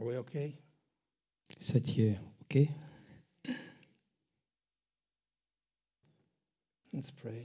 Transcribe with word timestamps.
Are 0.00 0.06
we 0.06 0.16
okay? 0.16 0.56
Seid 1.58 1.86
ihr 1.98 2.16
okay? 2.44 2.70
Let's 6.94 7.10
pray. 7.10 7.44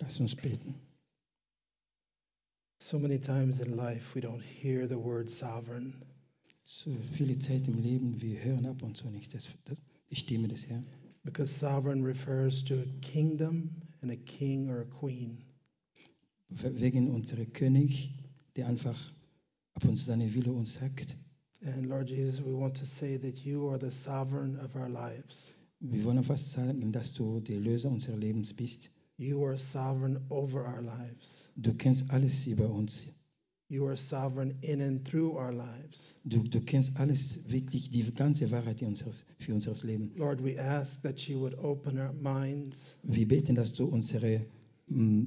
Lass 0.00 0.18
uns 0.18 0.34
beten. 0.34 0.74
So 2.78 2.98
many 2.98 3.18
times 3.18 3.60
in 3.60 3.76
life 3.76 4.14
we 4.14 4.22
don't 4.22 4.40
hear 4.40 4.86
the 4.86 4.96
word 4.96 5.28
sovereign. 5.28 5.92
So 6.64 6.90
viele 7.12 7.38
Zeit 7.38 7.68
im 7.68 7.78
Leben, 7.82 8.22
wir 8.22 8.42
hören 8.42 8.64
ab 8.64 8.82
und 8.82 8.96
zu 8.96 9.10
nicht 9.10 9.34
das, 9.34 9.46
das, 9.66 9.82
die 10.08 10.16
Stimme 10.16 10.48
des 10.48 10.70
Herrn. 10.70 10.86
Because 11.24 11.52
sovereign 11.52 12.02
refers 12.02 12.64
to 12.64 12.76
a 12.76 12.86
kingdom 13.02 13.70
and 14.00 14.10
a 14.10 14.16
king 14.16 14.70
or 14.70 14.80
a 14.80 14.86
queen. 14.86 15.44
Wegen 16.48 17.10
unserer 17.10 17.44
König, 17.44 18.14
der 18.56 18.68
einfach 18.68 18.98
ab 19.82 19.88
und 19.88 19.96
zu 19.96 20.04
seine 20.04 20.32
Wille 20.34 20.52
uns 20.52 20.74
sagt. 20.74 21.16
And 21.62 21.86
Lord 21.86 22.08
Jesus, 22.08 22.40
we 22.40 22.52
want 22.52 22.76
to 22.78 22.86
say 22.86 23.18
that 23.18 23.38
you 23.44 23.68
are 23.68 23.78
the 23.78 23.90
sovereign 23.90 24.58
of 24.60 24.74
our 24.76 24.88
lives. 24.88 25.52
Wir 25.80 26.04
wollen 26.04 26.18
einfach 26.18 26.38
sagen, 26.38 26.92
dass 26.92 27.12
du 27.14 27.40
der 27.40 27.60
Löser 27.60 27.90
unseres 27.90 28.18
Lebens 28.18 28.52
bist. 28.52 28.90
You 29.16 29.44
are 29.44 29.58
sovereign 29.58 30.18
over 30.28 30.66
our 30.66 30.82
lives. 30.82 31.48
Du 31.56 31.74
kennst 31.74 32.10
alles 32.10 32.46
über 32.46 32.68
uns. 32.68 33.02
You 33.68 33.86
are 33.86 33.96
sovereign 33.96 34.58
in 34.62 34.80
and 34.80 35.04
through 35.04 35.36
our 35.36 35.52
lives. 35.52 36.14
Du, 36.24 36.42
du 36.42 36.60
kennst 36.60 36.96
alles, 36.96 37.38
wirklich 37.50 37.90
die 37.90 38.02
ganze 38.12 38.50
Wahrheit 38.50 38.82
unseres, 38.82 39.24
für 39.38 39.54
unser 39.54 39.74
Leben. 39.86 40.12
Lord, 40.16 40.42
we 40.42 40.58
ask 40.58 41.00
that 41.02 41.20
you 41.28 41.38
would 41.40 41.54
open 41.58 41.98
our 41.98 42.12
minds, 42.12 42.98
Wir 43.04 43.28
beten, 43.28 43.54
dass 43.54 43.74
du 43.74 43.84
unsere, 43.84 44.46
mm, 44.88 45.24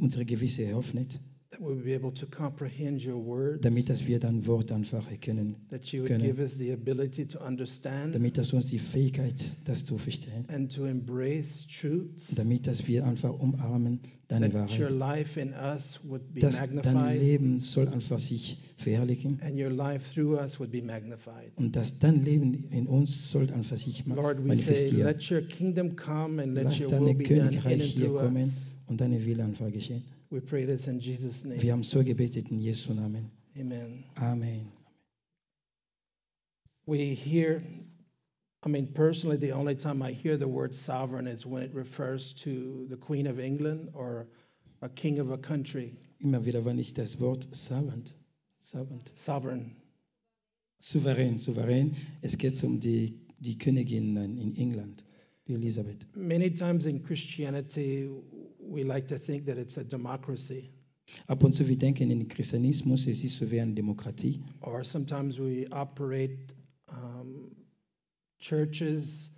unsere 0.00 0.24
Gewisse 0.24 0.74
öffnet, 0.74 1.20
that 1.56 1.60
we 1.60 1.74
would 1.74 1.84
be 1.84 1.94
able 1.94 2.12
to 2.12 2.26
comprehend 2.26 3.04
your 3.04 3.16
words, 3.24 3.60
damit 3.62 3.88
dass 3.88 4.06
wir 4.06 4.18
dein 4.18 4.46
Wort 4.46 4.70
einfach 4.72 5.10
erkennen. 5.10 5.56
that 5.70 5.86
you 5.92 6.00
would 6.02 6.08
können. 6.10 6.22
give 6.24 6.40
us 6.40 6.56
the 6.58 6.72
ability 6.72 7.26
to 7.26 7.38
understand 7.38 8.14
Damit 8.14 8.36
dass 8.38 8.52
uns 8.52 8.66
die 8.66 8.78
Fähigkeit, 8.78 9.34
das 9.64 9.84
zu 9.84 9.96
verstehen. 9.98 10.44
and 10.48 10.72
to 10.74 10.86
embrace 10.86 11.66
truths, 11.68 12.34
Damit 12.34 12.66
dass 12.66 12.86
wir 12.86 13.06
einfach 13.06 13.32
umarmen 13.38 14.00
deine 14.28 14.50
that 14.50 14.78
your 14.78 14.90
Wahrheit. 14.90 14.92
life 14.92 15.40
in 15.40 15.52
us 15.54 16.00
would 16.08 16.34
be 16.34 16.40
Dass 16.40 16.60
dein 16.82 17.18
Leben 17.18 17.60
soll 17.60 17.88
einfach 17.88 18.18
sich 18.18 18.58
verherrlichen. 18.76 19.38
and 19.40 19.58
your 19.58 19.70
life 19.70 20.12
through 20.14 20.36
us 20.38 20.58
would 20.60 20.70
be 20.72 20.82
magnified. 20.82 21.52
Und 21.56 21.74
dass 21.76 21.98
dein 21.98 22.24
Leben 22.24 22.64
in 22.70 22.86
uns 22.86 23.30
soll 23.30 23.50
einfach 23.52 23.76
sich 23.76 24.04
ma- 24.06 24.14
Lord, 24.16 24.38
we 24.38 24.56
say, 24.56 24.72
manifestieren. 24.72 25.04
let 25.06 25.30
your 25.30 25.40
kingdom 25.42 25.96
come 25.96 26.42
and 26.42 26.54
let 26.54 26.64
Lass 26.64 26.80
your 26.80 26.90
deine 26.90 27.14
Königreich 27.14 27.82
hier 27.94 28.08
kommen 28.12 28.42
us. 28.42 28.74
und 28.88 29.00
deine 29.00 29.24
Wille 29.24 29.44
einfach 29.44 29.70
geschehen. 29.72 30.02
We 30.30 30.40
pray 30.40 30.64
this 30.64 30.86
in 30.88 31.00
Jesus' 31.00 31.44
Wir 31.44 31.56
name. 31.56 31.70
haben 31.72 31.84
so 31.84 32.02
gebetet 32.02 32.50
in 32.50 32.60
Jesu 32.60 32.92
Namen. 32.94 33.30
Amen. 33.58 34.04
Amen. 34.20 34.72
We 36.86 37.14
hear, 37.14 37.62
I 38.64 38.68
mean, 38.68 38.88
personally, 38.92 39.36
the 39.36 39.52
only 39.52 39.74
time 39.76 40.02
I 40.02 40.12
hear 40.12 40.36
the 40.36 40.48
word 40.48 40.74
sovereign 40.74 41.26
is 41.26 41.44
when 41.46 41.62
it 41.62 41.72
refers 41.74 42.32
to 42.44 42.86
the 42.88 42.96
Queen 42.96 43.26
of 43.26 43.38
England 43.40 43.90
or 43.94 44.26
a 44.82 44.88
king 44.88 45.18
of 45.18 45.30
a 45.30 45.38
country. 45.38 45.94
Immer 46.22 46.40
wieder, 46.44 46.64
wenn 46.64 46.78
ich 46.78 46.94
das 46.94 47.18
Wort 47.20 47.46
servant, 47.54 48.12
servant, 48.58 49.12
Sovereign. 49.16 49.74
souverän, 50.80 51.38
souverän, 51.38 51.94
es 52.22 52.36
geht 52.36 52.62
um 52.64 52.78
die, 52.80 53.14
die 53.40 53.56
Königin 53.58 54.16
in 54.16 54.38
in 54.38 54.56
England, 54.56 55.02
die 55.46 55.54
Elisabeth. 55.54 56.06
Many 56.14 56.50
times 56.50 56.86
in 56.86 57.02
Christianity, 57.02 58.08
we 58.68 58.82
like 58.82 59.08
to 59.08 59.18
think 59.18 59.46
that 59.46 59.58
it's 59.58 59.76
a 59.78 59.84
democracy, 59.84 60.70
Ab 61.28 61.44
und 61.44 61.52
zu, 61.54 61.68
wir 61.68 61.76
denken 61.78 62.10
in 62.10 62.26
Christianismus, 62.26 63.06
es 63.06 63.22
ist 63.22 63.36
so 63.38 63.48
wie 63.50 63.60
eine 63.60 63.74
Demokratie. 63.74 64.40
or 64.60 64.82
sometimes 64.84 65.38
we 65.38 65.66
operate 65.70 66.36
um, 66.88 67.50
churches 68.40 69.30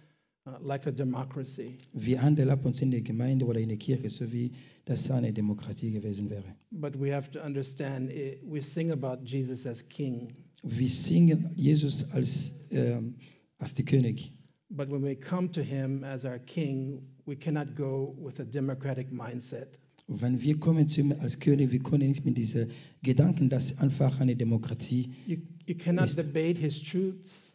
uh, 0.47 0.53
like 0.61 0.87
a 0.87 0.91
democracy. 0.91 1.77
Wir 1.93 2.23
handeln 2.23 2.49
ab 2.51 2.65
und 2.65 2.73
zu 2.75 2.85
in 2.85 2.91
der 2.91 3.03
Gemeinde 3.03 3.45
oder 3.45 3.61
in 3.61 3.69
der 3.69 3.79
Kirche, 3.79 4.09
so 4.11 4.33
wie 4.33 4.53
das 4.87 5.11
eine 5.11 5.33
Demokratie 5.33 5.91
gewesen 5.93 6.31
wäre. 6.31 6.45
But 6.71 6.99
we 6.99 7.15
have 7.15 7.31
to 7.33 7.41
understand, 7.45 8.11
it, 8.11 8.41
we 8.43 8.63
sing 8.63 8.91
about 8.91 9.25
Jesus 9.27 9.67
as 9.67 9.87
king. 9.89 10.35
Wir 10.63 10.89
singen 10.89 11.51
Jesus 11.57 12.13
als, 12.13 12.53
ähm, 12.71 13.15
als 13.59 13.75
die 13.75 13.85
König. 13.85 14.33
But 14.71 14.91
when 14.91 15.03
we 15.03 15.15
come 15.17 15.51
to 15.53 15.63
him 15.63 16.05
as 16.05 16.25
our 16.25 16.39
king, 16.39 17.01
we 17.27 17.37
cannot 17.37 17.75
go 17.75 18.15
with 18.21 18.39
a 18.41 18.45
democratic 18.45 19.11
mindset. 19.11 19.79
Und 20.07 20.23
wenn 20.23 20.43
wir 20.43 20.59
kommen 20.59 20.89
zu 20.89 21.01
ihm 21.03 21.13
als 21.21 21.39
König, 21.39 21.71
wir 21.73 21.81
können 21.81 22.09
nicht 22.09 22.25
mit 22.25 22.37
diesem 22.39 22.69
Gedanken, 23.03 23.49
dass 23.51 23.79
einfach 23.79 24.21
eine 24.21 24.37
Demokratie, 24.37 25.11
You, 25.27 25.37
you 25.67 25.75
cannot 25.75 26.07
Ist- 26.07 26.19
debate 26.19 26.59
his 26.59 26.83
truths. 26.83 27.53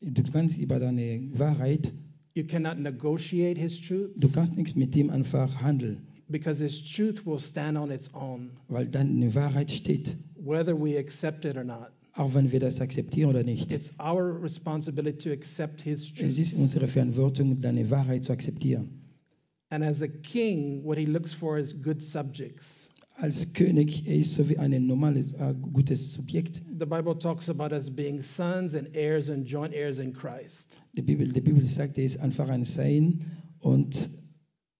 du 0.00 0.22
kannst 0.24 0.58
über 0.58 0.78
deine 0.80 1.28
Wahrheit, 1.34 1.92
You 2.34 2.44
cannot 2.44 2.78
negotiate 2.78 3.60
his 3.60 3.80
truths. 3.80 4.18
du 4.20 4.28
kannst 4.32 4.56
nicht 4.56 4.76
mit 4.76 4.96
ihm 4.96 5.10
einfach 5.10 5.60
handeln, 5.60 6.06
because 6.28 6.62
his 6.64 6.82
truth 6.82 7.24
will 7.26 7.38
stand 7.38 7.76
on 7.78 7.90
its 7.92 8.12
own, 8.14 8.50
weil 8.68 8.86
deine 8.88 9.32
Wahrheit 9.34 9.70
steht, 9.70 10.16
whether 10.36 10.74
we 10.74 10.98
accept 10.98 11.44
it 11.44 11.56
or 11.56 11.64
not. 11.64 11.90
Auch 12.14 12.34
wenn 12.34 12.52
wir 12.52 12.60
das 12.60 12.80
akzeptieren 12.80 13.30
oder 13.30 13.42
nicht. 13.42 13.72
It's 13.72 13.90
our 13.98 14.40
responsibility 14.42 15.18
to 15.28 15.30
accept 15.30 15.80
his 15.80 16.12
Es 16.20 16.38
ist 16.38 16.54
unsere 16.54 16.88
Verantwortung, 16.88 17.60
deine 17.60 17.90
Wahrheit 17.90 18.24
zu 18.24 18.32
akzeptieren. 18.32 19.02
And 19.70 19.82
as 19.82 20.02
a 20.02 20.08
king, 20.08 20.84
what 20.84 20.98
he 20.98 21.06
looks 21.06 21.32
for 21.32 21.58
is 21.58 21.82
good 21.82 22.02
subjects. 22.02 22.90
Als 23.14 23.52
König, 23.54 24.06
er 24.06 24.16
ist 24.16 24.34
so 24.34 24.48
wie 24.48 24.58
ein 24.58 24.86
normales, 24.86 25.32
äh, 25.34 25.54
gutes 25.54 26.12
Subjekt. 26.12 26.62
The 26.78 26.86
Bible 26.86 27.18
talks 27.18 27.48
about 27.48 27.74
us 27.74 27.90
being 27.90 28.20
sons 28.20 28.74
and 28.74 28.94
heirs 28.94 29.30
and 29.30 29.46
joint 29.46 29.74
heirs 29.74 29.98
in 29.98 30.12
Christ. 30.12 30.76
Die 30.94 31.02
Bibel, 31.02 31.32
die 31.32 31.40
Bibel 31.40 31.64
sagt, 31.64 31.98
er 31.98 32.04
ist 32.04 32.20
einfach 32.20 32.48
ein 32.48 32.64
Sein 32.64 33.24
und 33.60 34.08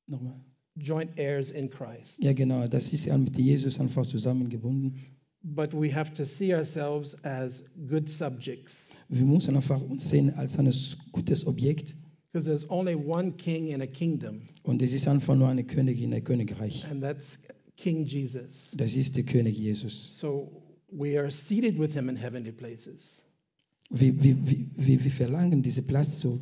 nochmal. 0.07 0.41
Joint 0.77 1.17
heirs 1.17 1.51
in 1.51 1.71
Christ. 1.71 2.23
Ja, 2.23 2.33
genau, 2.33 2.67
das 2.69 2.93
ist 2.93 3.05
ja 3.05 3.17
mit 3.17 3.37
Jesus 3.39 3.79
einfach 3.79 4.07
zusammengebunden. 4.07 4.99
But 5.45 5.75
we 5.75 5.93
have 5.93 6.13
to 6.15 6.25
see 6.25 6.55
ourselves 6.55 7.17
as 7.25 7.65
good 7.89 8.09
subjects 8.09 8.95
Wir 9.09 9.25
müssen 9.25 9.57
einfach 9.57 9.81
uns 9.81 10.09
sehen 10.09 10.35
als 10.37 10.57
ein 10.59 10.73
gutes 11.13 11.47
Objekt 11.47 11.95
because 12.33 12.47
there's 12.47 12.71
only 12.71 12.95
one 12.95 13.33
king 13.33 13.69
in 13.69 13.83
a 13.83 13.87
kingdom, 13.87 14.43
und 14.63 14.81
es 14.83 14.93
ist 14.93 15.07
einfach 15.09 15.35
nur 15.37 15.49
eine 15.49 15.65
Königin, 15.65 16.15
ein 16.15 16.25
Königreich. 16.25 16.85
and 16.91 17.03
that's 17.03 17.39
King 17.77 18.05
Jesus. 18.07 18.73
Das 18.77 18.95
ist 18.95 19.17
der 19.17 19.25
König 19.25 19.59
Jesus. 19.59 20.17
So 20.19 20.63
we 20.91 21.19
are 21.19 21.31
seated 21.31 21.79
with 21.79 21.93
him 21.93 22.09
in 22.09 22.17
heavenly 22.17 22.53
places, 22.53 23.23
Wir, 23.91 24.15
wir, 24.23 24.37
wir, 24.47 24.67
wir 24.77 25.05
wir 25.05 25.11
verlangen 25.11 25.63
diesen 25.63 25.87
Platz 25.87 26.21
zu. 26.21 26.41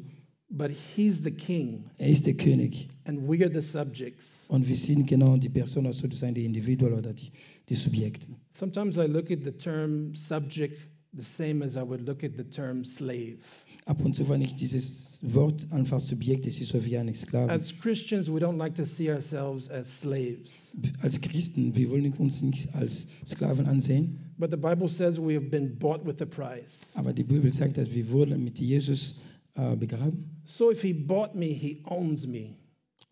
But 0.51 0.71
he's 0.71 1.23
the 1.23 1.31
king, 1.31 1.85
Er 1.99 2.09
ist 2.09 2.27
der 2.27 2.35
König 2.35 2.89
and 3.05 3.29
we 3.29 3.45
are 3.45 3.53
the 3.53 3.63
subjects. 3.67 4.47
und 4.49 4.69
wir 4.69 4.77
sind 4.77 5.07
genau 5.07 5.37
die 5.37 5.49
Personen, 5.49 5.93
sozusagen 5.93 6.35
die 6.35 6.45
Individuen 6.45 6.95
oder 6.95 7.13
die, 7.13 7.31
die 7.69 7.75
Subjekte. 7.77 8.29
Sometimes 8.53 8.97
I 8.97 9.07
look 9.07 9.31
at 9.31 9.45
the 9.45 9.53
term 9.53 10.15
subject 10.15 10.79
the 11.13 11.25
same 11.25 11.65
as 11.65 11.75
I 11.75 11.81
would 11.83 12.07
look 12.07 12.23
at 12.23 12.37
the 12.37 12.45
term 12.45 12.85
slave. 12.85 13.39
Ab 13.85 14.05
und 14.05 14.15
zu, 14.15 14.29
wenn 14.29 14.43
ich 14.43 14.55
dieses 14.55 15.19
Wort 15.23 15.67
einfach 15.73 15.99
Subjekt, 15.99 16.47
es 16.47 16.61
ist 16.61 16.69
so 16.69 16.85
wie 16.85 16.97
ein 16.97 17.13
Sklave. 17.15 17.51
As 17.51 17.75
Christians, 17.81 18.29
we 18.29 18.39
don't 18.39 18.57
like 18.59 18.77
to 18.77 18.85
see 18.85 19.11
ourselves 19.11 19.69
as 19.69 20.01
slaves, 20.01 20.71
Als 21.03 21.21
Christen, 21.21 21.75
wir 21.75 21.91
wollen 21.91 22.13
uns 22.15 22.43
nicht 22.43 22.73
als 22.77 23.07
Sklaven 23.27 23.67
ansehen, 23.67 24.19
but 24.39 24.51
the 24.51 24.57
Bible 24.57 24.89
says 24.89 25.19
we 25.19 25.35
have 25.35 25.47
been 25.47 25.77
bought 25.79 26.07
with 26.07 26.21
a 26.23 26.27
price. 26.27 26.93
aber 26.95 27.13
die 27.13 27.25
Bibel 27.25 27.53
sagt, 27.53 27.77
dass 27.77 27.93
wir 27.93 28.09
wurden 28.11 28.45
mit 28.45 28.59
Jesus 28.61 29.17
äh, 29.55 29.77
begraben. 29.77 30.43
So 30.45 30.71
if 30.71 30.83
he 30.83 30.93
bought 30.93 31.35
me, 31.35 31.47
he 31.47 31.83
owns 31.85 32.27
me. 32.27 32.57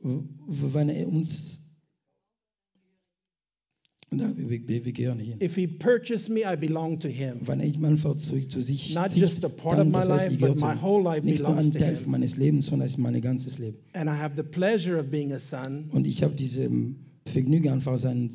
Wenn 0.01 0.89
er 0.89 1.09
uns 1.09 1.59
da, 4.11 4.33
wir, 4.35 4.67
wir, 4.67 4.85
wir 4.85 4.93
gehören 4.93 5.19
hin. 5.19 5.39
If 5.43 5.57
he 5.57 5.67
purchased 5.67 6.31
me, 6.31 6.41
I 6.41 6.57
belong 6.57 6.99
to 7.01 7.09
him. 7.09 7.41
Wenn 7.47 7.61
er 7.61 7.67
einfach 7.87 8.17
zu, 8.17 8.41
zu 8.49 8.63
sich 8.63 8.95
Not 8.95 9.11
zieht, 9.11 9.21
just 9.21 9.45
a 9.45 9.49
part 9.51 9.79
of 9.79 9.87
my 9.89 10.03
life, 10.03 10.33
ich 10.33 10.41
but 10.41 10.59
my 10.61 10.75
whole 10.81 11.03
life 11.03 11.25
Nicht 11.27 11.43
nur 11.43 11.51
belongs 11.51 11.67
ein 11.67 11.73
to 11.73 11.79
Teil 11.79 11.97
him. 11.97 12.11
meines 12.11 12.37
Lebens, 12.37 12.67
sondern 12.67 12.87
es 12.87 12.93
ist 12.93 12.99
mein 12.99 13.21
ganzes 13.21 13.59
Leben. 13.59 13.79
And 13.93 14.09
I 14.09 14.15
have 14.15 14.35
the 14.37 14.43
pleasure 14.43 14.99
of 14.99 15.11
being 15.11 15.33
a 15.33 15.39
son, 15.39 15.91
Und 15.91 16.07
ich 16.07 16.23
habe 16.23 16.33
einfach 16.33 16.47
sein 16.47 16.97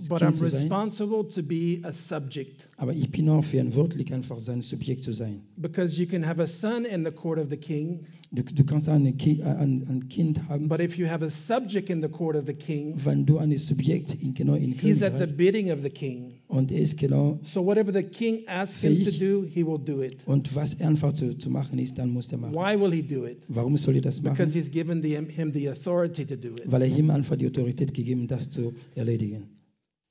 but 0.09 0.21
I'm 0.21 0.39
responsible 0.39 1.23
to 1.25 1.41
be 1.41 1.81
a 1.83 1.91
subject. 1.91 2.67
Aber 2.77 2.93
ich 2.93 3.09
bin 3.11 3.29
auch 3.29 3.43
verantwortlich, 3.43 4.11
sein 4.37 4.61
Subjekt 4.61 5.03
zu 5.03 5.13
sein. 5.13 5.41
Because 5.57 5.99
you 5.99 6.07
can 6.07 6.25
have 6.25 6.41
a 6.41 6.47
son 6.47 6.85
in 6.85 7.03
the 7.05 7.11
court 7.11 7.39
of 7.39 7.49
the 7.49 7.57
king, 7.57 8.05
Du, 8.35 8.41
du 8.41 8.63
kannst 8.63 8.89
ein, 8.89 9.15
Ki- 9.17 9.43
ein, 9.43 9.85
ein 9.87 10.09
Kind 10.09 10.41
but 10.67 10.79
if 10.79 10.97
you 10.97 11.05
have 11.07 11.23
a 11.23 11.29
subject 11.29 11.91
in 11.91 12.01
the 12.01 12.07
court 12.09 12.35
of 12.35 12.45
the 12.47 12.53
king, 12.55 12.95
wenn 13.03 13.27
du 13.27 13.37
ein 13.37 13.55
Subjekt 13.57 14.15
in, 14.23 14.33
genau 14.33 14.55
in 14.55 14.73
he's 14.73 15.03
at 15.03 15.19
the 15.19 15.27
bidding 15.27 15.71
of 15.71 15.83
the 15.83 15.89
king. 15.91 16.29
und 16.47 16.71
er 16.71 16.79
ist 16.79 16.97
genau 16.97 17.39
So 17.43 17.63
whatever 17.63 17.93
the 17.93 18.01
king 18.01 18.39
asks 18.47 18.81
him 18.81 18.95
to 18.97 19.11
Fähig. 19.11 19.19
do, 19.19 19.43
he 19.47 19.63
will 19.63 19.77
do 19.77 20.01
it. 20.01 20.17
und 20.25 20.55
was 20.55 20.73
er 20.73 20.87
einfach 20.87 21.13
zu, 21.13 21.37
zu 21.37 21.51
machen 21.51 21.77
ist, 21.77 21.99
dann 21.99 22.09
muss 22.09 22.31
er 22.31 22.39
machen. 22.39 22.55
Why 22.55 22.75
will 22.79 22.91
he 22.91 23.03
do 23.03 23.27
it? 23.27 23.37
Warum 23.49 23.77
soll 23.77 23.95
er 23.97 24.01
das 24.01 24.19
Because 24.19 24.51
he's 24.57 24.71
given 24.71 25.03
the, 25.03 25.09
him 25.15 25.53
the 25.53 25.69
authority 25.69 26.25
to 26.25 26.35
do 26.35 26.55
it. 26.55 26.63
Weil 26.65 26.81
er 26.81 26.87
ihm 26.87 27.11
einfach 27.11 27.35
die 27.35 27.45
Autorität 27.45 27.93
gegeben, 27.93 28.25
das 28.27 28.49
zu 28.49 28.73
erledigen. 28.95 29.43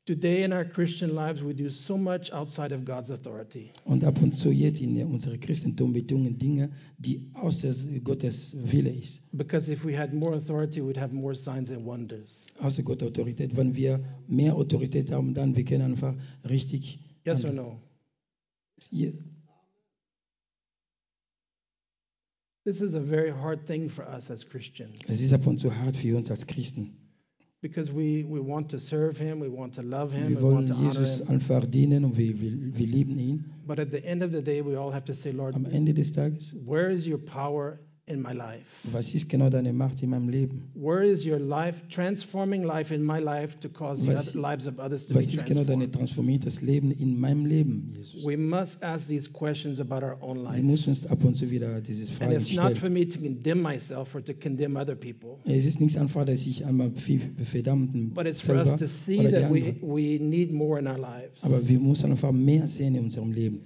Today 0.05 0.43
in 0.43 0.53
our 0.53 0.65
Christian 0.65 1.15
lives, 1.15 1.45
we 1.45 1.55
do 1.55 1.71
so 1.71 1.97
much 1.97 2.33
outside 2.33 2.73
of 2.73 2.85
God's 2.85 3.11
authority. 3.11 3.71
Und 3.85 4.03
ab 4.03 4.21
und 4.21 4.33
zu 4.33 4.51
jetzt 4.51 4.81
in 4.81 5.01
unserem 5.05 5.39
Christentum 5.39 5.95
wir 5.95 6.05
tun 6.05 6.37
Dinge, 6.39 6.71
die 6.99 7.31
außer 7.35 7.73
Gottes 8.03 8.53
Wille 8.65 8.91
ist. 8.91 9.21
Because 9.37 9.71
if 9.71 9.85
we 9.85 9.97
had 9.97 10.13
more 10.13 10.35
authority, 10.35 10.81
we'd 10.81 10.99
have 10.99 11.15
more 11.15 11.37
signs 11.37 11.71
and 11.71 11.85
wonders. 11.87 12.47
Außer 12.59 12.83
Gottes 12.83 13.07
Autorität. 13.09 13.57
Wenn 13.57 13.77
wir 13.77 14.01
mehr 14.27 14.57
Autorität 14.57 15.13
haben, 15.13 15.35
dann 15.35 15.55
wir 15.55 15.65
können 15.65 15.93
einfach 15.93 16.17
richtig. 16.51 16.99
Yes 17.25 17.45
or 17.45 17.53
no? 17.53 17.81
Je- 18.91 19.13
This 22.65 22.81
is 22.81 22.95
a 22.95 23.01
very 23.01 23.31
hard 23.31 23.67
thing 23.67 23.89
for 23.89 24.05
us 24.09 24.31
as 24.31 24.45
Christians 24.49 24.95
Es 25.09 25.21
ist 25.21 25.33
ab 25.33 25.47
und 25.47 25.59
zu 25.59 25.75
hart 25.75 25.97
für 25.97 26.17
uns 26.17 26.31
als 26.31 26.47
Christen. 26.47 26.97
Because 27.63 27.93
we, 27.93 28.25
we 28.25 28.41
want 28.41 28.69
to 28.71 28.79
serve 28.81 29.17
Him, 29.17 29.39
we 29.41 29.49
want 29.49 29.73
to 29.75 29.83
love 29.83 30.13
Him, 30.13 30.29
Wir 30.29 30.37
we 30.37 30.43
want 30.43 30.69
to 30.69 30.75
honor 30.75 31.07
Him. 31.07 31.29
einfach 31.29 31.65
dienen 31.71 32.05
und 32.05 32.17
wir, 32.17 32.39
wir, 32.41 32.51
wir 32.77 32.87
lieben 32.87 33.17
ihn. 33.19 33.45
But 33.67 33.79
at 33.79 33.91
the 33.91 34.05
end 34.05 34.23
of 34.23 34.33
the 34.33 34.43
day, 34.43 34.61
we 34.61 34.77
all 34.77 34.91
have 34.91 35.05
to 35.05 35.15
say, 35.15 35.31
Lord, 35.33 35.55
Am 35.55 35.65
Ende 35.67 35.95
des 35.95 36.11
Tages, 36.13 36.57
where 36.67 36.91
is 36.91 37.07
your 37.07 37.19
power 37.19 37.79
in 38.13 38.21
my 38.23 38.33
life? 38.33 38.61
was 38.93 39.15
ist 39.15 39.29
genau 39.29 39.49
deine 39.49 39.73
Macht 39.73 40.03
in 40.03 40.11
meinem 40.11 40.29
Leben? 40.29 40.63
Where 40.75 41.05
is 41.05 41.27
your 41.27 41.39
life, 41.39 41.81
transforming 41.91 42.63
life 42.63 42.95
in 42.95 43.03
my 43.03 43.19
life 43.19 43.59
to 43.61 43.69
cause 43.69 44.03
the 44.03 44.09
Was- 44.09 44.31
other 44.37 44.41
lives 44.41 44.67
of 44.67 44.79
others 44.79 45.07
to 45.07 45.15
be 45.15 45.21
Was 45.21 45.33
ist 45.33 45.47
genau 45.47 45.65
dein 45.65 45.79
transformed? 45.81 45.93
transformiertes 45.95 46.63
Leben 46.63 46.91
in 46.93 47.19
meinem 47.19 47.47
Leben, 47.47 47.95
Jesus? 47.97 48.25
We 48.25 48.37
must 48.37 48.83
ask 48.83 49.09
these 49.09 49.31
questions 49.31 49.81
about 49.81 50.05
our 50.05 50.17
own 50.21 50.39
Wir 50.39 50.45
life. 50.53 50.63
müssen 50.63 50.91
uns 50.91 51.07
ab 51.07 51.25
und 51.25 51.37
zu 51.37 51.51
wieder 51.51 51.81
diese 51.81 52.03
And 52.05 52.13
Fragen 52.13 52.33
it's 52.37 52.53
not 52.55 52.77
stellen. 52.77 52.77
for 52.77 52.91
me 52.91 53.09
to 53.09 53.19
condemn 53.19 53.63
myself 53.63 54.15
or 54.15 54.23
to 54.25 54.35
condemn 54.35 54.77
other 54.77 54.95
people, 54.95 55.39
Es 55.45 55.65
ist 55.67 55.81
nicht 55.81 55.97
einfach, 55.99 56.25
dass 56.25 56.47
ich 56.47 56.65
einmal 56.67 56.91
viel 56.93 57.21
verdammten 57.45 58.11
but 58.15 58.27
it's 58.27 58.41
for 58.43 58.57
us 58.57 58.75
to 58.77 58.87
see 58.87 59.17
that 59.31 59.51
we, 59.53 59.75
we 59.83 60.19
need 60.23 60.53
more 60.53 60.79
in 60.79 60.87
our 60.87 60.99
lives. 60.99 61.43
Aber 61.43 61.67
wir 61.69 61.81
müssen 61.81 62.11
einfach 62.11 62.33
mehr 62.33 62.67
sehen 62.69 62.95
in 62.95 63.05
unserem 63.05 63.33
Leben. 63.33 63.61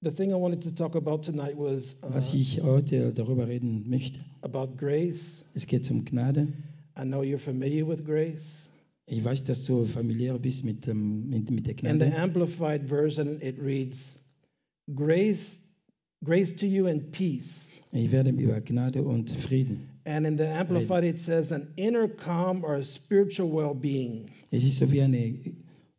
Was 0.00 1.96
uh, 2.02 2.14
Was 2.14 2.32
ich 2.34 2.62
heute 2.62 3.12
darüber 3.12 3.48
reden 3.48 3.90
möchte, 3.90 4.20
about 4.42 4.76
grace. 4.76 5.44
es 5.54 5.66
geht 5.66 5.90
um 5.90 6.04
Gnade. 6.04 6.52
I 6.96 7.02
know 7.02 7.22
you're 7.22 7.38
familiar 7.38 7.86
with 7.86 8.04
grace. 8.04 8.68
Ich 9.06 9.24
weiß, 9.24 9.44
dass 9.44 9.64
du 9.64 9.86
familiär 9.86 10.38
bist 10.38 10.64
mit, 10.64 10.86
ähm, 10.86 11.28
mit, 11.30 11.50
mit 11.50 11.66
der 11.66 11.72
In 11.82 11.98
the 11.98 12.06
Gnade. 12.06 12.16
Amplified 12.16 12.86
Version, 12.88 13.40
it 13.40 13.56
reads, 13.60 14.20
Grace, 14.94 15.58
grace 16.24 16.54
to 16.54 16.66
you 16.66 16.86
and 16.86 17.10
peace. 17.10 17.72
Ich 17.90 18.12
werde 18.12 18.30
über 18.30 18.60
Gnade 18.60 19.02
und 19.02 19.30
Frieden. 19.30 19.88
And 20.04 20.26
in 20.26 20.38
the 20.38 20.46
Amplified, 20.46 21.04
it 21.04 21.18
says, 21.18 21.50
an 21.50 21.72
inner 21.76 22.06
calm 22.08 22.62
or 22.62 22.76
a 22.76 22.84
spiritual 22.84 23.50
well 23.52 23.74
being. 23.74 24.26
Es 24.50 24.64
ist 24.64 24.78
so 24.78 24.92
wie 24.92 25.02
eine, 25.02 25.16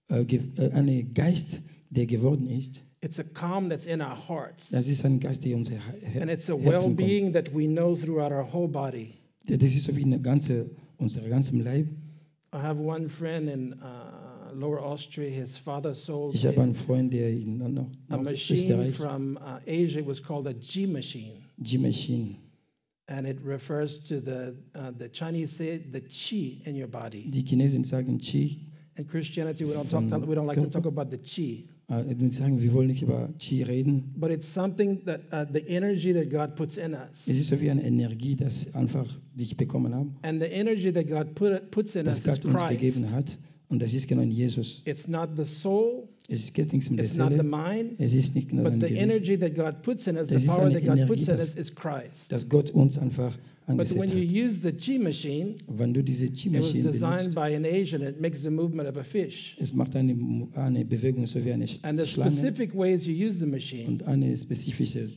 äh, 0.09 0.21
äh, 0.21 0.71
eine 0.71 1.03
Geist, 1.03 1.61
der 1.89 2.05
geworden 2.05 2.47
ist. 2.47 2.81
It's 3.01 3.17
a 3.19 3.23
calm 3.23 3.69
that's 3.69 3.85
in 3.85 4.01
our 4.01 4.15
hearts. 4.15 4.71
Das 4.71 4.87
ist 4.87 5.05
ein 5.05 5.19
Geist, 5.19 5.45
der 5.45 5.55
unser 5.55 5.75
Her 5.75 6.21
And 6.21 6.29
it's 6.29 6.49
a 6.49 6.55
well-being 6.55 7.33
that 7.33 7.53
we 7.53 7.65
know 7.67 7.95
throughout 7.95 8.31
our 8.31 8.43
whole 8.43 8.67
body. 8.67 9.13
Das 9.45 9.63
ist 9.63 9.85
so 9.85 9.95
wie 9.95 10.03
eine 10.03 10.19
ganze, 10.19 10.69
unser 10.97 11.21
ganzem 11.21 11.61
Leib. 11.61 11.87
I 12.51 12.57
have 12.57 12.79
one 12.79 13.07
friend 13.09 13.47
in 13.49 13.73
uh, 13.73 14.53
Lower 14.53 14.81
Austria. 14.83 15.29
His 15.29 15.57
father 15.57 15.93
sold 15.93 16.35
Ich 16.35 16.45
habe 16.45 16.61
einen 16.61 16.75
Freund, 16.75 17.13
der 17.13 17.29
in 17.29 17.57
Nord- 17.57 17.87
a 18.09 18.17
machine 18.17 18.91
from 18.91 19.37
uh, 19.37 19.59
Asia. 19.65 19.99
It 19.99 20.05
was 20.05 20.21
called 20.21 20.47
a 20.47 20.53
G 20.53 20.85
machine. 20.85 21.43
G-Machine. 21.61 22.37
And 23.07 23.25
it 23.25 23.39
refers 23.41 23.97
to 24.09 24.19
the, 24.19 24.55
uh, 24.75 24.91
the 24.97 25.09
Chinese 25.09 25.51
say 25.51 25.77
the 25.77 26.01
chi 26.01 26.61
in 26.65 26.75
your 26.75 26.87
body. 26.87 27.29
Die 27.29 27.41
Chinesen 27.43 27.85
sagen 27.85 28.19
Qi. 28.19 28.59
In 28.97 29.05
Christianity, 29.05 29.63
we 29.63 29.73
don't, 29.73 29.89
talk, 29.89 30.03
we 30.27 30.35
don't 30.35 30.45
like 30.47 30.59
to 30.59 30.69
talk 30.69 30.85
about 30.85 31.09
the 31.09 31.17
chi. 31.17 31.63
Äh, 31.89 32.29
sagen, 32.29 32.61
wir 32.61 32.71
wollen 32.73 32.87
nicht 32.87 33.01
über 33.01 33.29
Qi 33.39 33.63
reden. 33.63 34.13
But 34.15 34.29
it's 34.29 34.53
something 34.53 35.03
that 35.05 35.21
uh, 35.33 35.51
the 35.51 35.67
energy 35.67 36.13
that 36.13 36.29
God 36.29 36.55
puts 36.55 36.77
in 36.77 36.93
us. 36.93 37.27
Es 37.27 37.35
ist 37.35 37.47
so 37.47 37.59
wie 37.61 37.71
eine 37.71 37.83
Energie, 37.83 38.35
das 38.35 38.75
einfach 38.75 39.07
dich 39.33 39.57
bekommen 39.57 39.95
haben, 39.95 40.15
And 40.21 40.39
the 40.39 40.47
energy 40.47 40.93
that 40.93 41.07
God 41.07 41.33
put, 41.33 41.71
puts 41.71 41.95
in 41.95 42.05
us 42.05 42.21
das 42.23 42.35
is 42.37 42.43
Gott 42.43 42.45
uns 42.45 42.61
Christ. 42.61 42.79
gegeben 42.79 43.11
hat. 43.11 43.37
Und 43.69 43.81
das 43.81 43.93
ist 43.93 44.07
genau 44.07 44.21
in 44.21 44.31
Jesus. 44.31 44.83
It's 44.85 45.07
not 45.07 45.29
the 45.35 45.45
soul, 45.45 46.08
Es 46.31 46.53
geht 46.53 46.71
nichts 46.73 46.89
um 46.89 46.97
die 46.97 47.03
it's 47.03 47.17
not 47.17 47.29
the 47.29 47.37
Seele. 47.37 47.43
mind, 47.49 47.91
Es 47.99 48.13
ist 48.13 48.35
nicht 48.35 48.53
nur 48.53 48.63
but 48.65 48.73
ein 48.73 48.81
the 48.81 48.87
energy 48.95 49.37
that 49.37 49.55
God 49.55 49.81
puts 49.81 50.05
in 50.07 50.15
us, 50.15 50.27
the 50.27 50.35
Das 50.35 50.43
ist 50.43 50.47
power 50.49 50.65
eine 50.65 50.73
that 50.75 50.83
God 50.83 50.91
Energie, 50.97 51.07
puts 51.13 51.27
in 51.27 51.37
das- 51.37 51.49
us 51.49 51.55
is 51.55 51.73
Christ. 51.75 52.31
dass 52.31 52.47
Gott 52.49 52.69
uns 52.71 52.97
einfach 52.97 53.35
But 53.67 53.77
when 53.77 53.79
angesetzt 53.81 54.13
you 54.15 54.21
hat. 54.43 54.49
use 54.49 54.59
the 54.63 54.71
chi 54.71 54.97
machine, 54.99 55.55
Wenn 55.67 55.93
du 55.93 56.03
diese 56.03 56.25
it 56.25 56.31
was 56.33 56.41
Qi-Maschine 56.41 56.83
designed 56.91 57.17
benutzt, 57.19 57.35
by 57.35 57.55
an 57.55 57.65
Asian. 57.65 58.01
It 58.01 58.19
makes 58.19 58.41
the 58.41 58.49
movement 58.49 58.89
of 58.89 58.97
a 58.97 59.03
fish. 59.03 59.55
es 59.59 59.73
macht 59.73 59.95
eine, 59.95 60.15
eine 60.55 60.85
Bewegung 60.85 61.25
so 61.27 61.43
wie 61.45 61.51
eine 61.51 61.65
And 61.83 61.99
the 61.99 62.05
Schlange 62.07 62.31
specific 62.31 62.75
ways 62.75 63.05
you 63.05 63.13
use 63.27 63.37
the 63.39 63.45
machine, 63.45 63.87
und 63.87 64.03
eine 64.03 64.35
spezifische 64.35 65.09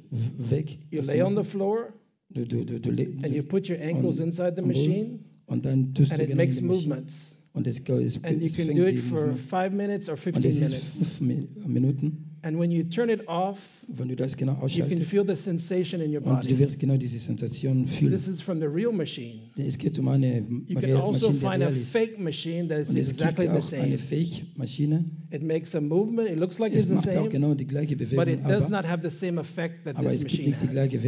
Weg. 0.50 0.79
you 0.91 1.00
lay 1.03 1.23
on 1.23 1.37
the 1.37 1.44
floor 1.44 1.93
Du, 2.35 2.47
du, 2.47 2.65
du, 2.65 2.91
le- 2.91 3.08
and 3.23 3.35
you 3.35 3.43
put 3.43 3.69
your 3.69 3.79
ankles 3.79 4.19
inside 4.19 4.55
the 4.56 4.62
machine, 4.62 5.19
und 5.47 5.65
dann 5.67 5.93
tust 5.94 6.12
and 6.12 6.20
du 6.20 6.25
it 6.25 6.31
genau 6.31 6.41
in 6.43 6.47
makes 6.49 6.56
die 6.56 6.62
Maschine. 6.65 6.88
movements. 6.94 7.31
Und 7.54 7.66
es, 7.66 7.81
es, 7.81 8.25
And 8.25 8.40
you 8.40 8.49
can 8.49 8.75
do 8.75 8.87
it 8.87 8.99
for 8.99 9.34
five 9.37 9.72
minutes 9.72 10.08
or 10.08 10.16
15 10.16 10.43
minutes. 10.43 11.20
Minuten. 11.66 12.28
And 12.44 12.58
when 12.58 12.72
you 12.72 12.82
turn 12.82 13.08
it 13.08 13.28
off, 13.28 13.58
Wenn 13.87 14.08
du 14.08 14.16
das 14.16 14.37
genau 14.37 14.66
you 14.66 14.84
can 14.87 15.02
feel 15.02 15.25
the 15.25 15.37
sensation 15.37 16.00
in 16.00 16.10
your 16.10 16.22
und 16.26 16.44
du 16.44 16.49
body. 16.49 16.58
wirst 16.58 16.81
genau 16.81 16.96
diese 16.96 17.19
Sensation 17.19 17.87
fühlen. 17.87 18.10
This 18.12 18.26
is 18.26 18.40
from 18.40 18.58
the 18.58 18.66
real 18.66 18.90
machine. 18.90 19.43
Es 19.56 19.78
geht 19.78 19.96
um 19.99 20.08
eine 20.08 20.44
You 20.66 20.81
can 20.81 20.93
also 20.96 21.31
Maschine, 21.31 21.50
find 21.50 21.62
a 21.62 21.70
fake 21.70 22.19
machine 22.19 22.69
that 22.69 22.81
is 22.81 22.88
Und 22.90 22.96
es 22.96 23.10
gibt 23.16 23.20
exactly 23.20 23.44
the 23.44 23.50
auch 23.50 23.72
eine 23.81 23.98
same. 23.98 23.98
Fake-Maschine. 23.98 25.05
It 25.31 25.43
makes 25.43 25.75
a 25.76 25.81
movement, 25.81 26.31
it 26.31 26.38
looks 26.38 26.58
like 26.58 26.72
it's 26.72 26.84
Es 26.84 26.88
the 26.88 26.94
macht 26.94 27.08
auch 27.10 27.14
same, 27.14 27.28
genau 27.28 27.55
die 27.55 27.66
gleiche 27.66 27.96
but 27.96 28.26
it 28.28 28.43
does 28.44 28.69
not 28.69 28.84
have 28.88 29.08
the 29.08 29.14
same 29.14 29.38
effect 29.40 29.84
that 29.84 29.96
aber 29.96 30.08
this 30.08 30.25
es 30.25 30.26
gibt 30.26 30.32
machine 30.32 30.48
nicht 30.48 30.62
die 30.62 30.69
gleiche 30.69 30.96
has. 30.98 31.05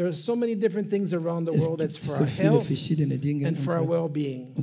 There 0.00 0.08
are 0.08 0.14
so 0.14 0.34
many 0.34 0.54
different 0.54 0.88
things 0.88 1.12
around 1.12 1.44
the 1.44 1.52
world 1.52 1.78
that's 1.78 1.98
for 1.98 2.14
our 2.14 2.24
health 2.24 2.70
and 2.70 3.58
for 3.58 3.74
our 3.74 3.82
well-being. 3.82 4.54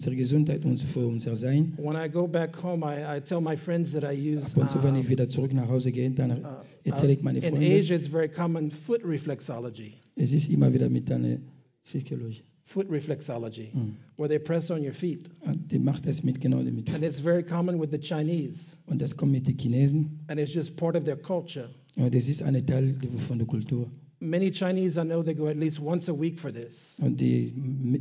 When 1.78 1.95
I 1.95 2.07
go 2.07 2.25
back 2.25 2.56
home, 2.56 2.84
I, 2.84 3.18
I 3.18 3.19
tell 3.19 3.39
my 3.39 3.56
friends 3.56 3.94
that 3.94 4.04
I 4.04 4.13
use. 4.13 4.57
Uh, 4.57 4.62
uh, 4.62 4.66
uh, 6.92 7.04
in 7.44 7.63
Asia, 7.63 7.94
it's 7.94 8.07
very 8.07 8.30
common 8.30 8.72
foot 8.72 9.04
reflexology. 9.04 9.94
Foot 12.66 12.89
reflexology, 12.89 13.72
mm. 13.75 13.94
where 14.16 14.28
they 14.28 14.39
press 14.39 14.72
on 14.72 14.81
your 14.81 14.94
feet. 14.94 15.30
And 15.45 15.72
it's 17.04 17.19
very 17.19 17.44
common 17.44 17.78
with 17.78 17.92
the 17.92 18.00
Chinese. 18.00 18.75
And 18.89 20.39
it's 20.39 20.51
just 20.51 20.78
part 20.78 20.95
of 20.95 21.06
their 21.06 21.16
culture. 21.16 21.69
Und 21.95 22.13
das 22.16 22.28
ist 22.28 22.42
ein 22.42 22.66
Teil 22.66 22.95
von 23.28 23.38
der 23.38 23.45
Kultur. 23.45 23.88
Many 24.19 24.50
Chinese 24.51 24.97
I 24.97 25.03
know 25.03 25.21
they 25.21 25.36
go 25.36 25.47
at 25.47 25.57
least 25.57 25.79
once 25.79 26.09
a 26.09 26.13
week 26.13 26.39
for 26.39 26.51
this. 26.51 26.95
Und 27.00 27.19
die 27.19 27.53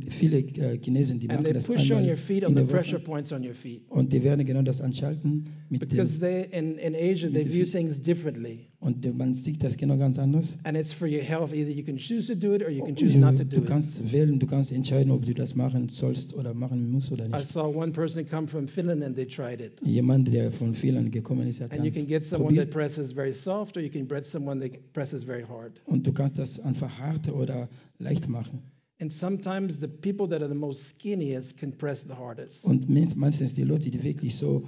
viele 0.09 0.39
äh, 0.39 0.79
Chinesen, 0.79 1.19
die 1.19 1.29
And 1.29 1.43
machen 1.43 1.53
das 1.53 1.67
push 1.67 1.91
on 1.91 2.07
your 2.09 2.17
feet 2.17 2.43
on 2.43 2.55
the 2.55 2.63
pressure 2.63 2.99
points 2.99 3.31
on 3.31 3.43
your 3.45 3.53
feet. 3.53 3.83
Und 3.89 4.11
die 4.11 4.23
werden 4.23 4.43
genau 4.43 4.63
das 4.63 4.81
anschalten 4.81 5.45
mit 5.69 5.81
Because 5.81 6.19
they 6.19 6.47
in, 6.51 6.77
in 6.79 6.95
Asia 6.95 7.29
they 7.29 7.45
view 7.45 7.65
things 7.65 8.01
differently. 8.01 8.65
Und 8.79 9.05
man 9.17 9.35
sieht 9.35 9.63
das 9.63 9.75
genau 9.77 9.97
ganz 9.97 10.17
anders. 10.17 10.57
And 10.63 10.75
it's 10.77 10.91
for 10.93 11.07
your 11.07 11.21
health. 11.21 11.51
Either 11.53 11.69
you 11.71 11.83
can 11.83 11.97
choose 11.97 12.27
to 12.27 12.35
do 12.35 12.53
it 12.53 12.63
or 12.63 12.69
you 12.69 12.83
can 12.85 12.95
Du, 12.95 13.05
choose 13.05 13.17
not 13.17 13.37
to 13.37 13.43
do 13.43 13.57
du 13.57 13.61
it. 13.63 13.67
kannst 13.67 14.11
wählen, 14.11 14.39
du 14.39 14.47
kannst 14.47 14.71
entscheiden, 14.71 15.11
ob 15.11 15.23
du 15.25 15.33
das 15.35 15.55
machen 15.55 15.87
sollst 15.89 16.33
oder 16.33 16.53
machen 16.55 16.89
musst 16.91 17.11
oder 17.11 17.25
I 17.27 17.43
saw 17.43 17.67
one 17.67 17.91
person 17.91 18.25
come 18.25 18.47
from 18.47 18.67
Finland 18.67 19.03
and 19.03 19.15
they 19.15 19.25
tried 19.27 19.61
it. 19.61 19.73
Jemand, 19.83 20.31
der 20.33 20.51
von 20.51 20.73
vielen 20.73 21.11
gekommen 21.11 21.47
ist, 21.47 21.61
hat 21.61 21.71
And 21.73 21.85
you 21.85 21.91
can 21.91 22.07
get 22.07 22.23
someone 22.23 22.55
that 22.55 22.71
presses 22.71 23.11
very 23.13 23.33
soft 23.35 23.77
or 23.77 23.81
you 23.83 23.89
can 23.89 24.07
get 24.07 24.25
someone 24.25 24.59
that 24.61 24.93
presses 24.93 25.23
very 25.23 25.43
hard. 25.43 25.73
Und 25.85 26.06
du 26.07 26.13
kannst 26.13 26.37
das 26.37 26.59
einfach 26.59 26.97
hart 26.99 27.29
oder 27.31 27.67
leicht 27.99 28.27
machen. 28.29 28.61
And 28.99 29.13
sometimes 29.13 29.79
the 29.79 29.87
people 29.87 30.27
that 30.29 30.41
are 30.41 30.49
the 30.49 30.55
most 30.55 30.83
skinniest 30.97 31.57
can 31.57 31.71
press 31.71 32.01
the 32.07 32.13
hardest. 32.15 32.65
Und 32.65 32.89
meist- 32.89 33.15
meistens 33.15 33.53
die 33.53 33.63
Leute, 33.63 33.91
die 33.91 34.03
wirklich 34.03 34.35
so, 34.35 34.63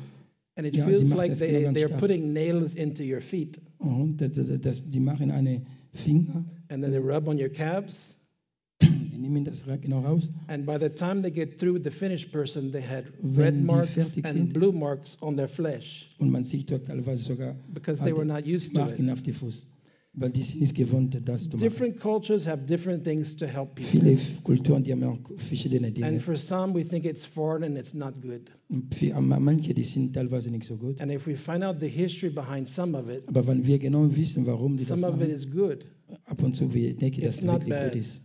And 0.56 0.68
it 0.68 0.76
Ja, 0.76 0.86
feels 0.86 1.10
like 1.14 1.34
they, 1.36 1.62
genau 1.64 1.72
they're 1.72 1.88
stark. 1.88 2.02
putting 2.02 2.34
nails 2.34 2.76
into 2.76 3.02
your 3.02 3.22
feet. 3.22 3.60
oh, 3.80 4.08
das, 4.18 4.32
das, 4.34 4.60
das, 4.62 4.90
die 4.92 5.00
machen 5.00 5.32
eine 5.32 5.62
Finger, 5.94 6.44
And 6.68 6.84
then 6.84 6.92
they 6.92 7.00
rub 7.00 7.28
on 7.28 7.40
your 7.40 7.50
calves. 7.50 8.16
die 8.82 9.18
nehmen 9.18 9.46
das 9.46 9.64
genau 9.82 10.02
raus. 10.02 10.30
And 10.48 10.66
by 10.66 10.78
the 10.80 10.90
time 10.90 11.22
they 11.22 11.32
get 11.32 11.58
through 11.60 11.74
with 11.76 11.84
the 11.86 11.92
finished 11.92 12.32
person, 12.32 12.72
they 12.72 12.82
had 12.82 13.06
red 13.36 13.56
marks 13.64 13.98
and 13.98 14.28
sind. 14.28 14.54
blue 14.54 14.72
marks 14.74 15.18
on 15.22 15.36
their 15.38 15.48
flesh 15.48 16.08
Und 16.20 16.30
man 16.30 16.44
sieht 16.44 16.70
dort 16.70 16.86
teilweise 16.88 17.24
sogar 17.24 17.56
because 17.74 18.04
they 18.04 18.14
were 18.14 18.26
not 18.26 18.46
used 18.46 18.74
to 18.76 18.82
it. 18.86 19.10
Auf 19.10 19.22
die 19.24 19.34
Fuß. 19.34 19.66
Weil 20.14 20.32
die 20.32 20.42
sind 20.42 20.62
nicht 20.62 20.76
gewohnt, 20.76 21.16
das 21.26 21.44
zu 21.44 21.50
machen. 21.52 21.60
Different 21.60 21.98
cultures 21.98 22.48
have 22.48 22.66
different 22.66 23.04
things 23.04 23.36
to 23.38 23.46
help 23.46 23.76
people. 23.76 23.86
Viele 23.86 24.18
Kulturen, 24.44 24.84
die 24.84 24.92
haben 24.92 25.24
verschiedene 25.38 25.94
And 26.04 26.22
for 26.22 26.36
some, 26.36 26.74
we 26.74 26.84
think 26.84 27.06
it's 27.06 27.24
foreign 27.26 27.64
and 27.64 27.78
it's 27.78 27.94
not 27.94 28.16
good. 28.22 28.50
Manche, 29.20 29.74
die 29.76 29.84
sind 29.84 30.14
teilweise 30.14 30.50
nicht 30.50 30.64
so 30.66 30.78
gut. 30.78 31.00
And 31.00 31.12
if 31.12 31.28
we 31.28 31.36
find 31.38 31.64
out 31.64 31.80
the 31.80 31.88
history 31.88 32.32
behind 32.32 32.68
some 32.68 32.98
of 32.98 33.08
it, 33.08 33.28
Aber 33.28 33.46
wenn 33.48 33.66
wir 33.66 33.78
genau 33.78 34.14
wissen, 34.16 34.46
warum 34.48 34.78
die 34.78 34.86
das 34.86 35.00
some 35.00 35.08
of 35.08 35.16
it 35.16 35.20
machen, 35.22 35.32
is 35.32 35.50
good. 35.50 35.86
ab 36.26 36.42
und 36.42 36.56
zu, 36.56 36.74
wir 36.74 36.96
denken, 36.96 37.22
dass 37.22 37.36
It's 37.38 37.46
das 37.46 37.46
not 37.46 37.62
wirklich 37.66 37.70
bad. 37.80 37.92
gut 37.94 38.02
ist. 38.02 38.22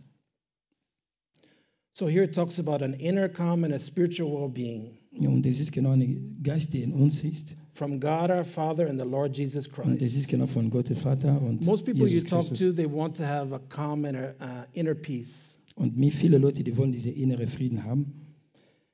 So 1.93 2.07
here 2.09 2.23
it 2.25 2.33
talks 2.33 2.59
about 2.59 2.83
an 2.83 2.93
inner 2.93 3.29
calm 3.29 3.63
and 3.63 3.73
a 3.73 3.79
spiritual 3.79 4.31
well 4.33 4.49
being. 4.49 4.85
Ja, 4.85 5.04
und 5.19 5.45
das 5.45 5.59
ist 5.59 5.71
genau 5.71 5.91
ein 5.91 6.37
Geist, 6.43 6.73
der 6.73 6.83
in 6.83 6.91
uns 6.93 7.23
ist. 7.23 7.55
from 7.71 7.99
God 7.99 8.29
our 8.29 8.45
Father 8.45 8.89
and 8.89 8.99
the 8.99 9.05
Lord 9.07 9.35
Jesus 9.37 9.67
Und 9.67 10.01
das 10.01 10.09
Christ. 10.11 10.17
ist 10.17 10.27
genau 10.29 10.47
von 10.47 10.69
Gott, 10.69 10.87
der 10.89 10.95
Vater 10.95 11.41
und 11.41 11.65
Most 11.65 11.85
people 11.85 12.03
you 12.07 12.13
Jesus 12.15 12.29
talk 12.29 12.47
Christus. 12.47 12.59
to, 12.59 12.73
they 12.73 12.85
want 12.89 13.17
to 13.17 13.23
have 13.23 13.53
a 13.53 13.59
calm 13.69 14.05
inner, 14.05 14.33
uh, 14.39 14.63
inner 14.73 14.95
peace. 14.95 15.57
Und 15.75 15.97
mir 15.97 16.11
viele 16.11 16.37
Leute, 16.37 16.63
die 16.63 16.77
wollen 16.77 16.93
diese 16.93 17.09
innere 17.09 17.47
Frieden 17.47 17.83
haben. 17.83 18.13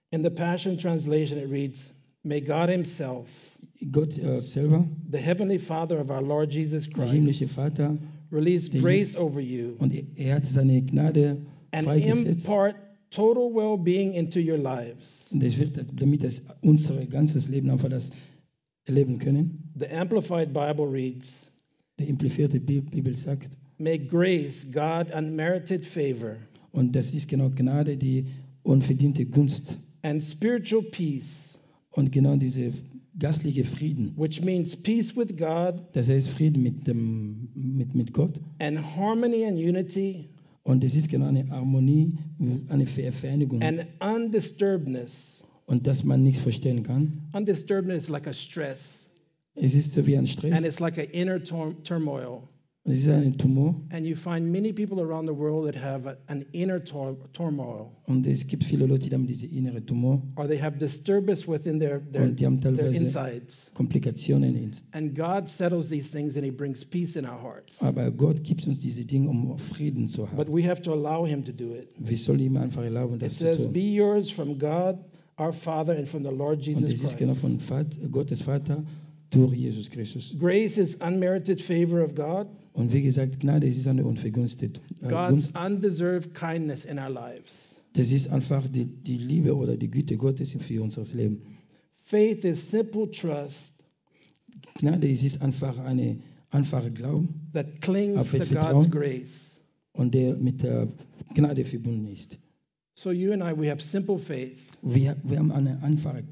In 0.09 0.23
the 0.23 0.29
Passion 0.31 0.77
Translation, 0.77 1.37
it 1.37 1.49
reads, 1.51 1.93
May 2.23 2.41
God 2.41 2.69
Himself, 2.69 3.27
Gott 3.91 4.17
äh, 4.17 4.39
selber, 4.41 4.87
the 5.11 5.17
Heavenly 5.19 5.57
Father 5.59 5.99
of 6.01 6.09
our 6.09 6.21
Lord 6.21 6.51
Jesus 6.53 6.89
der 6.89 7.05
himmlische 7.05 7.45
Christ, 7.45 7.55
Vater, 7.55 7.97
release 8.31 8.69
grace 8.69 9.15
over 9.15 9.39
you 9.39 9.73
und 9.79 9.93
er- 9.93 10.03
er 10.15 10.35
hat 10.35 10.45
seine 10.45 10.81
Gnade 10.81 11.37
and 11.71 11.85
freigesetzt. 11.85 12.45
impart 12.45 12.75
total 13.11 13.53
well 13.53 13.77
being 13.77 14.13
into 14.13 14.39
your 14.39 14.57
lives. 14.57 15.29
Und 15.31 15.43
es 15.43 15.57
wird, 15.59 15.77
damit 15.93 16.23
es 16.23 16.41
unser 16.61 17.05
ganzes 17.05 17.47
Leben 17.47 17.69
einfach 17.69 17.89
das 17.89 18.11
erleben 18.85 19.19
können. 19.19 19.71
The 19.79 19.87
Amplified 19.89 20.53
Bible 20.53 20.85
reads, 20.91 21.47
Die 21.99 22.09
implizierte 22.09 22.59
Bi- 22.59 22.81
Bibel 22.81 23.15
sagt, 23.15 23.49
May 23.77 23.97
grace, 23.99 24.65
God, 24.71 25.13
unmerited 25.13 25.85
favor, 25.85 26.37
und 26.71 26.95
das 26.95 27.13
ist 27.13 27.27
genau 27.27 27.49
Gnade, 27.49 27.97
die 27.97 28.25
unverdiente 28.63 29.25
Gunst 29.25 29.77
and 30.03 30.23
spiritual 30.23 30.81
peace, 30.83 31.57
und 31.91 32.11
genau 32.11 32.35
diese 32.37 32.71
gastliche 33.19 33.65
Frieden. 33.65 34.13
which 34.15 34.41
means 34.41 34.75
peace 34.75 35.15
with 35.17 35.35
God 35.37 35.81
Das 35.93 36.09
heißt 36.09 36.29
Frieden 36.29 36.63
mit, 36.63 36.87
dem, 36.87 37.49
mit, 37.55 37.93
mit 37.93 38.13
Gott. 38.13 38.39
and 38.59 38.79
harmony 38.95 39.45
and 39.45 39.57
unity 39.59 40.29
Und 40.63 40.83
es 40.83 40.95
ist 40.95 41.09
genau 41.09 41.27
eine 41.27 41.49
Harmonie, 41.49 42.17
eine 42.69 42.85
Ver- 42.85 43.11
Vereinigung. 43.11 43.61
and 43.63 43.85
undisturbedness. 43.99 45.43
Und 45.65 45.87
dass 45.87 46.03
man 46.03 46.23
nichts 46.23 46.39
verstehen 46.41 46.83
kann. 46.83 47.29
Undisturbedness 47.33 48.03
is 48.05 48.09
like 48.09 48.27
a 48.27 48.33
stress, 48.33 49.07
Es 49.55 49.73
ist 49.73 49.93
so 49.93 50.05
wie 50.05 50.13
ein 50.15 50.19
and 50.19 50.29
Stress. 50.29 50.63
it's 50.63 50.79
like 50.79 50.97
an 50.97 51.05
inner 51.05 51.41
tur- 51.43 51.75
turmoil. 51.83 52.43
And 53.91 54.07
you 54.07 54.15
find 54.15 54.51
many 54.51 54.73
people 54.73 54.99
around 55.01 55.27
the 55.27 55.33
world 55.33 55.65
that 55.71 55.75
have 55.75 56.17
an 56.27 56.45
inner 56.51 56.79
tor- 56.79 57.15
turmoil. 57.31 57.91
Or 60.35 60.47
they 60.47 60.57
have 60.57 60.79
disturbance 60.79 61.47
within 61.47 61.77
their, 61.77 61.99
their, 61.99 62.23
their 62.77 62.87
insides. 63.03 63.69
And 64.93 65.13
God 65.15 65.47
settles 65.47 65.89
these 65.89 66.09
things 66.09 66.37
and 66.37 66.43
He 66.43 66.49
brings 66.51 66.83
peace 66.83 67.15
in 67.15 67.25
our 67.25 67.39
hearts. 67.39 67.83
But 70.35 70.49
we 70.49 70.63
have 70.63 70.81
to 70.81 70.91
allow 70.93 71.25
Him 71.25 71.43
to 71.43 71.51
do 71.51 71.73
it. 71.73 71.89
It 73.27 73.31
says, 73.31 73.57
Be 73.73 73.93
yours 73.93 74.31
from 74.31 74.57
God, 74.57 74.97
our 75.37 75.53
Father, 75.53 75.95
and 75.95 76.07
from 76.07 76.23
the 76.23 76.31
Lord 76.31 76.59
Jesus 76.61 76.89
Christ. 77.35 77.45
Durch 79.31 79.53
Jesus 79.55 79.89
Christus. 79.89 80.35
Grace 80.39 80.77
is 80.77 80.95
unmerited 80.95 81.61
favor 81.61 82.03
of 82.03 82.13
God, 82.15 82.47
Und 82.73 82.93
wie 82.93 83.01
gesagt, 83.01 83.39
Gnade 83.39 83.67
es 83.67 83.77
ist 83.77 83.87
eine 83.87 84.05
unvergünstigte 84.05 84.79
äh, 85.01 85.09
God's 85.09 85.53
Gunst. 85.53 85.59
undeserved 85.59 86.33
kindness 86.33 86.85
in 86.85 86.99
our 86.99 87.09
lives. 87.09 87.75
Das 87.93 88.11
ist 88.11 88.29
einfach 88.29 88.67
die, 88.69 88.85
die 88.85 89.17
Liebe 89.17 89.55
oder 89.55 89.75
die 89.75 89.89
Güte 89.89 90.15
Gottes 90.17 90.53
für 90.53 90.81
unser 90.81 91.03
Leben. 91.15 91.41
Faith 92.03 92.45
is 92.45 92.69
simple 92.69 93.09
trust 93.11 93.73
Gnade 94.79 95.09
es 95.09 95.23
ist 95.23 95.41
einfach 95.41 95.77
eine 95.79 96.19
einfache 96.51 96.91
Glauben 96.91 97.49
that 97.53 97.81
clings 97.81 98.29
to 98.31 98.37
God's 98.37 98.49
Vertrauen? 98.51 98.91
grace. 98.91 99.59
und 99.93 100.13
der 100.13 100.35
mit 100.37 100.63
der 100.63 100.87
Gnade 101.33 101.65
verbunden 101.65 102.07
ist. 102.11 102.37
So 102.93 103.11
you 103.11 103.31
and 103.31 103.41
I, 103.41 103.57
we 103.57 103.69
have 103.69 103.81
simple 103.81 104.19
faith. 104.19 104.57
Wir, 104.81 105.15
wir 105.23 105.39
haben 105.39 105.51
eine 105.51 105.81
einfache 105.83 106.23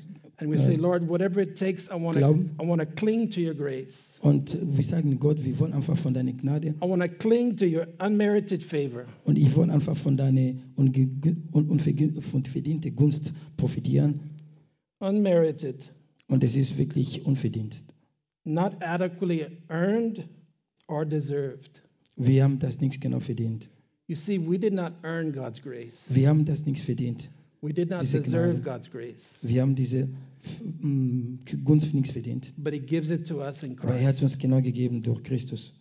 And 0.41 0.49
we 0.49 0.57
say, 0.57 0.77
Lord, 0.77 1.05
whatever 1.07 1.41
it 1.41 1.55
takes, 1.57 1.89
I 1.91 1.95
want 1.95 2.17
to. 2.17 2.23
I 2.59 2.63
want 2.63 2.79
to 2.79 2.85
cling 2.85 3.29
to 3.31 3.41
your 3.41 3.53
grace. 3.53 4.19
und 4.21 4.57
wir 4.61 4.83
sagen 4.85 5.19
Gott, 5.19 5.43
wir 5.43 5.59
wollen 5.59 5.73
einfach 5.73 5.97
von 5.97 6.13
deiner 6.13 6.31
Gnade 6.31 6.75
I 6.81 6.85
want 6.87 7.01
to 7.01 7.09
cling 7.09 7.57
to 7.57 7.65
your 7.65 7.87
unmerited 7.99 8.63
favor. 8.63 9.05
und 9.25 9.37
ich 9.37 9.55
will 9.57 9.69
einfach 9.69 9.97
von 9.97 10.15
deiner 10.15 10.53
unverdiente 11.51 12.91
Gunst 12.91 13.33
profitieren 13.57 14.19
Unmerited, 14.99 15.91
und 16.27 16.43
es 16.43 16.55
ist 16.55 16.77
wirklich 16.77 17.25
unverdient. 17.25 17.81
not 18.45 18.81
adequately 18.81 19.45
earned 19.69 20.23
or 20.87 21.05
deserved. 21.05 21.81
Wir 22.15 22.43
haben 22.43 22.59
das 22.59 22.79
nichts 22.81 22.99
genau 22.99 23.19
verdient. 23.19 23.69
You 24.07 24.15
see, 24.15 24.39
we 24.39 24.57
did 24.57 24.73
not 24.73 24.93
earn 25.03 25.31
God's 25.31 25.61
grace. 25.61 26.07
Wir 26.13 26.29
haben 26.29 26.45
das 26.45 26.65
nichts 26.65 26.81
verdient. 26.81 27.29
We 27.61 27.73
did 27.73 27.89
not 27.89 28.01
Diese 28.01 28.21
deserve 28.21 28.53
Gnade. 28.55 28.61
God's 28.61 28.89
grace. 28.89 29.39
Wir 29.43 29.61
haben 29.61 29.75
diese 29.75 30.07
Gunst 31.65 31.93
nichts 31.93 32.11
verdient. 32.11 32.53
But 32.57 32.73
He 32.73 32.79
gives 32.79 33.09
it 33.11 33.27
to 33.27 33.41
us 33.41 33.63
in 33.63 33.77
Aber 33.79 33.95
er 33.95 34.07
hat 34.07 34.15
Christ. 34.15 34.23
uns 34.23 34.37
genau 34.37 34.61
gegeben 34.61 35.01
durch 35.01 35.23
Christus. 35.23 35.73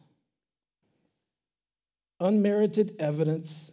Unmerited 2.18 2.98
evidence 3.00 3.72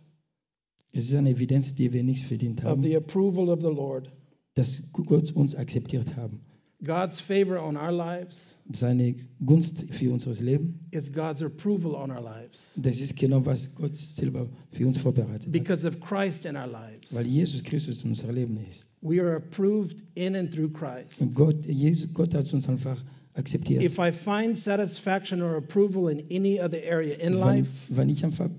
Es 0.92 1.06
ist 1.10 1.15
eine 1.15 1.32
Evidenz, 1.32 1.75
die 1.75 1.92
wir 1.92 2.04
nichts 2.04 2.27
verdient 2.27 2.60
of 2.62 2.65
haben, 2.65 2.84
the 2.84 2.96
approval 2.96 3.50
of 3.50 3.62
the 3.62 3.68
Lord. 3.68 4.12
dass 4.54 4.92
Gott 4.94 5.32
uns 5.32 5.56
akzeptiert 5.56 6.15
haben. 6.15 6.39
God's 6.84 7.20
favor 7.20 7.58
on 7.58 7.77
our 7.77 7.91
lives 7.91 8.55
Seine 8.72 9.15
Gunst 9.46 9.86
für 9.94 10.12
unser 10.12 10.32
Leben, 10.44 10.79
is 10.91 11.12
God's 11.12 11.41
approval 11.41 11.96
on 11.96 12.12
our 12.12 12.22
lives 12.22 12.74
das 12.77 13.00
ist 13.00 13.15
genau, 13.17 13.46
was 13.46 13.74
Gott 13.75 13.96
selber 13.96 14.48
für 14.72 14.86
uns 14.86 14.98
vorbereitet 14.98 15.51
because 15.51 15.88
of 15.88 16.00
Christ 16.00 16.46
in 16.46 16.55
our 16.55 16.67
lives. 16.67 17.13
Weil 17.13 17.25
Jesus 17.25 17.63
Christus 17.63 18.03
in 18.03 18.10
unser 18.10 18.32
Leben 18.32 18.58
ist. 18.70 18.88
We 19.01 19.22
are 19.22 19.36
approved 19.36 20.03
in 20.15 20.36
and 20.36 20.51
through 20.51 20.72
Christ. 20.72 21.22
Und 21.22 21.36
Gott, 21.36 21.65
Jesus, 21.65 22.13
Gott 22.13 22.34
hat 22.34 22.51
uns 22.53 22.67
einfach 22.67 22.98
akzeptiert. 23.36 23.84
If 23.84 24.00
I 24.00 24.12
find 24.12 24.58
satisfaction 24.58 25.41
or 25.41 25.58
approval 25.58 26.10
in 26.10 26.25
any 26.32 26.60
other 26.60 26.79
area 26.84 27.15
in 27.15 27.34
wenn, 27.34 27.39
life, 27.39 27.70
wenn 27.89 28.10
ich 28.10 28.24
einfach 28.24 28.50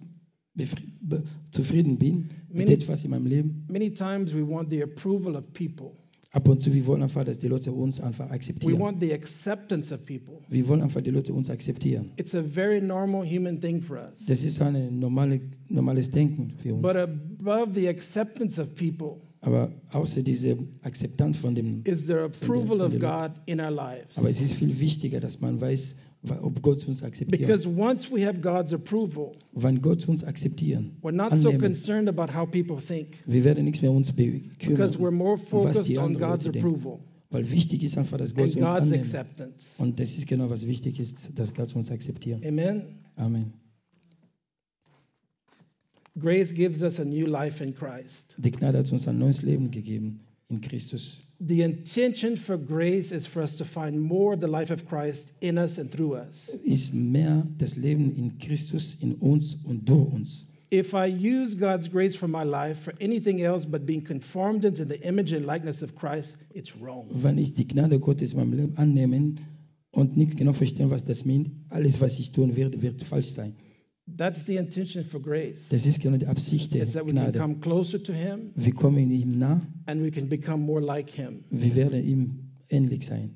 zufrieden 1.50 1.99
bin 1.99 2.30
mit 2.49 2.70
etwas 2.70 3.04
in 3.04 3.11
meinem 3.11 3.26
Leben, 3.26 3.66
many 3.68 3.92
times 3.92 4.32
we 4.32 4.46
want 4.46 4.70
the 4.70 4.82
approval 4.82 5.37
of 5.37 5.52
people. 5.52 5.96
Ab 6.36 6.48
und 6.48 6.60
zu, 6.60 6.72
wir 6.74 6.86
wollen 6.86 7.02
einfach, 7.02 7.24
dass 7.24 7.38
die 7.38 7.48
Leute 7.48 7.72
uns 7.72 7.98
einfach 8.00 8.28
We 8.28 8.34
akzeptieren. 8.34 8.78
want 8.78 9.00
the 9.00 9.12
acceptance 9.14 9.92
of 9.92 10.04
people. 10.04 10.34
Wir 10.48 10.68
wollen 10.68 10.82
einfach 10.82 11.00
die 11.00 11.10
Leute 11.10 11.32
uns 11.32 11.48
akzeptieren. 11.50 12.12
It's 12.16 12.34
a 12.34 12.42
very 12.42 12.80
normal 12.80 13.24
human 13.26 13.60
thing 13.60 13.80
for 13.80 13.96
us. 13.96 14.26
Das 14.26 14.42
ist 14.42 14.60
ein 14.60 14.98
normale, 15.00 15.40
normales 15.68 16.10
Denken 16.10 16.52
für 16.62 16.74
uns. 16.74 16.82
But 16.82 16.96
above 16.96 17.72
the 17.74 17.88
acceptance 17.88 18.60
of 18.60 18.74
people 18.76 19.16
Aber 19.40 19.70
außer 19.92 20.22
diese 20.22 20.58
Akzeptanz 20.82 21.38
von 21.38 21.54
dem, 21.54 21.82
is 21.84 22.06
the 22.06 22.14
approval 22.14 22.78
von 22.78 22.80
of 22.82 22.90
den 22.92 23.00
God 23.00 23.30
in 23.46 23.60
our 23.60 23.70
lives. 23.70 24.16
aber 24.16 24.28
es 24.28 24.40
ist 24.40 24.52
viel 24.54 24.78
wichtiger, 24.80 25.20
dass 25.20 25.40
man 25.40 25.60
weiß, 25.60 25.96
ob 26.23 26.62
Gott 26.62 26.87
uns 26.88 27.02
akzeptiert. 27.02 27.40
Because 27.40 27.68
once 27.68 28.11
we 28.11 28.26
have 28.26 28.40
God's 28.40 28.73
approval, 28.73 29.32
Wenn 29.52 29.80
Gott 29.80 30.08
uns 30.08 30.25
akzeptieren, 30.25 30.96
we're 31.02 31.12
not 31.12 31.32
so 31.37 31.49
annehmen, 31.49 31.61
concerned 31.61 32.08
about 32.08 32.35
how 32.35 32.46
people 32.46 32.78
think 32.78 33.23
wir 33.26 33.44
werden 33.44 33.64
nichts 33.64 33.82
mehr 33.82 33.90
uns 33.90 34.12
because 34.12 34.99
we're 34.99 35.11
more 35.11 35.37
focused 35.38 35.96
on 35.99 36.16
God's 36.16 36.46
approval 36.46 37.00
Weil 37.30 37.50
wichtig 37.50 37.82
ist 37.82 37.99
einfach, 37.99 38.18
dass 38.18 38.35
Gott 38.35 38.46
and 38.46 38.56
uns 38.56 38.64
God's 38.64 39.14
annimmt. 39.14 39.54
Und 39.78 39.99
das 40.00 40.14
ist 40.14 40.26
genau, 40.26 40.49
was 40.49 40.66
wichtig 40.66 41.00
ist, 41.00 41.30
dass 41.35 41.54
Gott 41.54 41.75
uns 41.75 41.90
akzeptiert. 41.90 42.46
Amen. 42.46 43.00
Amen. 43.16 43.52
Grace 46.18 46.54
gives 46.54 46.82
us 46.82 46.99
a 46.99 47.04
new 47.04 47.26
life 47.26 47.62
in 47.62 47.75
Christ. 47.75 48.35
Die 48.38 48.50
Gnade 48.50 48.78
hat 48.78 48.90
uns 48.90 49.06
ein 49.06 49.18
neues 49.18 49.42
Leben 49.42 49.70
gegeben 49.70 50.20
in 50.49 50.61
Christus. 50.61 51.23
The 51.40 51.62
intention 51.62 52.36
for 52.36 52.56
grace 52.56 53.12
is 53.12 53.26
for 53.26 53.42
us 53.42 53.56
to 53.56 53.64
find 53.64 54.00
more 54.00 54.32
of 54.32 54.40
the 54.40 54.46
life 54.46 54.70
of 54.70 54.88
Christ 54.88 55.32
in 55.42 55.58
us 55.58 55.76
and 55.76 55.90
through 55.90 56.14
us. 56.14 56.48
Ist 56.64 56.94
mehr 56.94 57.46
das 57.58 57.76
Leben 57.76 58.10
in 58.16 58.38
Christus, 58.38 58.96
in 59.02 59.16
uns 59.16 59.56
und 59.64 59.86
durch 59.86 60.12
uns. 60.12 60.46
If 60.70 60.94
I 60.94 61.06
use 61.06 61.54
God's 61.54 61.88
grace 61.88 62.16
for 62.16 62.26
my 62.26 62.42
life 62.42 62.80
for 62.80 62.94
anything 63.00 63.42
else 63.42 63.66
but 63.66 63.86
being 63.86 64.02
conformed 64.02 64.64
into 64.64 64.84
the 64.84 65.00
image 65.06 65.32
and 65.32 65.46
likeness 65.46 65.82
of 65.82 65.94
Christ, 65.94 66.36
it's 66.54 66.74
wrong. 66.74 67.08
Wenn 67.12 67.38
ich 67.38 67.52
die 67.52 67.68
Gnade 67.68 68.00
Gottes 68.00 68.32
in 68.32 68.38
meinem 68.38 68.52
Leben 68.54 68.76
annehme 68.76 69.34
und 69.92 70.16
nicht 70.16 70.36
genau 70.36 70.54
verstehen, 70.54 70.90
was 70.90 71.04
das 71.04 71.24
meint, 71.24 71.50
alles, 71.68 72.00
was 72.00 72.18
ich 72.18 72.32
tun 72.32 72.56
werde, 72.56 72.80
wird 72.80 73.02
falsch 73.02 73.28
sein. 73.28 73.54
That's 74.08 74.44
the 74.44 74.56
intention 74.56 75.04
for 75.04 75.20
grace. 75.20 75.68
Das 75.70 75.84
ist 75.84 76.00
genau 76.00 76.16
die 76.16 76.26
Absicht 76.26 76.72
der 76.75 76.84
It's 76.84 76.92
that 76.92 77.04
we 77.06 77.12
can 77.12 77.22
Gnade. 77.32 77.38
come 77.38 77.56
closer 77.60 78.00
to 78.02 78.12
Him 78.12 78.52
Wir 78.54 78.72
kommen 78.72 79.10
ihm 79.10 79.38
nah, 79.38 79.60
and 79.86 80.02
we 80.02 80.10
can 80.10 80.28
become 80.28 80.62
more 80.64 80.80
like 80.80 81.10
Him. 81.10 81.44
wir 81.50 81.75
werden 81.75 82.04
ihm 82.04 82.38
ähnlich 82.70 83.04
sein. 83.06 83.34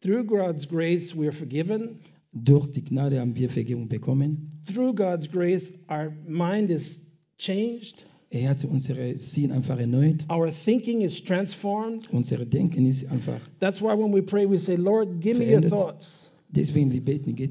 Through 0.00 0.24
God's 0.26 0.68
grace, 0.68 1.16
we 1.16 1.24
are 1.26 1.32
forgiven. 1.32 1.98
Durch 2.32 2.70
die 2.70 2.84
Gnade 2.84 3.18
haben 3.20 3.34
wir 3.34 3.50
Vergebung 3.50 3.88
bekommen. 3.88 4.50
Through 4.72 4.94
God's 4.94 5.28
grace, 5.30 5.72
our 5.90 6.12
mind 6.26 6.70
is 6.70 7.00
changed, 7.38 8.04
Er 8.30 8.50
hat 8.50 8.64
unsere 8.66 9.16
Sinn 9.16 9.50
einfach 9.50 9.78
erneuert. 9.80 10.26
our 10.30 10.52
thinking 10.52 11.00
is 11.00 11.24
transformed. 11.24 12.08
Unser 12.12 12.44
Denken 12.44 12.86
ist 12.86 13.10
einfach. 13.10 13.40
That's 13.58 13.80
why 13.80 13.94
when 13.98 14.12
we 14.14 14.22
pray, 14.22 14.48
we 14.48 14.58
say, 14.58 14.76
Lord, 14.76 15.20
give 15.20 15.38
me 15.38 15.46
your 15.46 15.60
Verändert. 15.62 15.70
thoughts. 15.70 16.30
Deswegen 16.50 16.92
wir 16.92 17.00
beten, 17.04 17.34
gib, 17.34 17.50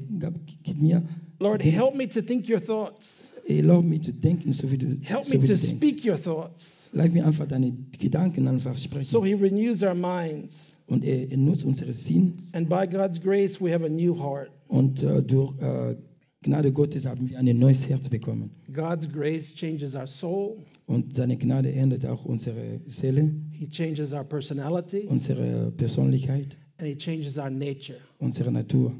gib 0.62 0.80
mir, 0.80 1.02
Lord, 1.40 1.62
help 1.62 1.94
me 1.94 2.08
to 2.08 2.20
think 2.22 2.48
your 2.48 2.60
thoughts. 2.60 3.28
Erlaub 3.46 3.84
mir 3.84 4.00
zu 4.00 4.12
denken, 4.12 4.52
so 4.52 4.70
wie 4.70 4.76
du, 4.78 4.98
Help 5.02 5.28
me 5.30 5.38
to 5.42 5.56
speak 5.56 6.04
your 6.04 6.20
thoughts. 6.20 6.90
Lass 6.92 7.12
mir 7.12 7.24
einfach 7.26 7.46
deine 7.46 7.72
Gedanken 7.98 8.46
einfach 8.48 8.76
sprechen. 8.76 9.04
So 9.10 9.24
he 9.24 9.34
renews 9.34 9.82
our 9.82 9.94
minds. 9.94 10.72
und 10.86 11.04
er, 11.04 11.30
er 11.30 11.36
nutzt 11.36 11.64
unsere 11.64 11.92
Sinn. 11.92 12.34
And 12.52 12.68
by 12.68 12.86
God's 12.86 13.20
grace, 13.20 13.60
we 13.60 13.72
have 13.72 13.84
a 13.84 13.88
new 13.88 14.14
heart. 14.18 14.50
Und 14.68 15.02
äh, 15.02 15.22
durch 15.22 15.54
äh, 15.60 15.96
Gnade 16.42 16.72
Gottes 16.72 17.06
haben 17.06 17.28
wir 17.30 17.38
ein 17.38 17.58
neues 17.58 17.88
Herz 17.88 18.08
bekommen. 18.08 18.50
God's 18.72 19.08
grace 19.10 19.54
changes 19.54 19.94
our 19.94 20.06
soul, 20.06 20.56
Und 20.86 21.14
seine 21.14 21.36
Gnade 21.36 21.72
ändert 21.72 22.04
auch 22.06 22.24
unsere 22.26 22.80
Seele, 22.86 23.30
He 23.52 23.68
changes 23.68 24.12
our 24.12 24.24
personality, 24.24 25.06
unsere 25.08 25.72
Persönlichkeit, 25.76 26.56
and 26.78 26.88
He 26.88 26.96
changes 26.96 27.38
our 27.38 27.50
nature. 27.50 27.98
unsere 28.18 28.50
Natur. 28.52 28.92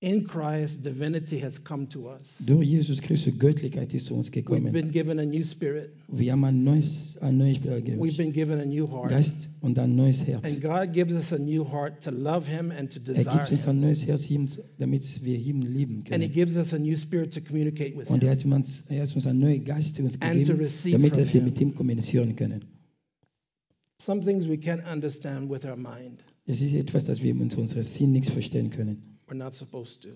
In 0.00 0.24
Christ, 0.24 0.84
divinity 0.84 1.40
has 1.40 1.58
come 1.64 1.88
to 1.88 2.10
us. 2.10 2.36
Durch 2.44 2.68
Jesus 2.68 3.00
Christus 3.00 3.38
Göttlichkeit 3.38 3.94
ist 3.94 4.06
zu 4.06 4.14
uns 4.14 4.30
We've 4.30 4.70
been 4.70 4.90
given 4.92 5.18
a 5.18 5.24
new 5.24 5.42
spirit, 5.42 5.90
Wir 6.06 6.32
haben 6.32 6.44
ein 6.44 6.64
neues, 6.64 7.16
ein 7.22 7.38
neues 7.38 7.56
äh, 7.64 7.80
we've 7.98 8.18
been 8.18 8.30
given 8.34 8.60
a 8.60 8.66
new 8.66 8.86
heart. 8.86 9.08
Geist 9.08 9.48
und 9.62 9.78
ein 9.78 9.96
neues 9.96 10.26
Herz. 10.26 10.44
And 10.52 10.60
God 10.62 10.92
gives 10.92 11.14
us 11.14 11.32
a 11.32 11.38
new 11.38 11.64
heart 11.64 12.02
to 12.04 12.10
love 12.10 12.46
Him 12.46 12.70
and 12.70 12.92
to 12.92 13.00
Er 13.06 13.14
desire 13.14 13.38
gibt 13.38 13.50
uns 13.52 13.64
Him. 13.64 13.70
ein 13.70 13.80
neues 13.80 14.06
Herz, 14.06 14.28
ihm- 14.28 14.48
damit 14.78 15.24
wir 15.24 15.38
ihm 15.38 15.62
lieben 15.62 16.04
And 16.10 16.22
He 16.22 16.28
gives 16.28 16.58
us 16.58 16.74
a 16.74 16.78
new 16.78 16.96
spirit 16.98 17.32
to 17.32 17.40
communicate 17.40 17.96
with 17.96 18.10
Und 18.10 18.22
er 18.22 18.36
Him. 18.36 18.52
hat 18.52 18.58
uns, 18.60 18.84
er 18.90 19.00
hat 19.00 19.16
uns 19.16 19.26
einen 19.26 19.40
neuen 19.40 19.64
Geist 19.64 19.94
zu 19.96 20.02
uns 20.02 20.20
And 20.20 20.32
to 20.44 20.52
gegeben, 20.52 20.58
receive 20.60 20.92
damit 20.98 21.32
wir 21.32 21.40
mit 21.42 21.58
ihm 21.58 21.74
kommunizieren 21.74 22.36
können. 22.36 22.66
Some 23.98 24.20
things 24.20 24.46
we 24.46 24.56
can't 24.58 24.84
understand 24.92 25.50
with 25.50 25.64
our 25.64 25.76
mind. 25.76 26.22
Es 26.44 26.60
ist 26.60 26.74
etwas, 26.74 27.04
das 27.04 27.22
wir 27.22 27.34
mit 27.34 27.56
unserem 27.56 27.82
Sinn 27.82 28.12
nichts 28.12 28.28
verstehen 28.28 28.68
können. 28.68 29.15
We're 29.28 29.36
not 29.36 29.54
supposed 29.54 30.02
to. 30.02 30.08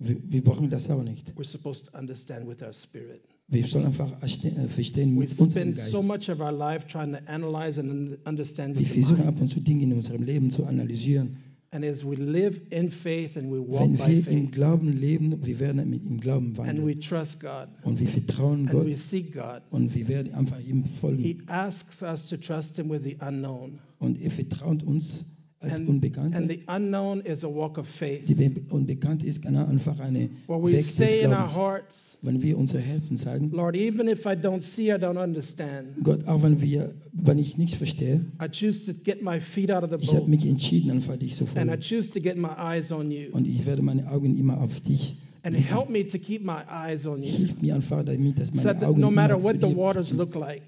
Wir, 0.00 0.16
wir 0.30 0.44
brauchen 0.44 0.70
das 0.70 0.88
auch 0.90 1.02
nicht. 1.02 1.32
We're 1.36 1.44
supposed 1.44 1.86
to 1.86 1.98
understand 1.98 2.46
with 2.48 2.62
our 2.62 2.72
spirit. 2.72 3.20
Wir 3.48 3.64
sollen 3.66 3.86
einfach 3.86 4.12
äh, 4.22 4.68
verstehen 4.68 5.16
We 5.16 5.20
mit 5.20 5.30
unserem 5.30 5.50
spend 5.50 5.76
Geist. 5.76 5.90
so 5.90 6.02
much 6.02 6.28
of 6.30 6.38
our 6.40 6.52
life 6.52 6.86
trying 6.86 7.12
to 7.12 7.18
analyze 7.26 7.80
and 7.80 7.90
un- 7.90 8.18
understand 8.26 8.78
Wir 8.78 8.86
the 8.86 8.92
versuchen 8.92 9.16
mind. 9.24 9.28
ab 9.28 9.40
und 9.40 9.46
zu 9.48 9.60
Dinge 9.60 9.84
in 9.84 9.92
unserem 9.94 10.22
Leben 10.22 10.50
zu 10.50 10.64
analysieren. 10.66 11.38
And 11.70 11.84
as 11.84 12.02
we 12.04 12.14
live 12.14 12.60
in 12.70 12.90
faith 12.90 13.36
and 13.36 13.50
we 13.50 13.58
walk 13.60 13.80
Wenn 13.82 13.96
by 13.96 14.06
wir 14.06 14.16
im 14.18 14.22
faith 14.24 14.52
Glauben 14.52 14.92
leben, 14.92 15.44
wir 15.44 15.58
werden 15.60 15.90
mit 15.90 16.02
im 16.06 16.20
Glauben 16.20 16.46
and 16.48 16.58
wandeln. 16.58 16.86
we 16.86 16.98
trust 16.98 17.40
God 17.40 17.68
Und 17.82 17.98
wir 18.00 18.08
vertrauen 18.08 18.60
and 18.60 18.70
Gott 18.70 18.86
we 18.86 18.96
seek 18.96 19.32
God, 19.34 19.62
und 19.70 19.94
wir 19.94 20.08
werden 20.08 20.32
einfach 20.34 20.60
ihm 20.60 20.84
folgen. 20.84 21.22
He 21.22 21.38
asks 21.46 22.02
us 22.02 22.26
to 22.26 22.36
trust 22.36 22.76
Him 22.76 22.88
with 22.90 23.02
the 23.02 23.16
unknown. 23.20 23.80
Und 23.98 24.20
er 24.20 24.30
vertraut 24.30 24.82
uns 24.82 25.26
als 25.60 25.80
And, 25.80 25.88
Unbekannter. 25.88 26.36
and 26.38 26.50
the 26.50 26.60
unknown 26.68 27.20
is 27.22 27.42
a 27.42 27.48
walk 27.48 27.78
of 27.78 27.86
Die 27.86 27.92
faith 27.98 28.36
Be- 28.36 28.62
Unbekannte 28.70 29.26
ist 29.26 29.44
einfach 29.44 29.98
eine 29.98 30.30
we 30.46 30.72
Weg 30.72 30.76
des 30.86 30.96
say 30.96 31.20
in 31.20 31.30
our 31.30 31.46
Glaubens. 31.46 31.56
hearts, 31.56 32.18
Wenn 32.22 32.40
wir 32.42 32.56
unser 32.56 32.78
Herzen 32.78 33.16
sagen, 33.16 33.50
Lord, 33.52 33.76
even 33.76 34.06
if 34.08 34.24
I 34.24 34.30
don't 34.36 34.62
see, 34.62 34.90
I 34.90 34.94
don't 34.98 35.20
understand, 35.20 36.02
Gott, 36.04 36.26
auch 36.28 36.42
wenn, 36.44 36.60
wir, 36.62 36.94
wenn 37.12 37.38
ich 37.38 37.58
nichts 37.58 37.76
verstehe, 37.76 38.24
I 38.40 38.46
choose 38.48 38.86
to 38.86 38.92
get 39.02 39.22
my 39.22 39.40
feet 39.40 39.70
out 39.72 39.82
of 39.82 39.90
the 39.90 39.96
ich 40.00 40.08
habe 40.10 40.20
boat 40.20 40.28
mich 40.28 40.46
entschieden, 40.46 40.90
einfach 40.92 41.16
dich 41.16 41.34
zu 41.34 41.44
and 41.44 41.52
I 41.52 41.54
folgen. 41.68 41.80
choose 41.80 42.10
to 42.12 42.20
get 42.20 42.36
my 42.36 42.50
eyes 42.56 42.92
on 42.92 43.10
you. 43.10 43.30
Und 43.32 43.48
ich 43.48 43.66
werde 43.66 43.82
meine 43.82 44.08
Augen 44.10 44.38
immer 44.38 44.60
auf 44.60 44.80
dich. 44.80 45.16
And 45.44 45.56
help 45.56 45.88
me 45.88 46.06
to 46.06 46.18
keep 46.18 46.44
my 46.44 46.62
eyes 46.70 47.06
on 47.06 47.22
you. 47.22 47.30
Hilf 47.30 47.60
mir 47.62 47.74
einfach 47.74 48.04
damit, 48.04 48.38
dass 48.38 48.48
So 48.48 48.56
meine 48.56 48.74
that 48.80 48.84
Augen 48.88 49.00
no 49.00 49.10
matter 49.10 49.42
what 49.42 49.56
the 49.60 49.74
waters 49.76 50.12
look 50.12 50.34
like, 50.34 50.62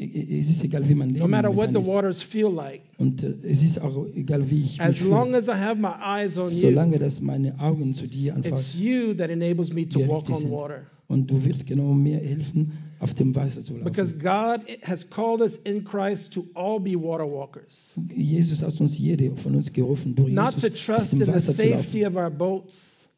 Es 0.00 0.48
ist 0.48 0.62
egal, 0.62 0.88
wie 0.88 0.94
mein 0.94 1.08
Leben 1.10 1.20
no 1.20 1.28
matter 1.28 1.54
what 1.54 1.70
the 1.70 1.84
waters 1.84 2.22
feel 2.22 2.48
like, 2.54 2.82
Und 2.98 3.22
äh, 3.24 3.34
es 3.42 3.62
ist 3.62 3.80
auch 3.80 4.06
egal, 4.14 4.48
wie 4.48 4.60
ich 4.60 4.78
mich 4.78 4.80
as 4.80 5.00
long 5.00 5.26
fühle. 5.26 5.38
as 5.38 5.48
I 5.48 5.52
have 5.52 5.74
my 5.80 5.88
eyes 6.00 6.38
on 6.38 6.48
you, 6.48 6.60
Solange 6.70 6.98
dass 7.00 7.20
meine 7.20 7.58
Augen 7.58 7.94
zu 7.94 8.06
dir 8.06 8.36
einfach 8.36 8.52
it's 8.58 8.74
you 8.78 9.12
that 9.14 9.28
enables 9.30 9.72
me 9.72 9.88
to 9.88 9.98
walk 10.06 10.30
on 10.30 10.50
water. 10.52 10.82
Und 11.08 11.30
du 11.30 11.42
wirst 11.44 11.66
genau 11.66 11.94
mir 11.94 12.18
helfen, 12.18 12.72
auf 13.00 13.14
dem 13.14 13.34
Wasser 13.34 13.64
zu 13.64 13.72
Because 13.74 14.14
laufen. 14.22 14.60
God 14.66 14.78
has 14.82 15.08
called 15.08 15.40
us 15.40 15.56
in 15.56 15.82
Christ 15.82 16.32
to 16.34 16.44
all 16.54 16.78
be 16.78 16.94
water 16.94 17.24
walkers, 17.28 17.92
Jesus 18.14 18.62
hat 18.62 18.78
uns 18.80 18.96
jede 18.98 19.34
von 19.36 19.54
uns 19.56 19.72
gerufen, 19.72 20.14
durch 20.14 20.32
not 20.32 20.52
to 20.60 20.68
Jesus 20.68 20.88
auf 20.90 20.96
trust 20.96 21.12
in 21.14 21.18
the 21.26 21.38
safety 21.40 22.06
of 22.06 22.14
our 22.14 22.30
boats 22.30 23.08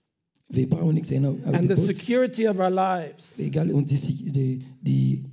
Wir 0.48 0.68
brauchen 0.68 0.94
nichts 0.94 1.10
ändern. 1.10 1.42
and 1.44 1.70
the 1.70 1.76
security 1.76 2.48
of 2.48 2.58
our 2.58 2.70
lives, 2.70 3.38
Egal, 3.38 3.70
und 3.70 3.90
die, 3.90 4.30
die, 4.32 4.62
die 4.80 5.24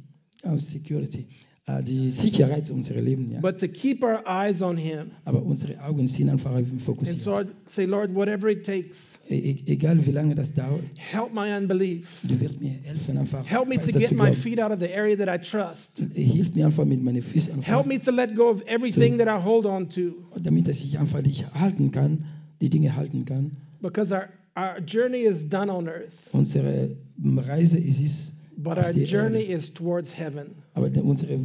äh, 0.43 0.57
Security, 0.57 1.25
äh, 1.65 1.83
die 1.83 2.11
Sicherheit 2.11 2.69
unserer 2.69 3.01
Leben. 3.01 3.27
Ja. 3.31 3.39
but 3.41 3.59
to 3.59 3.67
keep 3.67 4.03
our 4.03 4.23
eyes 4.27 4.61
on 4.61 4.77
Him. 4.77 5.11
Aber 5.25 5.41
unsere 5.43 5.81
Augen 5.83 6.07
sind 6.07 6.29
einfach 6.29 6.51
auf 6.51 6.59
ihn 6.59 6.71
And 6.73 6.81
fokussiert. 6.81 7.19
so 7.19 7.33
I'd 7.35 7.47
say, 7.67 7.85
Lord, 7.85 8.13
whatever 8.15 8.47
it 8.49 8.65
takes, 8.65 9.17
E 9.29 9.35
e- 9.37 9.63
egal, 9.65 10.05
wie 10.05 10.11
lange 10.11 10.35
das 10.35 10.53
dauert, 10.53 10.83
help 10.95 11.33
my 11.33 11.51
unbelief. 11.57 12.07
du 12.23 12.39
wirst 12.39 12.61
mir 12.61 12.69
helfen, 12.83 13.17
einfach 13.17 13.45
Help 13.45 13.67
me 13.67 13.75
to 13.77 13.91
get 13.91 14.11
my 14.13 14.31
feet 14.33 14.59
out 14.61 14.71
of 14.71 14.79
the 14.79 14.87
area 14.93 15.17
that 15.17 15.27
I 15.27 15.37
trust. 15.43 15.91
Hilf 16.13 16.55
mir 16.55 16.67
einfach 16.67 16.85
mit 16.85 17.03
meinen 17.03 17.21
Füßen, 17.21 17.55
einfach, 17.55 17.67
Help 17.67 17.87
me 17.87 17.99
to 17.99 18.11
let 18.11 18.35
go 18.35 18.49
of 18.49 18.61
everything 18.67 19.17
that 19.17 19.27
I 19.27 19.43
hold 19.43 19.65
on 19.65 19.89
to 19.89 20.13
damit 20.41 20.67
dass 20.69 20.81
ich 20.81 20.97
einfach 20.97 21.21
dich 21.21 21.45
halten 21.53 21.91
kann, 21.91 22.23
die 22.61 22.69
Dinge 22.69 22.95
halten 22.95 23.25
kann. 23.25 23.51
because 23.81 24.13
our, 24.13 24.29
our 24.55 24.79
journey 24.79 25.23
is 25.23 25.47
done 25.49 25.69
on 25.69 25.89
earth, 25.89 26.13
Unsere 26.31 26.95
Reise 27.21 27.77
ist 27.77 27.99
es 27.99 28.31
but 28.57 28.77
our 28.77 28.91
journey 28.93 29.43
is 29.43 29.69
towards 29.69 30.11
heaven 30.11 30.55
Aber 30.75 30.87
unsere 30.87 31.39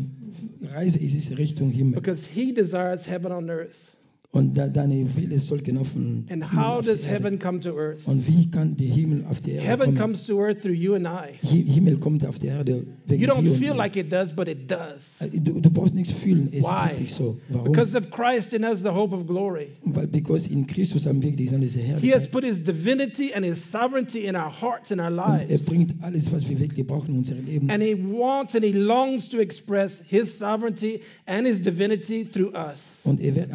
Reise 0.74 0.96
ist 0.98 1.36
Richtung 1.38 1.70
Himmel. 1.70 2.00
because 2.00 2.24
He 2.26 2.52
desires 2.52 3.04
heaven 3.06 3.32
on 3.32 3.50
earth. 3.50 3.91
Und 4.34 4.56
da, 4.56 4.66
deine 4.66 5.14
Wille 5.14 5.38
soll 5.38 5.58
genau 5.58 5.84
von 5.84 6.24
And 6.30 6.54
how 6.56 6.80
does 6.82 7.06
heaven 7.06 7.38
come 7.38 7.60
to 7.60 7.76
earth? 7.78 7.98
Und 8.06 8.26
wie 8.26 8.50
kann 8.50 8.78
der 8.78 8.86
Himmel 8.88 9.26
auf 9.28 9.42
die 9.42 9.50
Erde 9.52 9.66
Heaven 9.68 9.84
kommen? 9.94 9.98
comes 9.98 10.24
to 10.24 10.40
earth 10.40 10.62
through 10.62 10.72
you 10.74 10.94
and 10.94 11.06
I. 11.06 11.34
Hi- 11.46 11.62
Himmel 11.70 11.98
kommt 11.98 12.26
auf 12.26 12.38
die 12.38 12.46
Erde 12.46 12.86
wegen 13.04 13.22
You 13.22 13.28
don't 13.28 13.42
dir 13.42 13.50
und 13.50 13.58
feel 13.58 13.72
mir. 13.72 13.76
like 13.76 13.94
it 13.96 14.10
does, 14.10 14.32
but 14.32 14.48
it 14.48 14.70
does. 14.70 15.16
Du, 15.34 15.60
du 15.60 15.68
brauchst 15.70 15.92
nichts 15.94 16.12
fühlen, 16.12 16.48
es 16.50 16.64
Why? 16.64 16.86
ist 16.86 16.90
wirklich 16.92 17.12
so. 17.12 17.36
Warum? 17.50 17.72
Because 17.72 17.94
of 17.94 18.08
Christ 18.10 18.54
in 18.54 18.64
us, 18.64 18.78
the 18.82 18.88
hope 18.88 19.14
of 19.14 19.26
glory. 19.26 19.66
Weil 19.84 20.06
because 20.06 20.48
in 20.48 20.66
Christus 20.66 21.04
haben 21.04 21.22
wir 21.22 21.32
diese 21.32 21.58
diese 21.58 21.80
He 21.80 22.14
has 22.14 22.26
put 22.26 22.42
His 22.42 22.62
divinity 22.62 23.34
and 23.34 23.44
His 23.44 23.62
sovereignty 23.70 24.20
in 24.24 24.34
our 24.34 24.48
hearts 24.50 24.90
and 24.90 24.98
our 25.02 25.08
Und 25.08 25.18
er 25.42 25.46
lives. 25.46 25.66
bringt 25.66 25.94
alles, 26.02 26.32
was 26.32 26.48
wir 26.48 26.58
wirklich 26.58 26.86
brauchen 26.86 27.22
in 27.22 27.44
Leben. 27.44 27.68
And 27.70 27.82
He 27.82 27.94
wants 27.94 28.54
and 28.54 28.64
He 28.64 28.72
longs 28.72 29.28
to 29.28 29.40
express 29.40 30.00
His 30.08 30.38
sovereignty 30.38 31.00
and 31.26 31.46
His 31.46 31.60
divinity 31.60 32.24
through 32.24 32.54
us. 32.56 33.00
Und 33.04 33.20
er 33.20 33.34
wird 33.36 33.52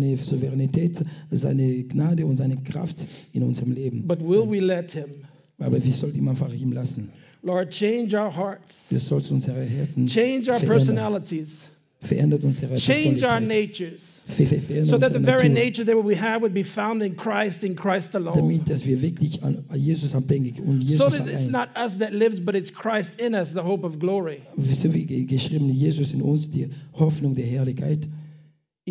seine 0.00 0.16
Souveränität, 0.16 1.02
seine 1.30 1.82
Gnade 1.84 2.26
und 2.26 2.36
seine 2.36 2.56
Kraft 2.56 3.04
in 3.32 3.42
unserem 3.42 3.72
Leben. 3.72 4.04
But 4.06 4.20
will 4.20 4.48
we 4.50 4.60
let 4.60 4.92
Him? 4.92 5.06
Aber 5.58 5.82
wir 5.84 5.92
sollten 5.92 6.18
ihm 6.18 6.28
einfach 6.28 6.52
ihm 6.52 6.72
lassen. 6.72 7.10
Lord, 7.42 7.70
change 7.70 8.14
our 8.18 8.34
hearts, 8.34 8.86
Du 8.90 8.98
sollst 8.98 9.30
unsere 9.30 9.62
Herzen 9.62 10.06
change 10.06 10.50
our 10.50 10.58
personalities, 10.60 11.62
Verändert 12.02 12.44
unsere 12.44 12.76
change 12.76 13.26
our 13.26 13.40
natures, 13.40 14.18
so 14.86 14.96
that 14.98 15.12
the 15.12 15.18
very 15.18 15.48
Natur. 15.50 15.64
nature 15.64 15.84
that 15.84 15.96
we 16.02 16.14
have 16.16 16.40
would 16.42 16.54
be 16.54 16.64
found 16.64 17.02
in 17.02 17.14
Christ, 17.16 17.62
in 17.62 17.76
Christ 17.76 18.14
alone. 18.14 18.36
damit 18.36 18.68
dass 18.70 18.86
wir 18.86 19.00
wirklich 19.02 19.42
an 19.42 19.62
Jesus 19.74 20.14
abhängig 20.14 20.60
und 20.60 20.80
Jesus 20.82 20.98
So 21.04 21.10
that 21.10 21.26
it's 21.28 21.48
not 21.48 21.68
us 21.76 21.98
that 21.98 22.12
lives, 22.14 22.40
but 22.40 22.54
it's 22.54 22.72
Christ 22.72 23.20
in 23.20 23.34
us, 23.34 23.52
the 23.52 23.60
hope 23.62 23.86
of 23.86 23.98
glory. 23.98 24.38
So 24.72 24.92
wie 24.94 25.04
ge- 25.04 25.24
geschrieben, 25.24 25.68
Jesus 25.70 26.12
in 26.14 26.22
uns, 26.22 26.50
die 26.50 26.68
Hoffnung 26.94 27.34
der 27.34 27.44
Herrlichkeit, 27.46 28.08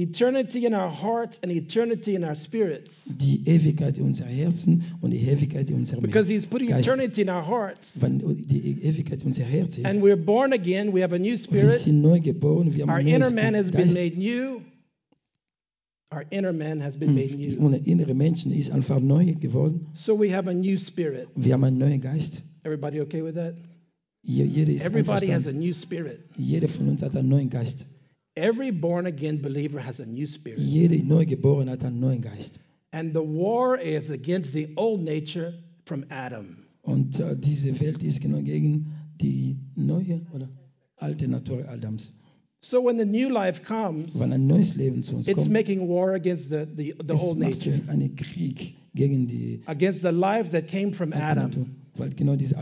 Eternity 0.01 0.65
in 0.65 0.73
our 0.73 0.89
hearts 0.89 1.39
and 1.43 1.51
eternity 1.51 2.15
in 2.15 2.23
our 2.23 2.35
spirits. 2.35 3.03
die 3.07 3.43
Ewigkeit 3.47 3.97
in 3.97 4.05
unser 4.05 4.25
Herzen 4.25 4.83
und 5.01 5.11
die 5.11 5.27
Ewigkeit 5.27 5.69
in 5.69 5.75
unserem 5.77 6.01
Because 6.01 6.31
He's 6.31 6.45
putting 6.45 6.69
Geist. 6.69 6.87
eternity 6.87 7.21
in 7.21 7.29
our 7.29 7.45
hearts. 7.45 8.01
Wenn 8.01 8.19
die 8.19 8.83
Ewigkeit 8.83 9.23
unser 9.25 9.43
Herz 9.43 9.77
ist, 9.77 9.85
And 9.85 10.01
we're 10.01 10.15
born 10.15 10.53
again, 10.53 10.93
we 10.93 11.01
have 11.03 11.13
a 11.13 11.19
new 11.19 11.31
wir 11.31 11.37
spirit. 11.37 11.79
sind 11.79 12.01
neu 12.01 12.19
geboren, 12.19 12.73
wir 12.75 12.83
haben 12.87 12.89
Our 12.91 12.99
inner 12.99 13.31
man 13.31 13.55
has 13.55 13.71
been 13.71 13.93
made 13.93 14.17
new. 14.17 14.61
Our 16.11 16.23
inner 16.31 16.53
man 16.53 16.81
has 16.81 16.97
been 16.97 17.09
hm. 17.09 17.15
made 17.15 17.35
new. 17.35 17.59
Unser 17.59 17.85
innere 17.85 18.13
Menschen 18.15 18.51
ist 18.51 18.71
einfach 18.71 18.99
neu 18.99 19.33
geworden. 19.35 19.87
So 19.93 20.19
we 20.19 20.33
have 20.35 20.49
a 20.49 20.53
new 20.53 20.77
spirit. 20.77 21.27
Wir 21.35 21.53
haben 21.53 21.63
einen 21.63 21.77
neuen 21.77 22.01
Geist. 22.01 22.41
Everybody 22.63 23.01
okay 23.01 23.23
with 23.23 23.35
that? 23.35 23.53
Je- 24.23 24.43
Jeder 24.45 24.73
ist 24.73 24.85
Everybody 24.85 25.27
has 25.27 25.45
a 25.47 25.51
new 25.51 25.71
spirit. 25.73 26.19
Jeder 26.35 26.67
von 26.67 26.89
uns 26.89 27.03
hat 27.03 27.15
einen 27.15 27.29
neuen 27.29 27.49
Geist. 27.49 27.85
Every 28.39 28.71
born 28.71 29.05
again 29.05 29.41
believer 29.41 29.79
has 29.79 29.99
a 29.99 30.05
new 30.05 30.25
spirit. 30.25 30.59
Jeder 30.59 31.03
Neugeborene 31.03 31.71
hat 31.71 31.83
einen 31.83 31.99
neuen 31.99 32.21
Geist. 32.21 32.59
And 32.91 33.13
the 33.13 33.21
war 33.21 33.77
is 33.77 34.09
against 34.09 34.53
the 34.53 34.73
old 34.77 35.01
nature 35.01 35.53
from 35.85 36.05
Adam. 36.09 36.65
Und 36.81 37.19
äh, 37.19 37.35
diese 37.37 37.79
Welt 37.81 38.01
ist 38.01 38.21
genau 38.21 38.41
gegen 38.41 38.93
die 39.21 39.57
neue 39.75 40.21
oder 40.33 40.49
alte 40.95 41.27
Natur 41.27 41.67
Adams. 41.67 42.13
So 42.61 42.81
when 42.81 42.97
the 42.97 43.05
new 43.05 43.29
life 43.29 43.61
comes, 43.63 44.19
Wenn 44.19 44.33
ein 44.33 44.47
neues 44.47 44.75
Leben 44.75 45.03
zu 45.03 45.15
uns 45.15 45.27
it's 45.27 45.43
kommt, 45.43 45.51
making 45.51 45.87
war 45.87 46.13
against 46.13 46.49
the, 46.49 46.65
the, 46.65 46.95
the 47.05 47.13
es 47.13 47.21
old 47.21 47.39
macht 47.39 47.65
nature, 47.65 47.81
einen 47.87 48.15
Krieg 48.15 48.75
gegen 48.95 49.27
die 49.27 49.61
against 49.65 50.01
the 50.01 50.11
life 50.11 50.51
that 50.51 50.67
came 50.67 50.93
from 50.93 51.13
alte 51.13 51.25
Adam. 51.25 51.75
Weil 51.99 52.09
genau 52.15 52.35
diese 52.35 52.55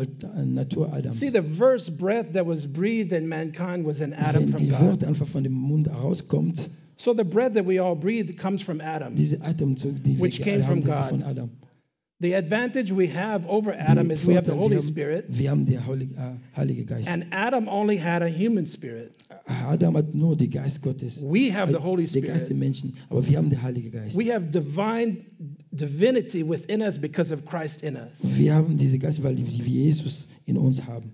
Natur 0.45 0.91
Adams. 0.93 1.19
See, 1.19 1.30
the 1.30 1.41
first 1.43 1.97
breath 1.97 2.34
that 2.34 2.45
was 2.45 2.65
breathed 2.65 3.12
in 3.12 3.28
mankind 3.28 3.86
was 3.86 4.02
an 4.02 4.13
Adam 4.13 4.47
from 4.50 4.58
die 4.62 4.69
God. 4.69 4.82
Wort 4.82 5.04
einfach 5.04 5.28
von 5.28 5.43
dem 5.43 5.54
Mund 5.54 5.88
herauskommt, 5.88 6.69
So 7.00 7.13
the 7.13 7.23
breath 7.23 7.54
that 7.54 7.65
we 7.67 7.80
all 7.80 7.95
breathe 7.95 8.36
comes 8.38 8.62
from 8.63 8.82
Adam. 8.82 9.15
diese 9.15 9.39
Atemzug, 9.43 10.02
die 10.04 10.17
Which 10.19 10.41
came 10.41 10.63
from 10.63 10.82
God. 10.82 11.10
von 11.10 11.23
Adam. 11.23 11.50
The 12.19 12.34
advantage 12.34 12.91
we 12.91 13.06
have 13.13 13.45
over 13.47 13.76
Adam 13.80 14.08
Die 14.08 14.15
is 14.15 14.26
we 14.26 14.34
have 14.34 14.45
the 14.47 14.56
Holy 14.56 14.82
Spirit, 14.82 15.26
wir 15.30 15.52
haben 15.52 15.65
den, 15.67 15.86
Holy, 15.86 16.10
wir 16.10 16.17
haben, 16.17 16.17
the 16.17 16.17
den 16.17 16.17
Holy 16.17 16.17
Vorteil, 16.17 16.17
Spirit. 16.17 16.17
wir 16.17 16.17
haben, 16.17 16.17
wir 16.17 16.26
haben 16.26 16.39
den 16.39 16.56
Heilige, 16.58 16.86
Geist. 16.86 17.08
and 17.10 17.26
Adam 17.30 17.67
only 17.67 17.97
had 17.97 18.23
a 18.23 18.28
human 18.28 18.65
spirit. 18.65 19.12
Uh, 19.30 19.54
Adam 19.67 19.95
hat 19.95 20.15
nur 20.15 20.36
den 20.36 20.50
Geist 20.50 20.82
Gottes, 20.82 21.21
We 21.21 21.54
have 21.54 21.71
the 21.71 21.78
Holy 21.78 22.08
Spirit. 22.08 22.26
der 22.28 22.34
Geist 22.34 22.50
der. 22.50 22.56
Menschen, 22.58 22.95
aber 23.12 23.28
wir 23.28 23.38
haben 23.38 23.52
den 23.52 23.62
Heiligen 23.62 23.91
Geist. 23.91 24.17
We 24.17 24.34
have 24.34 24.47
divine 24.47 25.17
divinity 25.78 26.44
within 26.44 26.82
us 26.82 26.98
because 26.98 27.32
of 27.34 27.46
Christ 27.46 27.84
in 27.84 27.96
us. 27.96 28.38
Wir 28.38 28.56
haben 28.56 28.78
diese 28.78 28.98
Geist, 29.00 29.24
weil 29.24 29.38
wir 29.38 29.46
Jesus 29.46 30.28
in 30.46 30.58
uns 30.58 30.86
haben. 30.86 31.12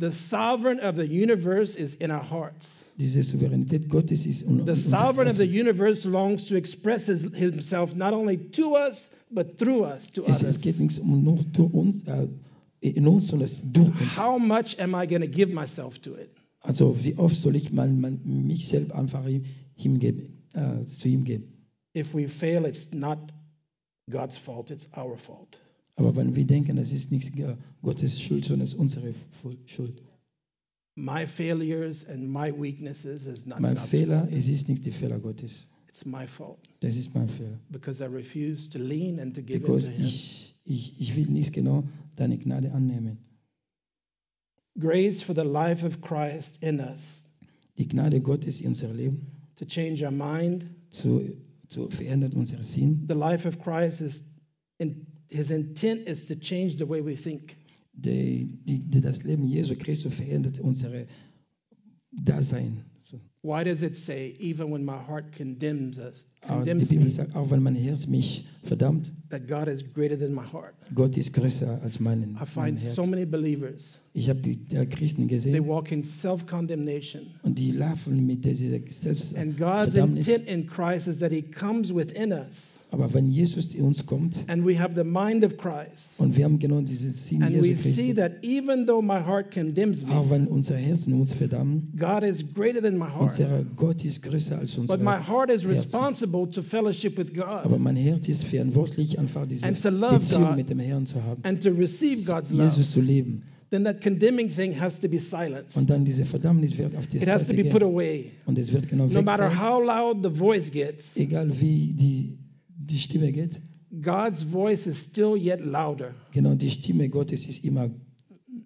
The 0.00 0.12
sovereign 0.12 0.78
of 0.78 0.94
the 0.96 1.06
universe 1.06 1.76
is 1.76 1.94
in 1.94 2.12
our 2.12 2.22
hearts. 2.22 2.84
Diese 2.98 3.20
Souveränität 3.22 3.88
Gottes 3.88 4.26
ist 4.26 4.42
in 4.42 4.64
The 4.64 4.76
sovereign 4.76 5.28
of 5.28 5.36
the 5.36 5.44
universe 5.46 6.08
longs 6.08 6.44
to 6.48 6.54
express 6.56 7.06
his, 7.06 7.22
himself 7.34 7.96
not 7.96 8.12
only 8.12 8.36
to 8.52 8.76
us, 8.76 9.10
but 9.30 9.58
through 9.58 9.84
us 9.84 10.10
to 10.12 10.24
Es, 10.24 10.36
es 10.36 10.42
others. 10.42 10.60
geht 10.60 10.78
nicht 10.78 11.00
um 11.00 11.24
nur 11.24 11.38
durch 11.52 11.74
uns, 11.74 12.04
äh, 12.04 12.28
in 12.80 13.08
uns, 13.08 13.26
sondern 13.26 13.48
durch 13.72 13.88
uns. 14.00 14.16
How 14.16 14.38
much 14.38 14.78
am 14.78 14.94
I 14.94 15.06
going 15.06 15.22
to 15.22 15.26
give 15.28 15.52
myself 15.52 15.98
to 16.02 16.14
it? 16.14 16.30
Also 16.60 16.96
wie 17.02 17.16
oft 17.16 17.34
soll 17.34 17.56
ich 17.56 17.72
mal, 17.72 17.88
mal 17.88 18.12
mich 18.24 18.68
selbst 18.68 18.92
einfach 18.92 19.26
ihm 19.26 19.44
hingeben, 19.74 20.44
äh, 20.54 20.86
zu 20.86 21.08
ihm 21.08 21.24
geben? 21.24 21.66
If 21.96 22.14
we 22.14 22.28
fail, 22.28 22.64
it's 22.66 22.92
not 22.92 23.18
God's 24.10 24.36
fault, 24.38 24.70
it's 24.70 24.88
our 24.96 25.16
fault. 25.16 25.58
Aber 25.96 26.14
wenn 26.16 26.36
wir 26.36 26.44
denken, 26.46 26.76
das 26.76 26.92
ist 26.92 27.10
nicht 27.10 27.32
Gottes 27.82 28.20
Schuld, 28.20 28.44
sondern 28.44 28.64
es 28.64 28.72
ist 28.74 28.78
unsere 28.78 29.14
Schuld. 29.66 30.02
My 30.94 31.26
failures 31.26 32.04
and 32.08 32.28
my 32.28 32.52
weaknesses 32.52 33.26
is 33.26 33.46
not 33.46 33.60
Mein 33.60 33.74
God's 33.76 33.88
Fehler, 33.88 34.20
fault. 34.22 34.32
es 34.34 34.48
ist 34.48 34.68
nicht 34.68 34.84
der 34.84 34.92
Fehler 34.92 35.18
Gottes. 35.20 35.68
It's 35.88 36.04
my 36.04 36.26
fault 36.26 36.58
Das 36.80 36.96
ist 36.96 37.14
mein 37.14 37.28
Fehler. 37.28 37.58
because 37.70 38.00
I 38.02 38.06
refuse 38.06 38.68
to 38.70 38.78
lean 38.78 39.18
and 39.20 39.34
to 39.34 39.42
give 39.42 39.56
in 39.58 39.62
Because 39.62 39.86
to 39.90 39.92
Him. 39.96 40.04
ich, 40.06 40.54
ich, 40.64 41.00
ich 41.00 41.16
will 41.16 41.26
nicht 41.30 41.52
genau 41.52 41.84
deine 42.16 42.36
Gnade 42.38 42.72
annehmen. 42.72 43.18
Grace 44.78 45.22
for 45.22 45.34
the 45.34 45.42
life 45.44 45.84
of 45.84 46.00
Christ 46.00 46.58
in 46.62 46.80
us 46.80 47.24
Die 47.78 47.86
Gnade 47.88 48.20
Gottes 48.20 48.60
in 48.60 48.68
unser 48.68 48.92
Leben 48.92 49.26
to 49.56 49.64
change 49.64 50.04
our 50.04 50.12
mind. 50.12 50.64
zu, 50.90 51.32
zu 51.68 51.88
verändern 51.90 52.32
unser 52.32 52.62
Sinn. 52.62 53.06
The 53.08 53.14
life 53.14 53.46
of 53.46 53.58
Christ 53.58 54.00
is, 54.00 54.24
in, 54.78 55.06
His 55.30 55.50
intent 55.50 56.08
is 56.08 56.26
to 56.26 56.34
change 56.34 56.78
the 56.78 56.88
way 56.88 57.04
we 57.04 57.14
think. 57.14 57.56
Die, 57.92 58.58
die, 58.64 59.00
das 59.00 59.24
Leben 59.24 59.48
Jesu 59.48 59.74
Christus 59.76 60.14
verändert 60.14 60.60
unser 60.60 61.06
Dasein. 62.12 62.84
Why 63.42 63.62
does 63.64 63.82
it 63.82 63.96
say, 63.96 64.34
even 64.40 64.70
when 64.70 64.84
my 64.84 64.98
heart 64.98 65.32
condemns 65.32 65.98
us, 65.98 66.24
that 69.30 69.46
God 69.46 69.68
is 69.68 69.82
greater 69.82 70.16
than 70.16 70.34
my 70.34 70.44
heart? 70.44 70.74
I 72.40 72.44
find 72.44 72.78
so 72.80 73.06
many 73.06 73.24
believers, 73.24 73.96
they 75.52 75.60
walk 75.60 75.92
in 75.92 76.02
self 76.04 76.46
condemnation. 76.46 77.30
And 79.36 79.56
God's 79.56 79.94
intent 79.96 80.48
in 80.48 80.66
Christ 80.66 81.06
is 81.08 81.20
that 81.20 81.30
He 81.32 81.42
comes 81.42 81.92
within 81.92 82.32
us. 82.32 82.77
Aber 82.90 83.12
wenn 83.12 83.28
Jesus 83.28 83.70
zu 83.70 83.78
uns 83.82 84.06
kommt 84.06 84.44
and 84.48 84.66
we 84.66 84.78
have 84.78 84.94
the 84.94 85.04
mind 85.04 85.44
of 85.44 85.56
Christ, 85.56 86.18
und 86.18 86.36
wir 86.36 86.44
haben 86.44 86.58
genau 86.58 86.80
dieses 86.80 87.26
Sinn 87.26 87.42
and 87.42 87.60
we 87.60 87.68
Jesu 87.68 87.90
see 87.90 88.14
that 88.14 88.42
even 88.42 88.86
though 88.86 89.02
my 89.02 89.20
heart 89.20 89.50
condemns 89.50 90.06
me, 90.06 90.12
auch 90.12 90.30
wenn 90.30 90.46
unser 90.46 90.76
Herzen 90.76 91.12
uns 91.12 91.32
verdammen, 91.34 91.92
God 91.98 92.22
is 92.22 92.54
greater 92.54 92.80
than 92.80 92.96
my 92.96 93.04
heart. 93.06 93.22
unser 93.38 93.64
Gott 93.76 94.04
ist 94.04 94.22
größer 94.22 94.58
als 94.58 94.76
unser 94.78 94.96
But 94.96 95.04
my 95.04 95.18
heart 95.22 95.50
is 95.50 95.64
Herzen. 95.64 95.70
responsible 95.70 96.50
to 96.50 96.62
fellowship 96.62 97.18
with 97.18 97.34
God 97.34 97.64
Aber 97.64 97.78
mein 97.78 97.96
Herz 97.96 98.28
ist 98.28 98.44
verantwortlich, 98.44 99.18
einfach 99.18 99.46
diese 99.46 99.66
And 99.66 99.80
to 99.82 99.90
love 99.90 100.20
Beziehung 100.20 100.46
God. 100.46 100.56
mit 100.56 100.70
dem 100.70 100.78
Herrn 100.78 101.04
zu 101.04 101.22
haben, 101.22 101.44
and 101.44 101.62
to 101.62 101.70
receive 101.70 102.24
God's 102.24 102.50
love. 102.50 102.64
Jesus 102.64 102.92
zu. 102.92 103.02
Then 103.70 103.84
that 103.84 104.00
condemning 104.00 104.48
thing 104.48 104.72
has 104.80 104.98
to 105.00 105.08
be 105.08 105.18
silenced. 105.18 105.76
Und 105.76 105.90
dann 105.90 106.06
diese 106.06 106.24
Verdammnis 106.24 106.78
wird 106.78 106.96
auf 106.96 107.06
die 107.06 107.18
It 107.18 107.28
has 107.28 107.46
to 107.46 107.52
Seite 107.52 107.64
be 107.64 107.68
put 107.68 107.82
away. 107.82 108.32
Und 108.46 108.56
es 108.56 108.72
wird 108.72 108.88
genau 108.88 109.06
No 109.08 109.20
matter 109.20 109.50
how 109.50 109.84
loud 109.84 110.24
the 110.24 110.30
voice 110.30 110.70
gets, 110.70 111.14
Egal 111.16 111.50
wie 111.60 111.92
die, 111.92 112.37
die 112.80 112.98
Stimme 112.98 113.32
geht, 113.32 113.60
God's 114.02 114.42
voice 114.44 114.86
is 114.86 114.98
still 115.04 115.36
yet 115.36 115.60
louder. 115.60 116.14
genau 116.32 116.54
die 116.54 116.70
Stimme 116.70 117.08
Gottes 117.08 117.46
ist 117.46 117.64
immer 117.64 117.90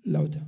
lauter. 0.04 0.46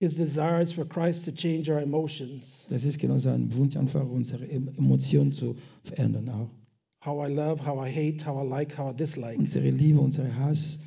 His 0.00 0.14
desire 0.16 0.60
is 0.60 0.72
for 0.72 0.84
Christ 0.84 1.24
to 1.26 1.32
change 1.32 1.70
our 1.70 1.80
emotions. 1.80 2.66
Das 2.68 2.84
ist 2.84 2.98
genau 2.98 3.18
sein 3.18 3.52
Wunsch, 3.54 3.76
einfach 3.76 4.06
unsere 4.08 4.44
Em- 4.48 4.68
Emotionen 4.76 5.32
zu 5.32 5.56
verändern 5.84 6.28
auch. 6.28 6.50
How 7.04 7.28
I 7.28 7.32
love, 7.32 7.64
how 7.64 7.78
I 7.86 7.90
hate, 7.90 8.24
how 8.26 8.44
I 8.44 8.48
like, 8.48 8.76
how 8.76 8.92
I 8.92 8.96
dislike. 8.96 9.38
Unsere 9.38 9.70
Liebe, 9.70 10.00
unsere 10.00 10.34
Hass, 10.36 10.80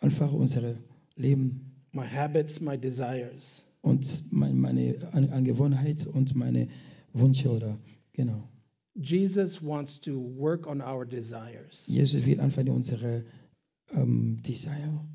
einfach 0.00 0.32
unser 0.32 0.76
Leben 1.16 1.66
My 1.92 2.06
habits, 2.06 2.60
my 2.60 2.78
desires. 2.78 3.62
und 3.82 4.32
mein, 4.32 4.58
meine 4.60 4.96
An 5.12 5.28
Angewohnheit 5.30 6.06
und 6.06 6.34
meine 6.34 6.68
Wünsche 7.12 7.50
oder 7.50 7.78
genau. 8.12 8.48
Jesus 8.94 9.62
wants 9.62 10.00
to 10.00 10.12
work 10.36 10.66
on 10.66 10.80
our 10.80 11.06
desires. 11.06 11.86
Jesus 11.86 12.26
will 12.26 12.40
einfach 12.40 12.64
unsere 12.66 13.24
ähm, 13.92 14.40
Desire, 14.42 15.06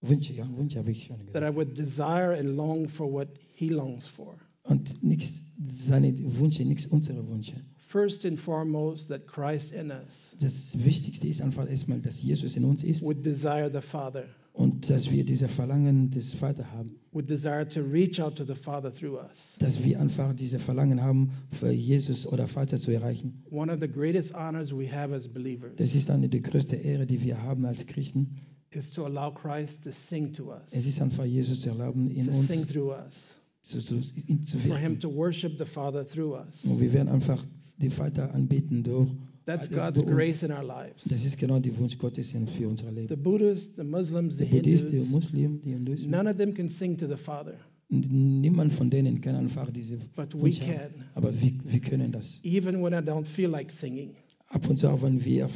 Wünsche, 0.00 0.32
ja, 0.34 0.48
Wünsche 0.56 0.78
habe 0.78 0.90
ich 0.90 1.04
schon 1.04 1.18
That 1.32 1.42
I 1.42 1.46
gesagt. 1.52 1.56
would 1.56 1.78
desire 1.78 2.38
and 2.38 2.56
long 2.56 2.88
for 2.88 3.10
what 3.10 3.28
he 3.54 3.68
longs 3.68 4.06
for. 4.06 4.38
Und 4.62 5.02
nichts 5.02 5.40
seine 5.74 6.12
Wünsche, 6.38 6.64
nichts 6.64 6.86
unsere 6.86 7.26
Wünsche. 7.28 7.64
First 7.88 8.26
and 8.26 8.38
foremost, 8.38 9.08
that 9.08 9.26
Christ 9.26 9.72
in 9.72 9.90
us 9.90 10.36
Das 10.40 10.76
Wichtigste 10.84 11.26
ist 11.26 11.40
einfach 11.40 11.68
erstmal, 11.68 12.00
dass 12.00 12.20
Jesus 12.22 12.54
in 12.54 12.64
uns 12.64 12.84
ist 12.84 13.02
would 13.02 13.24
desire 13.24 13.70
the 13.72 13.80
Father, 13.80 14.24
und 14.52 14.90
dass 14.90 15.10
wir 15.10 15.24
diese 15.24 15.48
Verlangen 15.48 16.10
des 16.10 16.34
Vaters 16.34 16.66
haben. 16.72 16.96
would 17.12 17.30
desire 17.30 17.66
to 17.66 17.80
reach 17.80 18.20
out 18.20 18.36
to 18.36 18.44
the 18.44 18.54
Father 18.54 18.92
through 18.92 19.18
us. 19.18 19.56
Dass 19.58 19.82
wir 19.82 19.98
einfach 20.00 20.34
diese 20.34 20.58
Verlangen 20.58 21.00
haben, 21.02 21.30
für 21.50 21.70
Jesus 21.72 22.26
oder 22.26 22.46
Vater 22.46 22.76
zu 22.76 22.90
erreichen. 22.90 23.42
One 23.50 23.72
of 23.72 23.80
the 23.80 23.88
greatest 23.88 24.34
honors 24.34 24.70
we 24.70 24.86
have 24.92 25.14
as 25.14 25.24
Das 25.24 25.32
believers 25.32 25.94
ist 25.94 26.10
eine 26.10 26.28
der 26.28 26.40
größten 26.40 26.80
Ehre, 26.82 27.06
die 27.06 27.22
wir 27.22 27.40
haben 27.42 27.64
als 27.64 27.86
Christen. 27.86 28.36
is 28.70 28.90
to 28.90 29.06
allow 29.06 29.30
Christ 29.32 29.84
to 29.84 29.92
sing 29.92 30.34
to 30.34 30.52
Es 30.66 30.74
us, 30.76 30.86
ist 30.86 31.00
einfach 31.00 31.24
Jesus 31.24 31.62
zu 31.62 31.70
erlauben, 31.70 32.10
in 32.10 32.26
to 32.26 32.32
sing 32.34 32.60
uns 32.60 32.68
through 32.70 32.92
us, 32.92 33.34
zu, 33.68 33.80
zu, 33.80 34.00
zu 34.00 34.58
for 34.58 34.76
Him 34.76 34.98
to 35.00 35.08
worship 35.14 35.58
the 35.58 35.64
Father 35.64 36.06
through 36.06 36.34
us. 36.38 36.64
Und 36.64 36.80
wir 36.80 36.92
werden 36.92 37.08
einfach 37.08 37.44
den 37.80 37.90
Vater 37.90 38.34
anbeten 38.34 38.82
durch. 38.82 39.08
That's 39.46 39.70
God's 39.70 40.04
grace 40.04 40.42
in 40.42 40.50
our 40.52 40.62
lives. 40.62 41.04
Das 41.08 41.24
ist 41.24 41.38
genau 41.38 41.58
der 41.58 41.76
Wunsch 41.78 41.96
Gottes 41.96 42.34
in- 42.34 42.46
für 42.48 42.68
unser 42.68 42.92
The 42.92 43.16
Buddhists, 43.16 43.76
the 43.76 43.82
Muslims, 43.84 44.36
the 44.36 44.44
Der 44.44 44.56
Buddhist, 44.56 44.84
der 44.84 44.90
Hindus, 44.98 45.10
Muslim, 45.10 45.60
die 45.64 45.70
Hinduismen, 45.72 46.10
none 46.10 46.28
of 46.30 46.36
them 46.36 46.52
can 46.52 46.68
sing 46.68 46.98
to 46.98 47.06
the 47.06 47.16
Father, 47.16 47.54
niemand 47.88 48.74
von 48.74 48.90
denen 48.90 49.20
kann 49.22 49.34
einfach 49.36 49.70
diese 49.70 49.96
but 50.16 50.34
we 50.34 50.50
can. 50.50 50.90
Aber 51.14 51.32
wir, 51.40 51.52
wir 51.64 51.80
können 51.80 52.12
das. 52.12 52.40
Even 52.44 52.82
when 52.82 52.92
I 52.92 52.96
don't 52.98 53.24
feel 53.24 53.48
like 53.48 53.70
singing, 53.70 54.10
Ab 54.50 54.66
und 54.70 54.78
zu, 54.78 54.88
auch 54.88 55.02
wenn 55.02 55.22
wir, 55.26 55.50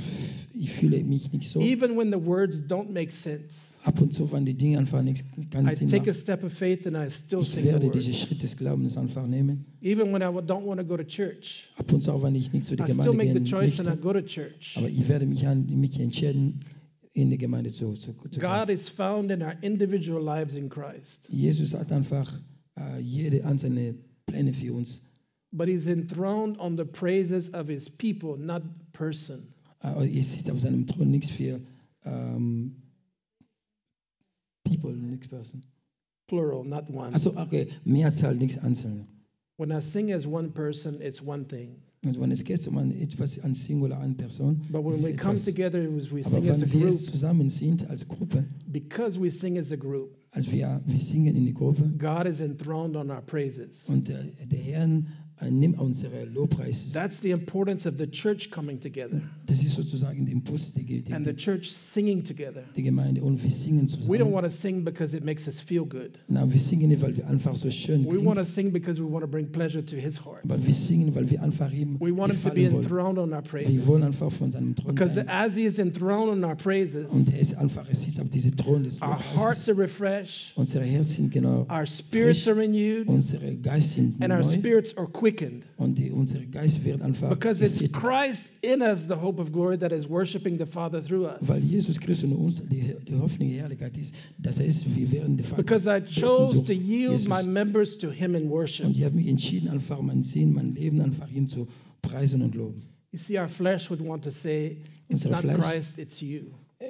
ich 0.53 0.71
fühle 0.71 1.03
mich 1.03 1.33
nicht 1.33 1.49
so. 1.49 1.61
even 1.63 1.97
when 1.97 2.13
the 2.13 2.27
words 2.27 2.59
don't 2.69 2.91
make 2.93 3.11
sense, 3.11 3.73
Ab 3.85 3.99
und 4.03 4.13
zu, 4.13 4.31
wenn 4.33 4.45
die 4.45 4.53
Dinge 4.55 4.77
einfach 4.79 5.03
nichts 5.03 5.25
keinen 5.51 5.67
I 5.69 5.75
Sinn 5.75 5.89
take 5.89 6.03
a 6.03 6.07
machen. 6.09 6.15
step 6.15 6.45
of 6.45 6.53
faith 6.53 6.87
and 6.87 6.95
I 6.95 7.11
still 7.11 7.41
Ich 7.41 7.49
sing 7.49 7.65
werde 7.65 7.89
diesen. 7.91 8.13
Schritt 8.13 8.43
des 8.43 8.55
Glaubens 8.57 8.99
einfach 8.99 9.27
nehmen. 9.27 9.65
Even 9.81 10.13
when 10.13 10.21
I 10.21 10.27
don't 10.27 10.67
want 10.67 10.79
to 10.79 10.87
go 10.87 10.99
to 10.99 11.05
church, 11.05 11.71
Ab 11.79 11.91
und 11.91 12.03
zu, 12.05 12.13
auch 12.13 12.23
wenn 12.23 12.35
ich 12.35 12.53
nicht 12.53 12.67
zu 12.67 12.77
der 12.77 12.87
I 12.87 12.93
still 12.93 13.05
Gemeinde 13.13 13.25
make 13.25 13.33
the 13.33 13.39
gehen 13.39 13.47
choice 13.47 13.81
and 13.81 13.89
I 13.89 13.93
möchte. 13.93 14.03
go 14.03 14.13
to 14.13 14.21
church. 14.23 14.75
Aber 14.77 14.89
ich 14.91 15.09
werde 15.09 15.25
mich, 15.25 15.47
an, 15.47 15.67
mich 15.81 15.99
entscheiden, 15.99 16.61
in 17.15 17.31
die 17.31 17.39
Gemeinde 17.39 17.71
zu, 17.71 17.95
zu, 17.95 18.13
zu 18.13 18.29
gehen. 18.29 18.41
God 18.41 18.69
is 18.69 18.91
found 18.91 19.31
in 19.31 19.41
our 19.43 19.55
individual 19.63 20.23
lives 20.23 20.55
in 20.55 20.69
Christ, 20.69 21.23
Jesus 21.31 21.73
hat 21.75 21.91
einfach 21.93 22.31
äh, 22.79 23.01
jede 23.01 23.47
einzelne 23.47 23.95
Pläne 24.27 24.53
für 24.53 24.75
uns. 24.75 25.01
But 25.53 25.69
He's 25.69 25.87
enthroned 25.87 26.59
on 26.59 26.77
the 26.77 26.85
praises 26.85 27.51
of 27.51 27.69
His 27.69 27.89
people, 27.89 28.37
not 28.37 28.63
person. 28.93 29.53
Sitzt 29.83 30.51
auf 30.51 30.61
seinem 30.61 30.87
Thron, 30.87 31.11
nichts 31.11 31.31
für 31.31 31.61
People, 34.65 34.93
nichts 34.93 35.29
Person. 35.29 35.63
Plural, 36.29 36.65
not 36.65 36.89
one. 36.89 37.13
Also 37.13 37.37
okay, 37.37 37.69
Mehrzahl, 37.85 38.35
nichts 38.35 38.59
Einzelne. 38.59 39.07
When 39.59 39.71
I 39.71 39.81
sing 39.81 40.13
as 40.13 40.27
one 40.27 40.51
person, 40.51 41.03
it's 41.03 41.21
one 41.21 41.45
thing. 41.45 41.83
Also 42.05 42.21
wenn 42.21 42.33
es 42.33 42.43
geht 42.43 42.67
um 42.67 42.79
ein, 42.79 42.91
etwas 43.01 43.39
an 43.45 43.55
Singular, 43.55 44.01
an 44.01 44.17
Person, 44.17 44.63
But 44.71 44.83
when 44.83 45.01
we 45.05 45.13
come 45.13 45.37
together, 45.37 45.89
we 45.89 46.23
Aber 46.23 46.25
sing 46.25 46.49
as 46.51 46.63
a 46.63 46.63
wenn 46.63 46.73
wir 46.73 46.81
group, 46.81 47.01
zusammen 47.01 47.51
sind 47.51 47.89
als 47.89 48.09
Gruppe, 48.09 48.45
because 48.67 49.21
we 49.21 49.31
sing 49.31 49.59
as 49.59 49.71
a 49.71 49.77
group, 49.77 50.17
als 50.33 50.51
wir, 50.51 50.81
wir 50.85 50.99
singen 50.99 51.37
in 51.37 51.47
die 51.47 51.55
Gruppe 51.55 51.83
God 51.99 52.27
is 52.27 52.41
enthroned 52.41 52.97
on 52.97 53.11
our 53.11 53.21
praises. 53.21 53.89
und 53.89 54.09
äh, 54.11 54.15
der 54.45 54.59
Herr 54.59 54.87
äh, 54.87 55.03
nimm 55.51 55.75
unsere 55.75 56.25
Lobpreis. 56.25 56.93
That's 56.93 57.21
the 57.21 57.31
importance 57.31 57.87
of 57.89 57.97
the 57.99 58.07
church 58.11 58.51
coming 58.51 58.81
together 58.81 59.21
Das 59.47 59.63
ist 59.63 59.75
sozusagen 59.75 60.25
der 60.27 60.33
Impuls 60.35 60.73
der, 60.73 60.85
Ge- 60.85 61.03
and 61.13 61.27
the 61.27 61.35
church 61.35 61.71
singing 61.73 62.25
together. 62.25 62.63
der 62.77 62.83
Gemeinde 62.83 63.23
und 63.23 63.43
wir 63.43 63.51
singen 63.51 63.89
We 64.07 64.19
don't 64.19 64.33
want 64.33 64.45
to 64.47 64.51
sing 64.51 64.85
because 64.85 65.17
it 65.17 65.25
makes 65.25 65.47
us 65.47 65.61
feel 65.61 65.85
good. 65.85 66.13
Na, 66.29 66.51
wir 66.51 66.61
singen 66.61 66.89
nicht, 66.89 67.03
weil 67.03 67.17
wir 67.17 67.27
einfach 67.27 67.57
so 67.57 67.71
schön 67.71 68.05
We 68.11 68.25
want 68.25 68.39
to 68.39 68.45
sing 68.45 68.73
because 68.73 69.03
we 69.03 69.11
want 69.11 69.23
to 69.25 69.29
bring 69.31 69.51
pleasure 69.51 69.85
to 69.85 69.97
his 69.97 70.25
heart. 70.25 70.45
aber 70.45 70.65
wir 70.65 70.75
singen, 70.75 71.15
weil 71.15 71.31
wir 71.31 71.43
einfach 71.43 71.73
ihm 71.73 71.99
We 72.01 72.17
want 72.17 72.33
him 72.33 72.43
to 72.43 72.51
be 72.51 72.71
wollen. 72.71 72.83
enthroned 72.85 73.19
on 73.19 73.33
our 73.33 73.43
Wir 73.43 73.49
praises. 73.51 73.87
wollen 73.87 74.03
einfach 74.05 74.31
von 74.33 74.51
seinem 74.51 74.75
Thron 74.77 74.95
Because 74.95 75.15
sein. 75.15 75.29
as 75.29 75.55
he 75.55 75.65
is 75.65 75.79
enthroned 75.79 76.31
on 76.31 76.45
our 76.45 76.57
praises, 76.57 77.11
Und 77.13 77.33
er 77.33 77.41
ist 77.41 77.55
einfach, 77.57 77.89
er 77.89 77.95
sitzt 77.95 78.21
auf 78.21 78.31
diesem 78.31 78.57
Thron 78.57 78.85
des 78.85 79.01
our 79.03 79.19
hearts 79.37 79.69
are 79.69 79.77
refreshed, 79.79 80.53
Unsere 80.57 80.85
Herzen 80.85 81.31
genau 81.31 81.67
our 81.71 81.87
spirits 81.87 82.41
frisch, 82.43 82.49
are 82.49 82.57
renewed, 82.61 83.09
unsere 83.09 83.55
Geist 83.57 83.93
sind 83.93 84.23
and 84.23 84.33
our 84.33 84.43
spirits 84.45 84.97
are 84.97 85.07
quickened. 85.37 85.65
und 85.77 85.99
die, 85.99 86.11
unser 86.11 86.39
Geist 86.41 86.85
wird 86.85 87.03
einfach 87.03 87.31
Because 87.31 87.63
it's. 87.65 87.81
Christ 87.93 88.53
in 88.63 88.81
us, 88.83 89.07
the 89.09 89.15
hope 89.15 89.41
of 89.41 89.53
glory, 89.53 89.79
that 89.79 89.93
is 89.93 90.09
worshiping 90.09 90.59
the 90.59 90.67
Father 90.67 91.03
through 91.03 91.29
Weil 91.41 91.57
us. 91.59 91.71
Jesus 91.71 91.99
Christus 92.01 92.31
in 92.31 92.37
uns 92.37 92.61
die, 92.69 92.95
die 93.09 93.15
Hoffnung 93.15 93.49
der 93.51 93.61
Herrlichkeit 93.63 93.97
ist. 93.97 94.15
Das 94.39 94.61
heißt, 94.61 94.95
wir 94.97 95.11
werden 95.13 95.37
die 95.37 95.43
Vater 95.45 95.63
Because 95.63 95.89
I 95.89 96.01
chose 96.01 96.63
to 96.65 96.73
yield 96.73 97.13
Jesus. 97.13 97.29
my 97.29 97.43
members 97.43 97.97
to 97.99 98.11
him 98.11 98.35
in 98.35 98.51
worship. 98.51 98.87
Und 98.87 98.97
ich 98.97 99.05
habe 99.05 99.17
mich 99.17 99.29
entschieden, 99.29 99.69
einfach 99.69 100.01
mein 100.03 100.23
Sinn, 100.23 100.53
mein 100.53 100.75
Leben 100.75 101.01
einfach 101.01 101.31
ihm 101.31 101.49
zu 101.49 101.69
preisen 102.03 102.43
und 102.43 102.55
loben. 102.55 102.83
You 103.13 103.19
see, 103.19 103.39
our 103.39 103.49
flesh 103.49 103.91
would 103.91 104.01
want 104.01 104.25
to 104.25 104.31
say, 104.31 104.79
it's 105.09 105.25
Unsere 105.27 105.35
not 105.35 105.43
Fleisch- 105.43 105.71
Christ, 105.73 105.99
it's 105.99 106.21
you. 106.21 106.41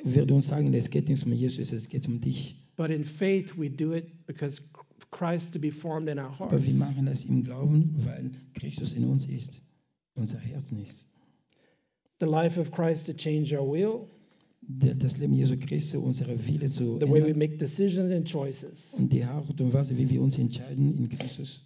Wird 0.04 0.30
uns 0.30 0.48
sagen, 0.48 0.72
es 0.72 0.88
geht 0.88 1.08
nicht 1.08 1.26
um 1.26 1.32
Jesus, 1.32 1.72
es 1.72 1.88
geht 1.88 2.06
um 2.08 2.20
dich. 2.20 2.54
But 2.76 2.90
in 2.90 3.04
faith, 3.04 3.52
we 3.58 3.68
do 3.68 3.92
it 3.92 4.26
because 4.26 4.62
Christ 5.12 5.52
to 5.52 5.60
be 5.60 5.70
formed 5.70 6.08
in 6.08 6.18
our 6.18 6.34
Aber 6.40 6.52
wir 6.52 6.72
hearts. 6.72 6.78
machen 6.78 7.06
das 7.06 7.24
im 7.24 7.44
Glauben, 7.44 7.94
weil 8.04 8.30
Christus 8.54 8.94
in 8.94 9.04
uns 9.04 9.26
ist, 9.26 9.60
unser 10.14 10.38
Herz 10.38 10.72
ist. 10.72 11.06
The 12.18 12.26
life 12.26 12.58
of 12.60 12.70
Christ 12.72 13.06
to 13.06 13.12
change 13.12 13.56
our 13.56 13.70
will, 13.72 14.08
Das 14.64 15.18
Leben 15.18 15.34
Jesu 15.34 15.56
Christi, 15.56 15.96
unsere 15.96 16.36
Wille 16.46 16.66
zu 16.66 16.98
the 17.00 17.08
way 17.08 17.20
we 17.20 17.26
ändern 17.30 17.38
make 17.38 17.56
decisions 17.58 18.12
and 18.12 18.26
choices, 18.28 18.94
und 18.96 19.12
die 19.12 19.24
Art 19.24 19.60
und 19.60 19.72
Weise, 19.72 19.96
wie 19.98 20.08
wir 20.08 20.22
uns 20.22 20.38
entscheiden 20.38 20.96
in 20.96 21.08
Christus. 21.08 21.62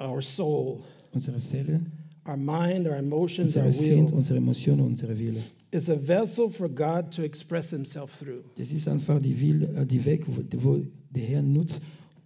our 0.00 0.20
soul, 0.22 0.84
Unsere 1.12 1.40
Seele, 1.40 1.80
our 2.26 2.36
mind, 2.36 2.86
our 2.86 2.96
emotions, 2.96 3.56
our 3.56 3.64
unsere 3.64 3.72
Sinn, 3.72 4.06
will 4.10 4.14
unsere 4.14 4.36
Emotionen, 4.38 4.80
unsere 4.82 5.18
Wille. 5.18 5.40
is 5.72 5.88
a 5.88 5.96
vessel 5.96 6.50
for 6.50 6.68
God 6.68 7.10
to 7.12 7.22
express 7.22 7.70
himself 7.70 8.14
through. 8.18 8.44
Das 8.56 8.70
ist 8.70 8.86
einfach 8.86 9.20
die, 9.22 9.40
Wille, 9.40 9.66
äh, 9.74 9.86
die 9.86 10.04
Weg, 10.04 10.26
wo 10.28 10.82
der 11.10 11.22
Herr 11.24 11.42
nutzt, 11.42 11.80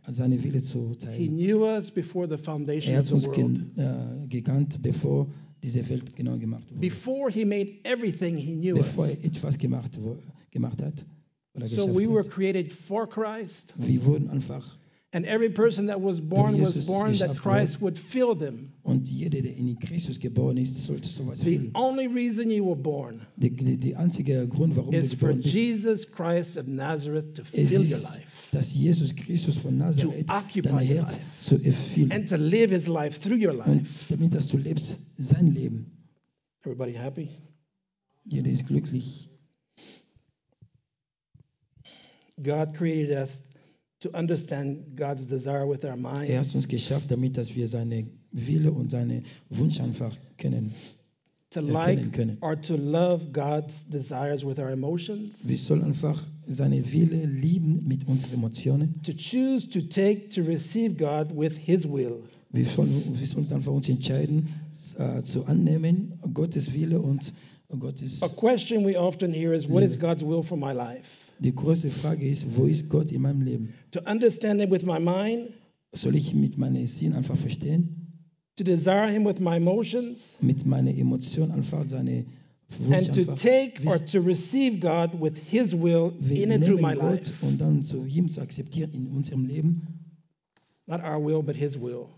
seine 0.09 0.43
Wille 0.43 0.63
zu 0.63 0.91
He 0.91 0.99
zeigen. 0.99 1.37
knew 1.37 1.65
us 1.65 1.91
before 1.91 2.29
the 2.29 2.39
foundation 2.43 2.93
Er 2.95 3.01
of 3.01 3.05
hat 3.05 3.07
the 3.09 3.15
uns 3.15 3.27
world. 3.27 3.37
gen, 3.37 3.73
äh, 3.77 4.27
gekannt, 4.29 4.79
bevor 4.83 5.29
diese 5.63 5.89
Welt 5.89 6.17
genau 6.17 6.37
gemacht 6.39 6.65
wurde. 6.71 6.81
Before 6.81 7.31
he 7.31 7.45
made 7.45 7.73
everything, 7.85 8.37
he 8.37 8.55
knew 8.55 8.75
Bevor 8.75 9.05
us. 9.05 9.15
er 9.17 9.25
etwas 9.27 9.59
gemacht, 9.59 9.97
wo, 10.01 10.17
gemacht 10.51 10.83
hat 10.83 11.05
oder 11.55 11.67
So 11.69 11.87
geschafft 11.87 12.01
we 12.01 12.09
were 12.13 12.25
hat. 12.25 12.31
created 12.31 12.73
for 12.73 13.09
Christ, 13.09 13.75
Wir 13.77 14.05
wurden 14.05 14.29
einfach, 14.31 14.77
and 15.13 15.25
every 15.27 15.51
person 15.51 15.87
that 15.87 16.03
was 16.03 16.21
born 16.21 16.55
was 16.61 16.75
Jesus 16.75 16.87
born 16.87 17.17
that 17.19 17.37
Christ 17.37 17.81
would 17.81 17.97
fill 17.97 18.35
them. 18.35 18.73
und 18.83 19.09
jeder, 19.09 19.41
der 19.43 19.55
in 19.57 19.79
Christus 19.79 20.19
geboren 20.19 20.57
ist, 20.57 20.83
sollte 20.83 21.07
sowas 21.09 21.41
The 21.41 21.59
fühlen. 21.59 21.71
only 21.75 22.07
reason 22.09 22.51
you 22.51 22.65
were 22.67 22.75
born 22.75 23.21
Der 23.37 23.51
die, 23.51 23.77
die 23.77 23.95
einzige 23.95 24.49
Grund, 24.49 24.75
warum 24.75 24.91
du 24.91 24.97
is 24.99 25.11
for 25.15 25.29
geboren 25.29 25.43
bist, 25.43 25.55
Jesus 25.55 26.11
Christ 26.11 26.57
of 26.57 26.67
Nazareth 26.67 27.35
to 27.37 27.43
es 27.53 27.71
fill 27.71 27.79
your 27.81 27.85
ist, 27.85 28.03
life 28.03 28.27
dass 28.53 28.75
Jesus 28.75 29.17
Christus 29.17 29.57
von 29.57 29.79
Nazareth 29.79 30.29
dein 30.29 30.79
Herz 30.79 31.19
zu 31.39 31.57
erfüllen 31.57 32.13
and 32.13 32.29
to 32.29 32.37
live 32.37 32.71
his 32.71 32.87
life 32.87 33.19
through 33.19 33.43
your 33.43 33.59
und 33.67 33.83
life. 33.83 34.05
damit, 34.11 34.35
dass 34.35 34.47
du 34.49 34.59
lebst, 34.59 35.15
sein 35.17 35.53
Leben. 35.53 35.91
Everybody 36.63 36.93
happy? 36.93 37.31
Jeder 38.25 38.51
ist 38.51 38.67
glücklich. 38.67 39.31
God 42.41 42.75
created 42.75 43.17
us 43.17 43.43
to 44.01 44.11
understand 44.11 44.97
God's 44.97 45.27
desire 45.27 45.67
with 45.67 45.85
our 45.85 45.97
Er 45.97 46.13
hat 46.13 46.29
minds, 46.29 46.55
uns 46.55 46.69
geschafft, 46.69 47.11
damit, 47.11 47.39
dass 47.39 47.57
wir 47.57 47.67
seine 47.67 48.07
Wille 48.33 48.71
und 48.71 48.91
seine 48.91 49.23
Wunsch 49.49 49.81
einfach 49.81 50.15
kennen. 50.37 50.75
To 51.53 51.61
like 51.61 52.13
können. 52.13 52.39
or 52.41 52.61
to 52.61 52.77
love 52.77 53.33
God's 53.33 53.85
desires 53.91 54.45
with 54.45 54.59
our 54.59 54.71
emotions, 54.71 55.47
Wir 55.49 55.57
sollen 55.57 55.83
einfach 55.85 56.27
seine 56.47 56.93
Wille 56.93 57.27
lieben 57.27 57.87
mit 57.87 58.07
unseren 58.07 58.35
Emotionen. 58.35 59.01
to 59.03 59.13
choose 59.13 59.69
to 59.69 59.81
take 59.81 60.29
to 60.31 60.43
receive 60.43 60.97
God 60.97 61.37
with 61.37 61.57
his 61.57 61.87
will. 61.87 62.23
Wir 62.51 62.67
sollen, 62.67 62.91
wir 63.19 63.27
sollen 63.27 63.51
einfach 63.53 63.73
uns 63.73 63.89
entscheiden, 63.89 64.49
äh, 64.99 65.23
zu 65.23 65.47
annehmen, 65.47 66.13
Gottes 66.35 66.75
Wille 66.75 67.01
und 67.01 67.33
Gottes. 67.79 68.23
A 68.23 68.29
question 68.29 68.85
we 68.85 68.99
often 68.99 69.33
hear 69.33 69.55
is 69.55 69.69
what 69.69 69.83
is 69.83 69.99
God's 69.99 70.23
will 70.23 70.43
for 70.43 70.59
my 70.59 70.73
life? 70.73 71.09
Die 71.39 71.55
große 71.55 71.91
Frage 71.91 72.29
ist, 72.29 72.57
wo 72.57 72.67
ist 72.67 72.89
Gott 72.91 73.11
in 73.11 73.23
meinem 73.23 73.41
Leben? 73.43 73.73
To 73.93 74.01
understand 74.01 74.61
him 74.61 74.71
with 74.71 74.85
my 74.85 74.99
mind, 75.01 75.49
Soll 75.95 76.15
ich 76.17 76.33
mit 76.35 76.57
meinem 76.57 76.87
Sinn 76.87 77.13
einfach 77.15 77.37
verstehen? 77.37 78.02
To 78.65 78.71
desire 78.71 79.09
him 79.09 79.25
with 79.25 79.41
my 79.41 79.57
emotions, 79.57 80.35
Mit 80.41 80.65
meiner 80.67 80.91
Emotion 80.91 81.51
einfach 81.51 81.89
seine 81.89 82.25
Wunsch 82.79 83.09
and 83.09 83.15
to 83.15 83.35
take 83.35 83.85
or 83.87 83.99
to 83.99 84.21
receive 84.21 84.81
God 84.81 85.21
with 85.21 85.37
his 85.37 85.75
will 85.75 86.15
in 86.31 86.53
and 86.53 86.65
through 86.65 86.81
my 86.81 86.95
Gott 86.95 87.27
life. 87.27 87.43
und 87.43 87.61
dann 87.61 87.83
zu 87.83 88.05
ihm 88.07 88.29
zu 88.29 88.41
akzeptieren 88.41 88.93
in 88.93 89.09
unserem 89.09 89.47
Leben. 89.47 89.83
Not 90.87 91.03
our 91.03 91.21
will, 91.25 91.43
but 91.43 91.57
his 91.57 91.79
will. 91.79 92.09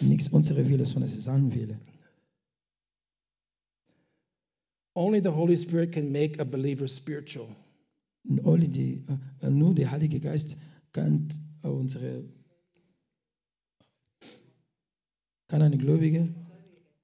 Nichts 0.00 0.28
unsere 0.28 0.68
Wille, 0.68 0.84
sondern 0.84 1.08
sein 1.08 1.54
Wille. 1.54 1.78
Only 4.94 5.20
the 5.20 5.30
Holy 5.30 5.56
Spirit 5.56 5.92
can 5.92 6.10
make 6.10 6.40
a 6.40 6.44
believer 6.44 6.88
spiritual. 6.88 7.48
Alle 8.44 8.68
die, 8.68 9.02
äh, 9.40 9.50
nur 9.50 9.74
der 9.74 9.90
Heilige 9.90 10.18
Geist 10.20 10.56
kann 10.92 11.28
unsere 11.62 12.24
kann 15.48 15.62
eine 15.62 15.78
Gläubige. 15.78 16.28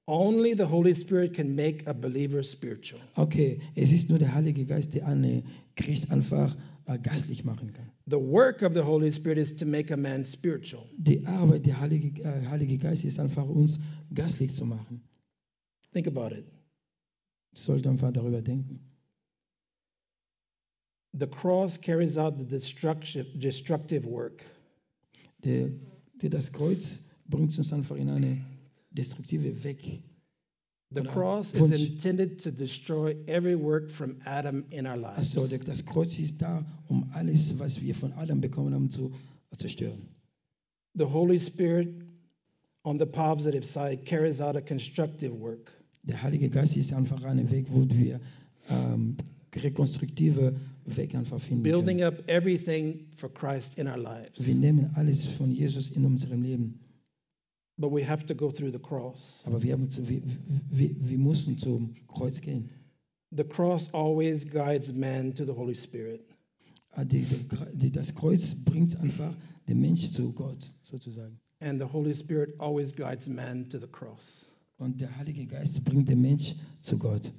Only 0.05 0.53
the 0.53 0.65
Holy 0.65 0.93
Spirit 0.93 1.33
can 1.33 1.55
make 1.55 1.87
a 1.87 1.93
believer 1.93 2.43
spiritual. 2.43 2.99
Okay, 3.15 3.61
es 3.75 3.93
ist 3.93 4.09
nur 4.09 4.19
der 4.19 4.33
Heilige 4.33 4.65
Geist, 4.65 4.93
der 4.93 5.07
einen 5.07 5.45
Christ 5.77 6.11
einfach 6.11 6.55
äh, 6.87 6.99
geistlich 6.99 7.45
machen 7.45 7.71
kann. 7.71 7.89
The 8.07 8.17
work 8.17 8.63
of 8.63 8.73
the 8.73 8.81
Holy 8.81 9.11
Spirit 9.11 9.37
is 9.37 9.55
to 9.55 9.65
make 9.65 9.93
a 9.93 9.97
man 9.97 10.25
spiritual. 10.25 10.83
Die 10.97 11.25
Arbeit 11.25 11.65
der 11.65 11.79
Heilige, 11.79 12.21
äh, 12.21 12.45
Heilige 12.47 12.77
Geist 12.77 13.05
ist 13.05 13.17
einfach 13.17 13.47
uns 13.47 13.79
geistlich 14.13 14.53
zu 14.53 14.65
machen. 14.65 15.01
Think 15.93 16.07
about 16.07 16.35
it. 16.35 16.45
Sollte 17.53 17.89
einfach 17.89 18.11
darüber 18.11 18.41
denken. 18.41 18.81
The 21.17 21.27
cross 21.27 21.79
carries 21.79 22.17
out 22.17 22.39
the 22.39 22.45
destructive, 22.45 23.25
destructive 23.37 24.05
work. 24.05 24.43
Der, 25.45 25.69
der 26.21 26.29
das 26.29 26.51
Kreuz 26.51 26.99
bringt 27.25 27.57
uns 27.57 27.73
einfach 27.73 27.95
in 27.95 28.09
eine 28.09 28.45
destruktive 28.91 29.63
Weg. 29.63 30.03
The 30.91 31.01
cross 31.01 31.53
is 31.53 31.71
intended 31.71 32.43
to 32.43 32.51
destroy 32.51 33.15
every 33.25 33.55
work 33.55 33.89
from 33.89 34.17
Adam 34.25 34.65
in 34.69 34.85
our 34.85 34.95
lives. 34.95 35.35
Also 35.35 35.57
das 35.57 35.85
Kreuz 35.85 36.19
ist 36.19 36.41
da, 36.41 36.63
um 36.87 37.09
alles, 37.13 37.57
was 37.57 37.81
wir 37.81 37.95
von 37.95 38.13
Adam 38.13 38.41
bekommen 38.41 38.75
haben, 38.75 38.91
zu 38.91 39.11
zerstören. 39.57 40.07
The 40.95 41.05
Holy 41.05 41.39
Spirit, 41.39 41.89
on 42.83 42.99
the 42.99 43.07
positive 43.07 43.65
side, 43.65 44.05
carries 44.05 44.39
out 44.39 44.55
a 44.55 44.61
constructive 44.61 45.33
work. 45.39 45.71
Der 46.03 46.21
Heilige 46.21 46.49
Geist 46.49 46.77
ist 46.77 46.93
einfach 46.93 47.23
ein 47.23 47.49
Weg, 47.49 47.65
wo 47.69 47.89
wir 47.89 48.19
ähm, 48.69 49.17
rekonstruktive 49.55 50.53
Weg 50.85 51.15
einfach 51.15 51.39
finden 51.39 51.63
building 51.63 52.03
up 52.03 52.27
everything 52.27 53.07
for 53.15 53.29
Christ 53.29 53.77
in 53.79 53.87
our 53.87 53.97
lives. 53.97 54.45
Wir 54.45 54.55
nehmen 54.55 54.91
alles 54.95 55.25
von 55.25 55.51
Jesus 55.51 55.91
in 55.91 56.05
unserem 56.05 56.43
Leben, 56.43 56.79
But 57.77 57.91
we 57.91 58.03
have 58.03 58.25
to 58.27 58.35
go 58.35 58.51
through 58.51 58.71
the 58.71 58.79
cross. 58.79 59.41
aber 59.45 59.61
wir, 59.63 59.89
zu, 59.89 60.07
wir, 60.07 60.21
wir, 60.69 60.95
wir 60.99 61.17
müssen 61.17 61.57
zum 61.57 61.95
Kreuz 62.07 62.39
gehen. 62.39 62.69
The 63.35 63.43
cross 63.43 63.91
always 63.93 64.45
guides 64.47 64.93
man 64.93 65.33
to 65.33 65.43
the 65.43 65.53
Holy 65.53 65.75
Spirit. 65.75 66.21
Ah, 66.91 67.03
das 67.03 68.13
Kreuz 68.13 68.53
bringt 68.63 68.95
einfach 68.99 69.35
den 69.67 69.81
Mensch 69.81 70.11
zu 70.11 70.31
Gott, 70.33 70.69
sozusagen. 70.83 71.39
And 71.59 71.81
the 71.81 71.87
Holy 71.87 72.13
Spirit 72.13 72.53
always 72.59 72.93
guides 72.93 73.27
man 73.27 73.69
to 73.69 73.79
the 73.79 73.87
cross. 73.87 74.45
Und 74.77 75.01
der 75.01 75.15
Heilige 75.17 75.47
Geist 75.47 75.83
bringt 75.85 76.09
den 76.09 76.21
Mensch 76.21 76.53
zu 76.81 76.97
Gott. 76.97 77.31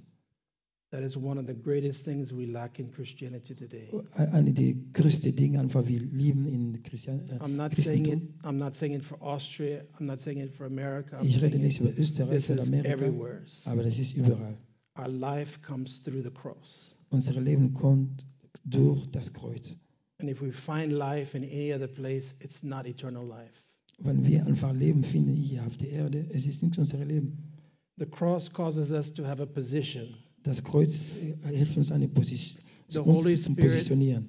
That 0.95 1.03
is 1.03 1.17
one 1.17 1.39
of 1.39 1.47
the 1.49 1.55
greatest 1.55 2.05
things 2.05 2.33
we 2.33 2.47
lack 2.47 2.79
in 2.79 2.93
Christianity 2.93 3.53
today. 3.53 3.91
Eine 4.15 4.53
der 4.53 4.75
größten 4.93 5.35
Dinge, 5.35 5.59
einfach 5.59 5.89
wir 5.89 5.99
lieben 5.99 6.47
in 6.47 6.85
Christian, 6.85 7.29
äh, 7.31 7.39
I'm 7.43 7.57
not 7.57 7.75
saying 7.75 8.07
it. 8.07 8.23
I'm 8.45 8.59
not 8.59 8.77
saying 8.77 8.95
it 8.95 9.03
for 9.03 9.21
Austria. 9.21 9.83
I'm 9.99 10.07
not 10.07 10.21
saying 10.21 10.39
it 10.39 10.55
for 10.55 10.67
America. 10.67 11.19
I'm 11.19 11.27
Ich 11.27 11.43
rede 11.43 11.51
saying 11.59 11.63
nicht 11.63 11.81
it, 11.81 11.89
über 11.89 11.99
Österreich 12.01 12.31
this 12.47 12.51
oder 12.51 12.63
is 12.63 12.69
Amerika, 12.69 12.91
everywhere. 12.93 13.43
aber 13.65 13.83
das 13.83 13.99
ist 13.99 14.17
überall. 14.17 14.57
Our 14.97 15.09
life 15.09 15.63
comes 15.63 16.01
through 16.01 16.23
the 16.23 16.31
cross. 16.31 16.95
Unser 17.11 17.41
Leben 17.41 17.75
kommt 17.75 18.25
durch 18.65 19.05
das 19.11 19.33
Kreuz. 19.33 19.77
And 20.21 20.31
if 20.31 20.41
we 20.41 20.53
find 20.53 20.93
life 20.93 21.37
in 21.37 21.43
any 21.43 21.75
other 21.75 21.89
place, 21.89 22.37
it's 22.41 22.63
not 22.63 22.87
eternal 22.87 23.27
life. 23.27 23.51
Wenn 23.99 24.25
wir 24.25 24.47
einfach 24.47 24.73
Leben 24.73 25.03
finden 25.03 25.35
hier 25.35 25.65
auf 25.67 25.77
der 25.77 25.89
Erde, 25.91 26.25
es 26.33 26.47
ist 26.47 26.63
nicht 26.63 26.79
unser 26.79 27.05
Leben. 27.05 27.53
The 27.99 28.07
cross 28.07 28.49
causes 28.53 28.93
us 28.93 29.13
to 29.15 29.25
have 29.25 29.43
a 29.43 29.47
position. 29.47 30.15
Das 30.45 30.63
Kreuz 30.63 31.07
hilft 31.43 31.77
uns, 31.77 31.91
eine 31.91 32.07
Position, 32.07 32.61
uns 33.03 33.43
zu 33.43 33.55
positionieren, 33.57 34.29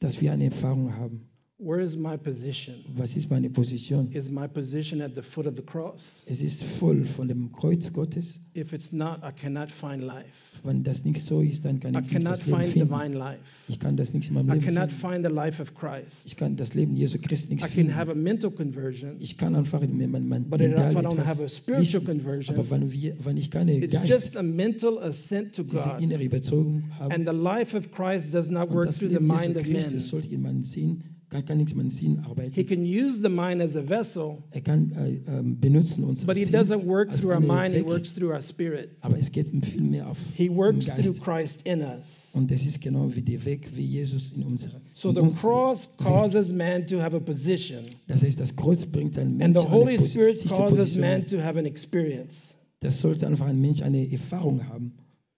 dass 0.00 0.20
wir 0.20 0.32
eine 0.32 0.46
Erfahrung 0.46 0.96
haben. 0.96 1.28
Where 1.60 1.80
is 1.80 1.96
my 1.96 2.16
position? 2.16 2.84
Was 2.96 3.16
ist 3.16 3.30
meine 3.30 3.50
Position? 3.50 4.12
Is 4.12 4.30
my 4.30 4.46
position 4.46 5.00
at 5.00 5.16
the 5.16 5.22
foot 5.22 5.44
of 5.44 5.56
the 5.56 5.62
cross? 5.62 6.22
Es 6.26 6.40
ist 6.40 6.62
voll 6.62 7.04
von 7.04 7.26
dem 7.26 7.50
Kreuz 7.50 7.92
Gottes. 7.92 8.38
If 8.56 8.72
it's 8.72 8.92
not, 8.92 9.22
I 9.24 9.32
cannot 9.32 9.72
find 9.72 10.00
life. 10.04 10.26
Wenn 10.62 10.84
das 10.84 11.04
nicht 11.04 11.20
so 11.20 11.40
ist, 11.40 11.64
dann 11.64 11.80
kann 11.80 11.94
I 11.94 11.98
ich 11.98 12.02
nicht 12.04 12.12
cannot 12.12 12.38
das 12.38 12.46
Leben 12.46 12.58
find 12.60 12.72
finden. 12.74 12.88
divine 12.88 13.16
life. 13.18 13.40
Ich 13.66 13.80
kann 13.80 13.96
das 13.96 14.14
nicht 14.14 14.28
in 14.28 14.34
meinem 14.34 14.50
I 14.50 14.52
Leben 14.54 14.64
cannot 14.66 14.92
finden. 14.92 15.14
find 15.14 15.26
the 15.26 15.32
life 15.34 15.60
of 15.60 15.74
Christ. 15.74 16.26
Ich 16.26 16.36
kann 16.36 16.54
das 16.56 16.74
Leben 16.74 16.94
Jesu 16.94 17.18
Christi 17.20 17.54
nicht 17.54 17.64
I 17.64 17.66
can 17.66 17.74
finden. 17.74 17.96
have 17.96 18.10
a 18.10 18.14
mental 18.14 18.50
conversion, 18.52 19.16
Ich 19.18 19.36
kann 19.36 19.56
einfach 19.56 19.80
mein, 19.80 20.10
mein, 20.12 20.28
mein 20.28 20.44
but 20.48 20.60
if 20.60 20.68
mental 20.68 20.92
I 20.92 21.06
don't 21.06 21.18
have 21.24 21.40
a 21.40 21.44
etwas 21.44 21.56
spiritual 21.56 21.82
wissen. 22.02 22.06
conversion, 22.06 22.56
Aber 22.56 22.70
wenn, 22.70 22.92
wir, 22.92 23.16
wenn 23.24 23.36
ich 23.36 23.50
keine 23.50 23.76
it's 23.78 23.92
Geist, 23.92 24.08
just 24.08 24.36
a 24.36 24.44
mental 24.44 24.98
assent 25.00 25.56
to 25.56 25.64
diese 25.64 25.82
God. 25.82 26.00
innere 26.00 26.22
Überzeugung 26.22 26.84
habe, 27.00 27.12
And 27.14 27.26
the 27.28 27.34
life 27.34 27.76
of 27.76 27.90
Christ 27.90 28.32
does 28.32 28.48
not 28.48 28.68
und 28.68 28.76
work 28.76 28.86
das 28.86 28.98
through 28.98 29.08
the 29.10 29.14
Leben 29.16 29.28
Jesu 29.32 29.44
mind 29.48 29.56
of 29.56 29.64
Christi 29.64 29.94
men. 29.94 29.98
sollte 30.00 30.28
in 30.34 30.42
meinen 30.42 30.62
Sinn, 30.64 31.02
kann, 31.28 31.44
kann 31.44 31.58
nicht 31.58 31.72
in 31.72 31.76
meinen 31.78 31.90
Sinn 31.90 32.24
He 32.52 32.64
can 32.64 32.82
use 32.82 33.20
the 33.20 33.28
mind 33.28 33.60
as 33.60 33.76
a 33.76 33.82
vessel, 33.86 34.38
Er 34.50 34.60
kann 34.60 34.92
äh, 34.92 35.20
ähm, 35.30 35.60
benutzen 35.60 36.04
but 36.26 36.36
he 36.36 36.44
doesn't 36.44 36.86
work 36.86 37.10
through 37.10 37.32
our 37.32 37.40
mind, 37.40 37.74
he 37.74 37.84
works 37.84 38.14
through 38.14 38.32
our 38.32 38.42
spirit. 38.42 38.90
aber 39.00 39.18
es 39.18 39.30
geht 39.30 39.48
viel 39.64 39.82
mehr 39.82 40.08
auf 40.08 40.18
He 40.34 40.48
works 40.48 40.86
through 40.86 41.20
Christ 41.20 41.62
in 41.66 41.82
us. 41.82 42.30
Und 42.34 42.50
das 42.50 42.64
ist 42.64 42.80
genau 42.80 43.14
wie 43.14 43.22
der 43.22 43.44
Weg, 43.44 43.68
wie 43.74 43.84
Jesus 43.84 44.32
in 44.32 44.42
unserer 44.42 44.80
So 44.92 45.12
the 45.12 45.20
cross 45.38 45.88
causes 45.98 46.52
man 46.52 46.86
to 46.86 47.00
have 47.00 47.14
a 47.14 47.20
position, 47.20 47.84
Das 48.06 48.22
heißt, 48.22 48.40
das 48.40 48.56
Kreuz 48.56 48.86
bringt 48.86 49.18
einen 49.18 49.42
and 49.42 49.58
the 49.58 49.66
Holy 49.66 49.98
Spirit 49.98 50.42
causes 50.48 50.96
man 50.96 51.26
to 51.26 51.42
have 51.42 51.58
an 51.58 51.66
experience. 51.66 52.54
Das 52.80 53.00
sollte 53.00 53.26
einfach 53.26 53.46
ein 53.46 53.60
Mensch 53.60 53.82
eine 53.82 54.10
Erfahrung 54.10 54.68
haben. 54.68 54.92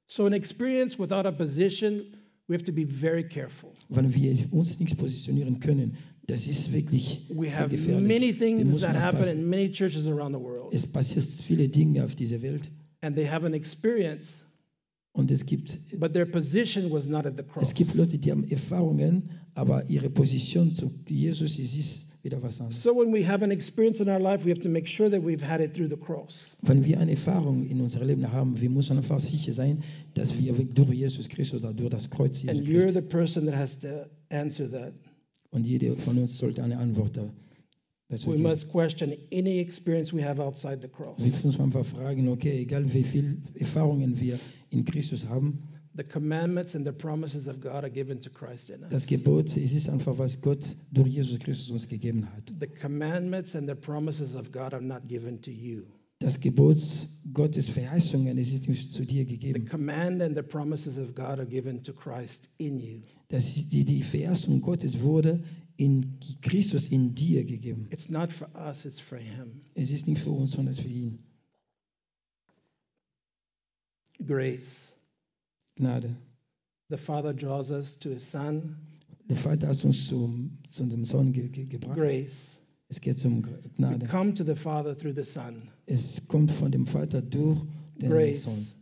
So, 0.06 0.26
an 0.26 0.32
experience 0.32 0.98
without 0.98 1.26
a 1.26 1.30
position, 1.30 2.02
we 2.50 2.54
have 2.56 2.64
to 2.64 2.72
be 2.72 2.84
very 2.84 3.22
careful. 3.26 3.70
Wenn 3.88 4.12
wir 4.12 4.36
uns 4.52 4.80
nicht 4.80 4.98
positionieren 4.98 5.60
können, 5.60 5.96
das 6.26 6.46
ist 6.48 6.72
wirklich 6.72 7.22
We 7.30 7.46
sehr 7.48 7.60
have 7.60 7.68
gefährlich. 7.70 8.06
many 8.08 8.32
Wir 8.32 8.38
things 8.38 8.64
müssen 8.64 8.80
that 8.80 8.96
happen 8.96 9.18
aufpassen. 9.18 9.40
in 9.42 9.48
many 9.48 9.70
churches 9.70 10.06
around 10.06 10.34
the 10.34 10.40
world, 10.40 10.74
Es 10.74 10.86
passiert 10.86 11.24
viele 11.24 11.68
Dinge 11.68 12.04
auf 12.04 12.14
dieser 12.16 12.42
Welt 12.42 12.70
and 13.02 13.14
they 13.16 13.26
have 13.26 13.46
an 13.46 13.54
experience, 13.54 14.44
und 15.12 15.30
es 15.30 15.46
gibt, 15.46 15.78
but 15.98 16.12
their 16.12 16.26
position 16.26 16.90
was 16.90 17.06
not 17.08 17.24
at 17.24 17.36
the 17.36 17.42
cross. 17.44 17.68
es 17.68 17.74
gibt 17.74 17.94
Leute, 17.94 18.18
die 18.18 18.30
haben 18.32 18.44
Erfahrungen, 18.48 19.30
aber 19.54 19.88
ihre 19.88 20.10
Position 20.10 20.70
zu 20.72 20.90
Jesus 21.08 21.58
es 21.58 21.74
ist 21.76 22.09
wieder 22.22 22.42
was 22.42 22.60
anderes. 22.60 22.82
So, 22.82 22.92
when 22.94 23.12
we 23.12 23.26
have 23.26 23.42
an 23.44 23.50
experience 23.50 24.00
in 24.00 24.08
our 24.08 24.20
life, 24.20 24.44
we 24.44 24.50
have 24.50 24.60
to 24.62 24.68
make 24.68 24.86
sure 24.86 25.10
that 25.10 25.22
we've 25.24 25.42
had 25.46 25.60
it 25.60 25.74
through 25.74 25.88
the 25.88 25.96
cross. 25.96 26.56
Wenn 26.62 26.84
wir 26.84 26.98
eine 27.00 27.12
Erfahrung 27.12 27.64
in 27.66 27.80
unserem 27.80 28.06
Leben 28.08 28.30
haben, 28.32 28.60
wir 28.60 28.70
müssen 28.70 28.96
einfach 28.98 29.20
sicher 29.20 29.52
sein, 29.54 29.82
dass 30.14 30.38
wir 30.38 30.52
durch 30.52 30.90
Jesus 30.90 31.28
Christus 31.28 31.60
oder 31.62 31.72
durch 31.72 31.90
das 31.90 32.10
Kreuz 32.10 32.42
Jesu 32.42 32.58
And 32.58 32.66
you're 32.68 32.90
the 32.90 33.00
person 33.00 33.46
that 33.46 33.56
has 33.56 33.78
to 33.80 34.06
answer 34.30 34.70
that. 34.70 34.92
und 35.50 35.66
jeder 35.66 35.96
von 35.96 36.18
uns 36.18 36.36
sollte 36.38 36.62
eine 36.62 36.78
Antwort 36.78 37.16
da- 37.16 37.32
We 38.26 38.38
must 38.38 38.68
question 38.72 39.12
any 39.32 39.60
experience 39.60 40.12
we 40.12 40.20
have 40.24 40.40
outside 40.42 40.80
the 40.82 40.88
cross. 40.88 41.16
Wir 41.18 41.30
müssen 41.44 41.60
einfach 41.62 41.86
fragen, 41.86 42.26
okay, 42.28 42.60
egal 42.62 42.92
wie 42.92 43.04
viel 43.04 43.38
Erfahrungen 43.54 44.18
wir 44.20 44.36
in 44.70 44.84
Christus 44.84 45.28
haben, 45.28 45.62
The 46.00 46.04
commandments 46.04 46.74
and 46.74 46.86
the 46.86 46.94
promises 46.94 47.46
of 47.46 47.60
God 47.60 47.84
are 47.84 47.90
given 47.90 48.22
to 48.22 48.30
Christ 48.30 48.70
in 48.70 48.80
das. 48.88 49.04
Gebot, 49.06 49.54
es 49.58 49.72
ist 49.74 49.90
einfach, 49.90 50.16
was 50.16 50.40
Gott 50.40 50.74
durch 50.90 51.12
Jesus 51.12 51.38
Christus 51.40 51.68
uns 51.68 51.88
gegeben 51.88 52.26
hat. 52.34 52.50
The 52.58 52.66
commandments 52.68 53.54
and 53.54 53.68
the 53.68 53.74
promises 53.74 54.34
of 54.34 54.50
God 54.50 54.72
are 54.72 54.80
not 54.80 55.08
given 55.08 55.42
to 55.42 55.50
you. 55.50 55.82
Das 56.18 56.40
Gebot 56.40 56.78
Gottes 57.34 57.68
Verheißungen, 57.68 58.38
es 58.38 58.50
ist 58.50 58.66
nicht 58.70 58.90
zu 58.90 59.04
dir 59.04 59.26
The 59.26 59.36
gegeben. 59.36 59.66
command 59.66 60.22
and 60.22 60.34
the 60.34 60.42
promises 60.42 60.96
of 60.96 61.14
God 61.14 61.38
are 61.38 61.44
given 61.44 61.82
to 61.82 61.92
Christ 61.92 62.48
in 62.56 62.78
you. 62.78 63.02
Das 63.28 63.68
die, 63.68 63.84
die 63.84 64.02
Verheißung 64.02 64.62
Gottes 64.62 65.00
wurde 65.02 65.44
in 65.76 66.18
Christus 66.40 66.88
in 66.88 67.14
dir 67.14 67.44
gegeben. 67.44 67.88
It's 67.90 68.08
not 68.08 68.32
for 68.32 68.48
us, 68.56 68.86
it's 68.86 69.00
for 69.00 69.18
Him. 69.18 69.60
Es 69.74 69.90
ist 69.90 70.08
nicht 70.08 70.22
für 70.22 70.30
uns, 70.30 70.52
sondern 70.52 70.74
für 70.74 70.88
ihn. 70.88 71.18
Grace. 74.24 74.94
Gnade. 75.80 76.14
The 76.90 76.96
Father 76.98 77.32
draws 77.32 77.70
us 77.70 77.98
to 78.00 78.10
His 78.10 78.30
Son. 78.30 78.76
Der 79.28 79.36
Vater 79.36 79.68
hat 79.68 79.84
uns 79.84 80.08
zum, 80.08 80.58
zu 80.70 80.82
unserem 80.82 81.04
Sohn 81.04 81.32
ge 81.32 81.48
ge 81.48 81.64
gebracht. 81.66 81.96
Grace. 81.96 82.56
Es 82.88 83.00
geht 83.00 83.24
um 83.24 83.44
We 83.44 83.70
Gnade. 83.78 84.06
come 84.06 84.34
to 84.34 84.44
the 84.44 84.56
Father 84.56 84.96
through 84.96 85.14
the 85.14 85.22
Son. 85.24 85.68
Es 85.86 86.26
kommt 86.28 86.50
von 86.50 86.70
dem 86.72 86.86
Vater 86.86 87.22
durch 87.22 87.58
den 88.00 88.08
Sohn. 88.10 88.18
Grace. 88.18 88.74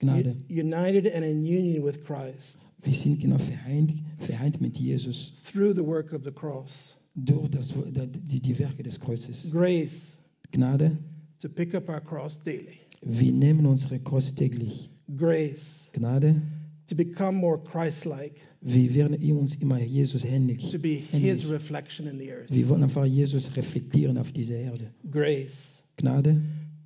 Gnade. 0.00 0.36
U- 0.48 0.52
United 0.52 1.12
and 1.14 1.24
in 1.24 1.40
union 1.44 1.84
with 1.84 2.04
Christ 2.04 2.58
Wir 2.82 2.92
sind 2.92 3.20
genau 3.20 3.38
vereint, 3.38 3.94
vereint 4.18 4.60
mit 4.60 4.76
Jesus 4.78 5.32
through 5.44 5.74
the 5.74 5.84
work 5.84 6.12
of 6.12 6.22
the 6.24 6.30
cross. 6.32 6.94
durch 7.16 7.48
das, 7.50 7.72
die, 7.72 8.40
die 8.40 8.58
Werke 8.58 8.82
des 8.82 9.00
Kreuzes. 9.00 9.50
Grace 9.50 10.16
Gnade. 10.52 10.96
to 11.40 11.48
pick 11.48 11.74
up 11.74 11.88
our 11.88 12.00
cross 12.00 12.38
daily. 12.38 12.78
Wir 13.02 13.32
nehmen 13.32 13.66
unsere 13.66 13.98
Kreuz 13.98 14.34
täglich. 14.34 14.90
Grace 15.16 15.88
Gnade. 15.92 16.40
to 16.88 16.94
become 16.94 17.36
more 17.36 17.58
Christ 17.62 18.04
like, 18.04 18.40
Wir 18.60 18.94
werden 18.94 19.16
uns 19.38 19.56
immer 19.56 19.78
Jesus 19.80 20.24
ähnlich. 20.24 20.70
to 20.70 20.78
be 20.78 20.96
His 20.96 21.48
reflection 21.48 22.06
in 22.06 22.18
the 22.18 22.30
earth. 22.32 22.50
Wir 22.50 22.68
wollen 22.68 22.82
einfach 22.82 23.04
Jesus 23.04 23.56
reflektieren 23.56 24.18
auf 24.18 24.32
dieser 24.32 24.56
Erde. 24.56 24.90
Grace 25.10 25.82
Gnade. 25.98 26.40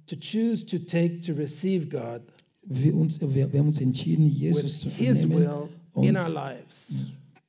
to 0.07 0.17
choose 0.17 0.65
to 0.67 0.79
take, 0.79 1.21
to 1.21 1.35
receive 1.35 1.89
God 1.89 2.23
Wir, 2.65 2.95
uns, 2.95 3.21
wir, 3.21 3.53
wir 3.53 3.59
haben 3.61 3.69
uns 3.69 3.81
entschieden, 3.81 4.27
Jesus 4.29 4.81
zu 4.81 4.91
His 4.91 5.21
nehmen 5.21 5.41
will 5.41 5.69
in 6.05 6.17
und 6.17 6.17
our 6.17 6.29
lives. 6.29 6.93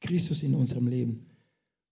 Christus 0.01 0.43
in 0.43 0.53
unserem 0.55 0.87
Leben. 0.87 1.25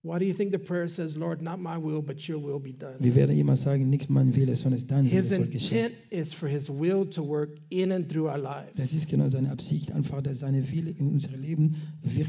Why 0.08 0.20
do 0.20 0.26
you 0.26 0.34
think 0.34 0.54
the 0.54 0.58
prayer 0.60 0.88
says, 0.88 1.18
Lord, 1.18 1.42
not 1.42 1.60
my 1.60 1.78
will, 1.78 2.02
but 2.02 2.26
your 2.30 2.40
will 2.40 2.60
be 2.60 2.72
done? 2.72 2.96
Wir 3.00 3.14
werden 3.14 3.38
immer 3.38 3.58
sagen, 3.58 3.90
nicht 3.90 4.10
mein 4.10 4.34
Wille, 4.38 4.56
sondern 4.56 4.88
dein 4.88 5.06
Wille 5.12 5.22
His 5.22 5.30
soll 5.32 5.48
geschehen. 5.48 5.78
Er 5.78 5.86
intent 5.88 6.28
is 6.28 6.34
for 6.34 6.48
His 6.48 6.70
will 6.70 7.06
to 7.08 7.22
work 7.28 7.50
in 7.70 7.92
and 7.92 8.08
through 8.10 8.30
our 8.30 8.38
lives. 8.38 8.72
Das 8.78 8.94
ist 8.94 9.10
genau 9.10 9.28
seine 9.28 9.52
Absicht, 9.52 9.92
einfach, 9.92 10.22
dass 10.22 10.40
seine 10.40 10.72
Wille 10.72 10.92
in 10.92 11.10
unserem 11.10 11.42
Leben 11.42 11.76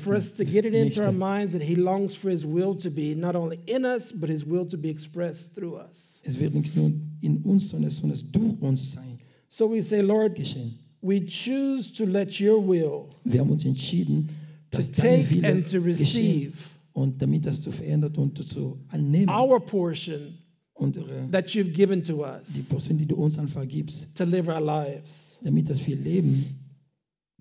For 0.03 0.15
us 0.15 0.35
to 0.35 0.45
get 0.45 0.65
it 0.65 0.75
into 0.75 1.03
our 1.05 1.13
minds 1.13 1.53
that 1.53 1.63
He 1.63 1.77
longs 1.77 2.17
for 2.17 2.31
His 2.31 2.45
will 2.45 2.77
to 2.79 2.91
be 2.91 3.15
not 3.15 3.37
only 3.37 3.61
in 3.67 3.85
us, 3.85 4.13
but 4.13 4.29
His 4.29 4.45
will 4.45 4.67
to 4.67 4.77
be 4.77 4.91
expressed 4.91 5.55
through 5.55 5.77
us. 5.77 6.21
Es 6.25 6.41
wird 6.41 6.55
nicht 6.55 6.75
nur 6.75 6.91
in 7.21 7.43
uns, 7.45 7.69
sondern 7.69 7.91
es 7.91 8.33
durch 8.33 8.61
uns 8.61 8.93
sein, 8.93 9.21
So 9.51 9.71
we 9.73 9.83
say, 9.85 10.01
Lord, 10.01 10.35
geschehen. 10.35 10.81
we 11.01 11.21
choose 11.21 11.93
to 11.93 12.07
let 12.07 12.41
your 12.41 12.61
will 12.61 13.11
Wir 13.23 13.39
haben 13.39 13.51
uns 13.51 13.65
entschieden, 13.65 14.31
to 14.73 14.79
dein 14.79 14.93
take 14.93 15.31
Wille 15.31 15.47
and 15.49 15.67
to 15.69 15.81
geschehen 15.81 15.85
receive 15.85 16.53
und 16.99 17.23
damit 17.23 17.47
das 17.47 17.63
zu 17.63 17.71
verändern 17.71 18.17
und 18.17 18.45
zu 18.45 18.81
annehmen. 18.89 19.29
our 19.29 19.61
portion 19.61 20.39
Unsere, 20.75 21.29
that 21.33 21.47
you've 21.51 21.73
given 21.73 22.03
to 22.05 22.15
die 22.17 22.23
us 22.23 22.69
Portion, 22.69 22.99
die 22.99 23.07
du 23.07 23.15
uns 23.17 23.39
einfach 23.39 23.67
gibst, 23.67 24.17
to 24.17 24.25
live 24.25 24.49
our 24.49 24.61
lives. 24.61 25.39
damit 25.43 25.69
dass 25.71 25.87
wir 25.87 25.97
leben 25.97 26.45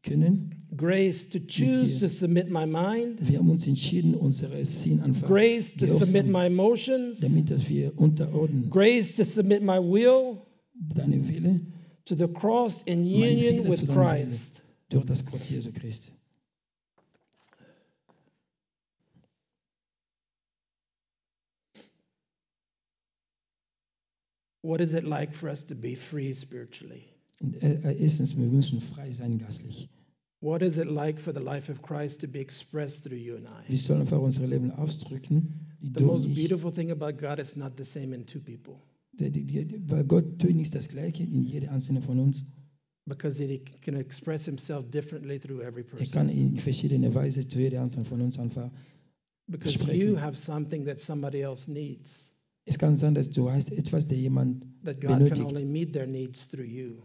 können. 0.03 0.53
Grace 0.75 1.29
to 1.29 1.39
choose 1.39 1.99
to 1.99 2.07
submit 2.07 2.49
my 2.51 2.65
mind. 2.65 3.27
Wir 3.27 3.39
haben 3.39 3.49
uns 3.49 3.65
entschieden, 3.65 4.13
unsere 4.15 4.63
Sinn 4.65 5.01
einfach 5.01 5.27
Grace 5.27 5.73
to 5.75 5.87
submit 5.87 6.27
my 6.27 6.45
emotions. 6.45 7.19
damit 7.21 7.49
dass 7.49 7.67
wir 7.67 7.97
unterordnen 7.97 8.69
Grace 8.69 9.15
to 9.15 9.23
submit 9.23 9.61
my 9.63 9.79
will 9.79 10.37
deine 10.75 11.27
Wille 11.27 11.61
to 12.05 12.15
the 12.15 12.27
cross 12.27 12.83
in 12.85 13.05
union 13.05 13.67
with 13.67 13.87
Christ. 13.87 14.61
durch 14.89 15.05
das 15.05 15.25
Kreuz 15.25 15.49
Jesu 15.49 15.71
Christi. 15.71 16.11
What 24.67 24.81
is 24.81 24.93
it 24.93 25.03
like 25.03 25.33
for 25.33 25.49
us 25.49 25.65
to 25.67 25.75
be 25.75 25.95
free 25.95 26.33
spiritually? 26.33 27.03
Äh, 27.41 27.75
äh, 27.75 28.01
erstens, 28.01 28.35
wir 28.35 28.47
müssen 28.47 28.81
frei 28.81 29.11
sein 29.11 29.37
geistlich. 29.37 29.89
What 30.41 30.61
is 30.61 30.77
it 30.77 30.87
like 30.87 31.19
for 31.19 31.33
the 31.33 31.39
life 31.39 31.71
of 31.71 31.81
Christ 31.81 32.21
to 32.21 32.27
be 32.27 32.39
expressed 32.39 33.03
through 33.03 33.17
you 33.17 33.35
and 33.35 33.47
I? 33.47 33.69
Wir 33.69 33.77
sollen 33.77 34.01
einfach 34.01 34.19
unser 34.19 34.45
Leben 34.45 34.71
ausdrücken. 34.71 35.53
The 35.81 36.03
most 36.03 36.33
beautiful 36.33 36.71
thing 36.71 36.91
about 36.91 37.17
God 37.17 37.39
is 37.39 37.55
not 37.55 37.73
the 37.77 37.85
same 37.85 38.13
in 38.13 38.25
two 38.25 38.39
people 38.39 38.81
weil 39.19 40.03
Gott 40.03 40.39
tut 40.39 40.55
nicht 40.55 40.75
das 40.75 40.87
Gleiche 40.87 41.23
in 41.23 41.43
jeder 41.43 41.71
einzelne 41.71 42.01
von 42.01 42.19
uns. 42.19 42.45
because 43.05 43.37
He 43.37 43.59
can 43.81 43.95
express 43.95 44.45
Himself 44.45 44.91
differently 44.91 45.39
through 45.39 45.61
every 45.61 45.83
person. 45.83 46.05
Er 46.05 46.11
person. 46.11 46.27
kann 46.27 46.29
in 46.29 46.57
verschiedener 46.57 47.15
Weise 47.15 47.47
zu 47.47 47.59
jeder 47.59 47.81
einzelnen 47.81 48.05
von 48.05 48.21
uns 48.21 48.37
einfach. 48.37 48.69
Because 49.47 49.93
you 49.93 50.19
have 50.19 50.37
something 50.37 50.85
that 50.85 50.99
somebody 50.99 51.41
else 51.41 51.71
needs, 51.71 52.29
Es 52.69 52.77
kann 52.77 52.97
sein, 52.97 53.15
dass 53.15 53.29
du 53.29 53.49
hast 53.49 53.71
etwas, 53.71 54.07
der 54.07 54.17
jemand 54.17 54.65
God 54.83 54.99
can 54.99 55.17
benötigt. 55.19 55.41
only 55.41 55.65
meet 55.65 55.93
their 55.93 56.05
needs 56.05 56.47
through 56.49 56.65
you. 56.65 56.97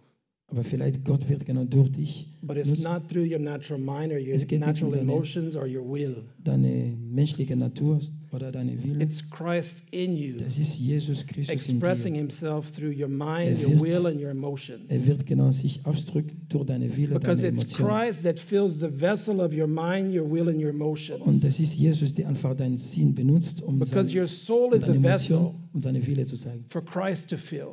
Aber 0.53 0.65
vielleicht 0.65 1.03
Gott 1.07 1.27
wird 1.31 1.47
genau 1.47 1.65
durch 1.65 1.91
dich 1.93 2.29
But 2.43 2.59
it's 2.59 2.69
nutzen, 2.69 2.85
not 2.93 3.09
through 3.09 3.25
your 3.25 3.39
natural 3.39 3.81
mind 3.81 4.13
or 4.13 4.19
your 4.19 4.37
natural 4.59 4.91
um 4.91 4.99
deine- 4.99 5.01
emotions 5.01 5.57
or 5.57 5.65
your 5.67 5.83
will. 5.91 6.25
deine 6.45 6.93
menschliche 7.11 7.57
Natur 7.57 8.01
oder 8.33 8.53
deine 8.53 8.83
Wille. 8.85 9.03
It's 9.03 9.31
Christ 9.31 9.81
in 9.93 10.15
you, 10.15 10.37
Das 10.37 10.59
ist 10.59 10.79
Jesus 10.79 11.27
Christus 11.27 11.49
in 11.49 11.55
expressing 11.77 12.13
dir. 12.15 12.21
himself 12.21 12.71
through 12.71 12.91
your 12.93 13.09
mind, 13.09 13.59
Er 13.63 13.67
your 13.67 13.81
wird- 13.81 13.83
will, 13.83 14.07
and 14.07 14.21
your 14.21 14.29
emotions. 14.31 14.81
Er 14.89 15.07
wird 15.07 15.25
genau 15.25 15.53
sich 15.53 15.81
ausdrücken 15.87 16.37
durch 16.51 16.67
deine 16.67 16.95
Wille, 16.99 17.15
Because 17.19 17.41
deine 17.41 17.55
it's 17.57 17.79
Emotionen. 17.79 18.07
Christ 18.11 18.23
that 18.25 18.39
fills 18.39 18.81
the 18.81 18.89
vessel 18.91 19.41
of 19.41 19.53
your 19.57 19.67
mind, 19.69 20.15
your 20.15 20.31
will, 20.31 20.49
and 20.51 20.61
your 20.61 20.71
Und 20.71 20.77
emotions. 20.77 21.41
das 21.41 21.61
ist 21.61 21.77
Jesus, 21.79 22.13
der 22.13 22.29
einfach 22.29 22.55
deinen 22.55 22.77
Sinn 22.77 23.15
benutzt, 23.15 23.63
um 23.63 23.79
Because 23.79 24.09
seine, 24.11 24.21
your 24.21 24.29
soul 24.29 24.73
um 24.73 24.75
is 24.75 24.85
a 24.85 24.89
deine 24.89 25.03
vessel 25.03 25.37
Emotion 25.39 25.55
und 25.73 25.83
seine 25.83 26.07
Wille 26.07 26.27
zu 26.27 26.37
zeigen. 26.37 26.67
for 26.69 26.85
Christ 26.85 27.31
to 27.31 27.39
fill. 27.39 27.69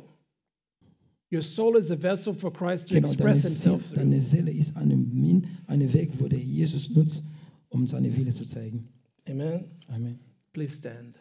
Your 1.32 1.42
soul 1.42 1.76
is 1.76 1.90
a 1.90 1.96
vessel 1.96 2.34
for 2.34 2.50
Christ 2.52 2.88
to 2.88 2.94
Genau, 2.94 3.14
deine, 3.14 3.30
express 3.30 3.42
Seele, 3.42 3.74
himself 3.78 3.94
deine 3.94 4.20
Seele 4.20 4.50
ist 4.50 4.76
eine, 4.76 4.96
Min- 4.96 5.46
eine 5.68 5.92
Weg, 5.92 6.10
wo 6.18 6.26
der 6.26 6.40
Jesus 6.40 6.90
nutzt, 6.90 7.22
um 7.68 7.86
seine 7.86 8.16
Wille 8.16 8.32
zu 8.32 8.44
zeigen. 8.44 8.88
Amen. 9.28 9.64
Amen. 9.88 10.18
Please 10.52 10.76
stand. 10.76 11.14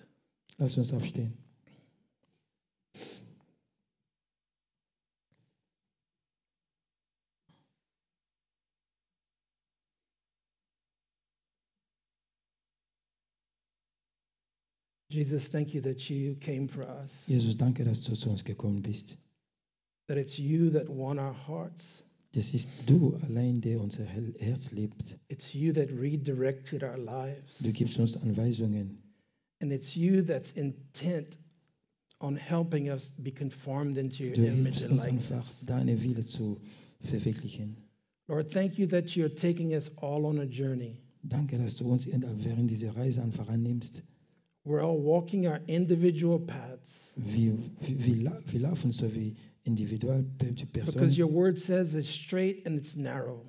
Lass 0.57 0.77
uns 0.77 0.91
aufstehen. 0.93 1.33
Jesus, 15.11 15.47
thank 15.49 15.73
you 15.73 15.81
that 15.81 16.09
you 16.09 16.35
came 16.35 16.67
for 16.67 16.83
us, 16.83 17.27
Jesus, 17.27 17.57
danke, 17.57 17.83
dass 17.83 18.03
du 18.03 18.13
zu 18.15 18.29
uns 18.29 18.43
gekommen 18.43 18.81
bist. 18.83 19.17
That 20.09 20.17
it's 20.17 20.37
you 20.39 20.71
that 20.71 20.89
won 20.89 21.17
our 21.19 21.33
hearts. 21.47 22.03
Das 22.33 22.53
ist 22.53 22.67
du 22.85 23.15
allein, 23.27 23.61
der 23.61 23.79
unser 23.81 24.05
Herz 24.05 24.71
liebt. 24.71 25.17
It's 25.29 25.53
you 25.53 25.71
that 25.73 25.89
redirected 25.91 26.83
our 26.83 26.97
lives. 26.97 27.59
Du 27.59 27.71
gibst 27.71 27.97
uns 27.99 28.17
Anweisungen. 28.17 28.97
And 29.61 29.71
it's 29.71 29.95
you 29.95 30.21
that's 30.21 30.51
intent 30.51 31.37
on 32.19 32.35
helping 32.35 32.89
us 32.89 33.09
be 33.17 33.31
conformed 33.31 33.97
into 33.97 34.25
your 34.25 34.33
Du 34.33 34.45
image 34.45 34.83
and 34.83 34.93
uns 34.93 35.05
einfach, 35.05 35.29
likeness. 35.37 35.65
deine 35.65 36.03
Wille 36.03 36.21
zu 36.21 36.59
verwirklichen. 37.01 37.77
Lord, 38.27 38.51
thank 38.51 38.77
you 38.77 38.85
that 38.87 39.15
you're 39.15 39.33
taking 39.33 39.73
us 39.73 39.89
all 39.97 40.25
on 40.25 40.39
a 40.39 40.45
journey. 40.45 40.97
Danke, 41.23 41.57
dass 41.57 41.75
du 41.77 41.85
uns 41.91 42.07
während 42.07 42.69
dieser 42.69 42.95
Reise 42.95 43.21
einfach 43.23 43.47
annimmst. 43.49 44.03
We're 44.65 44.81
all 44.81 45.03
walking 45.03 45.47
our 45.47 45.59
individual 45.67 46.39
paths 46.39 47.13
Wir, 47.15 47.57
wir, 47.81 48.43
wir 48.45 48.59
laufen 48.59 48.91
so 48.91 49.13
wie 49.15 49.35
individuell 49.63 50.23
die 50.37 50.53
because 50.85 51.21
your 51.21 51.31
word 51.31 51.59
says 51.59 51.93
it's 51.95 52.09
straight 52.09 52.65
and 52.65 52.77
it's 52.77 52.95
narrow. 52.95 53.41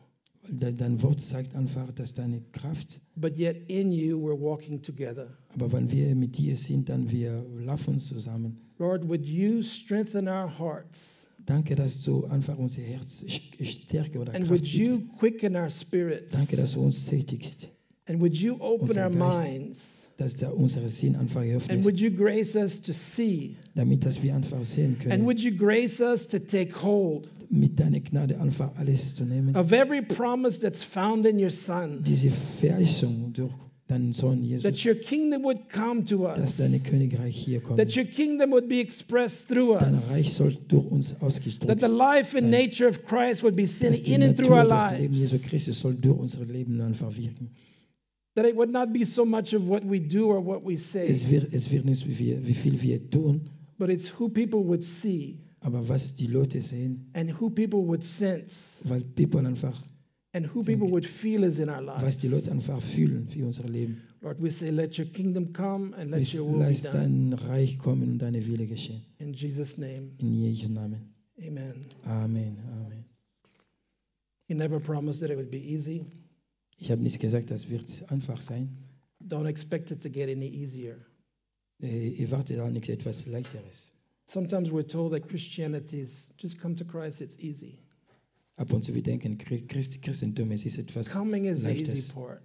De- 0.48 0.72
Dein 0.72 1.00
Wort 1.02 1.20
sagt 1.20 1.54
einfach, 1.54 1.92
dass 1.92 2.14
deine 2.14 2.40
Kraft, 2.52 3.00
But 3.14 3.36
yet 3.36 3.68
in 3.68 3.92
you, 3.92 4.18
we're 4.18 4.38
walking 4.40 4.80
together. 4.82 5.28
aber 5.54 5.70
wenn 5.72 5.90
wir 5.92 6.14
mit 6.16 6.36
dir 6.38 6.56
sind, 6.56 6.88
dann 6.88 7.10
wir 7.10 7.44
laufen 7.58 7.98
zusammen. 7.98 8.58
Lord, 8.78 9.06
would 9.08 9.26
you 9.26 9.62
strengthen 9.62 10.26
our 10.28 10.48
hearts? 10.58 11.26
Danke, 11.46 11.74
dass 11.74 12.02
du 12.02 12.24
einfach 12.26 12.56
unser 12.58 12.82
Herz 12.82 13.22
Stärke 13.60 14.18
oder 14.18 14.32
And 14.34 14.46
Kraft 14.46 14.50
would 14.62 14.66
you 14.66 15.00
quicken 15.18 15.56
our 15.56 15.70
spirits? 15.70 16.32
Danke, 16.32 16.56
dass 16.56 16.72
du 16.72 16.80
uns 16.82 17.06
tätigst, 17.06 17.70
And 18.06 18.20
would 18.20 18.34
you 18.36 18.56
open 18.60 18.98
our 18.98 19.10
minds? 19.10 19.99
Dass 20.20 20.34
du 20.36 20.48
unsere 20.50 20.88
Sinn 20.88 21.16
einfach 21.16 21.40
And 21.40 21.52
öffnest, 21.56 21.84
would 21.84 21.98
you 21.98 22.10
grace 22.10 22.54
us 22.56 22.80
to 22.82 22.92
see? 22.92 23.56
damit 23.74 24.04
dass 24.04 24.22
wir 24.22 24.34
einfach 24.34 24.62
sehen 24.62 24.96
And 24.96 25.00
können, 25.00 25.24
would 25.24 25.40
you 25.40 25.52
grace 25.56 26.00
us 26.00 26.28
to 26.28 26.38
take 26.38 26.82
hold 26.82 27.28
mit 27.48 27.80
deiner 27.80 28.00
Gnade 28.00 28.38
einfach 28.40 28.76
alles 28.76 29.14
zu 29.14 29.24
nehmen. 29.24 29.56
of 29.56 29.72
every 29.72 30.02
promise 30.02 30.60
that's 30.60 30.82
found 30.84 31.26
in 31.26 31.38
your 31.42 31.50
Son? 31.50 32.02
Diese 32.04 32.30
Verheißung 32.60 33.32
durch 33.32 33.52
deinen 33.88 34.12
Sohn 34.12 34.40
That 34.62 34.76
Jesus, 34.76 34.84
your 34.86 34.94
kingdom 34.94 35.42
would 35.42 35.68
come 35.68 36.04
to 36.04 36.28
dass 36.28 36.60
us. 36.60 36.70
dein 36.70 36.80
Königreich 36.82 37.34
hier 37.36 37.60
kommt. 37.60 37.78
That 37.80 37.96
your 37.96 38.04
kingdom 38.04 38.52
would 38.52 38.68
be 38.68 38.78
expressed 38.78 39.48
through 39.48 39.78
Dein 39.80 39.94
us. 39.94 40.12
Reich 40.12 40.32
soll 40.32 40.56
durch 40.68 40.86
uns 40.86 41.14
That 41.14 41.22
ausgedrückt 41.22 41.80
the 41.80 41.88
life 41.88 42.36
and 42.36 42.42
sein. 42.42 42.50
nature 42.50 42.88
of 42.88 43.02
Christ 43.04 43.42
would 43.42 43.56
be 43.56 43.66
seen 43.66 43.88
Dass 43.90 43.98
in 44.00 44.22
and 44.22 44.36
through 44.36 44.52
our 44.52 44.64
Natur, 44.64 44.90
das 44.90 45.00
Leben 45.00 45.14
Jesu 45.14 45.34
lives. 45.36 45.48
Christus 45.48 45.80
soll 45.80 45.94
durch 45.94 46.18
unser 46.20 46.44
Leben 46.44 46.80
einfach 46.80 47.16
wirken. 47.16 47.50
That 48.36 48.44
it 48.44 48.54
would 48.54 48.70
not 48.70 48.92
be 48.92 49.04
so 49.04 49.24
much 49.24 49.54
of 49.54 49.66
what 49.68 49.84
we 49.84 49.98
do 49.98 50.28
or 50.28 50.40
what 50.40 50.62
we 50.62 50.76
say, 50.76 51.08
Es 51.08 51.28
wird, 51.28 51.52
es 51.52 51.70
wird 51.70 51.84
nicht, 51.84 52.06
wie, 52.06 52.18
wir, 52.18 52.46
wie 52.46 52.54
viel 52.54 52.80
wir 52.80 53.10
tun, 53.10 53.50
but 53.78 53.88
it's 53.90 54.08
who 54.18 54.28
people 54.28 54.64
would 54.64 54.84
see 54.84 55.40
aber 55.62 55.88
was 55.88 56.14
die 56.14 56.26
Leute 56.28 56.60
sehen, 56.60 57.10
and 57.14 57.30
who 57.40 57.50
people 57.50 57.86
would 57.86 58.02
sense 58.04 58.80
weil 58.84 59.02
people 59.02 59.44
einfach, 59.46 59.76
and 60.32 60.46
who 60.46 60.62
people 60.62 60.88
would 60.90 61.04
feel 61.04 61.42
is 61.44 61.58
in 61.58 61.68
our 61.68 61.84
was 62.00 62.18
die 62.18 62.28
lives. 62.28 62.46
Leute 62.46 62.52
einfach 62.52 62.80
fühlen 62.80 63.28
für 63.28 63.44
unser 63.44 63.68
Leben. 63.68 64.00
Lord, 64.22 64.40
we 64.40 64.50
say, 64.50 64.70
let 64.70 64.96
your 64.98 65.06
kingdom 65.06 65.52
come 65.52 65.94
and 65.94 66.10
let 66.10 66.32
your 66.32 66.44
will 66.46 66.58
be 66.68 66.74
done. 66.74 66.92
dein 66.92 67.32
Reich 67.32 67.78
kommen 67.78 68.12
und 68.12 68.18
deine 68.18 68.46
Wille 68.46 68.66
geschehen. 68.66 69.02
In 69.18 69.32
Jesus' 69.32 69.76
name, 69.78 70.12
In 70.18 70.34
Jesu 70.34 70.68
Namen. 70.68 71.14
amen. 71.38 71.86
Amen. 72.06 72.58
Amen. 72.68 73.04
He 74.46 74.54
never 74.54 74.78
promised 74.80 75.20
that 75.20 75.30
it 75.30 75.36
would 75.36 75.50
be 75.50 75.58
easy. 75.74 76.04
Ich 76.80 76.90
habe 76.90 77.02
nicht 77.02 77.20
gesagt, 77.20 77.50
das 77.50 77.68
wird 77.70 78.10
einfach 78.10 78.40
sein. 78.40 78.76
Don't 79.22 79.46
expect 79.46 79.90
it 79.90 80.02
to 80.02 80.08
get 80.10 80.28
any 80.30 80.48
easier. 80.48 80.96
Äh, 81.82 82.22
Erwarte 82.22 82.62
auch 82.64 82.70
nichts 82.70 82.88
etwas 82.88 83.26
Leichteres. 83.26 83.92
Sometimes 84.26 84.70
we're 84.70 84.86
told 84.86 85.12
that 85.12 85.28
Christianity 85.28 86.00
is 86.00 86.32
just 86.38 86.58
come 86.58 86.74
to 86.76 86.84
Christ, 86.84 87.20
it's 87.20 87.38
easy. 87.38 87.78
Ab 88.56 88.72
und 88.72 88.82
zu 88.82 88.94
wir 88.94 89.02
denken, 89.02 89.38
Chri- 89.38 89.66
Christ, 89.66 90.00
Christentum, 90.02 90.50
es 90.52 90.64
ist 90.64 90.78
etwas 90.78 91.10
Coming 91.10 91.44
is 91.46 91.60
the 91.60 91.70
easy 91.70 91.84
Leichtes. 91.84 92.08
part, 92.08 92.42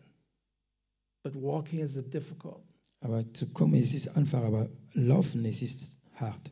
but 1.24 1.34
walking 1.36 1.80
is 1.80 1.94
the 1.94 2.02
difficult. 2.02 2.62
Aber 3.02 3.24
zu 3.34 3.48
kommen, 3.48 3.76
es 3.82 3.94
ist 3.94 4.10
einfach, 4.18 4.42
aber 4.44 4.70
laufen, 4.94 5.46
es 5.46 5.62
ist 5.62 6.00
hart. 6.16 6.52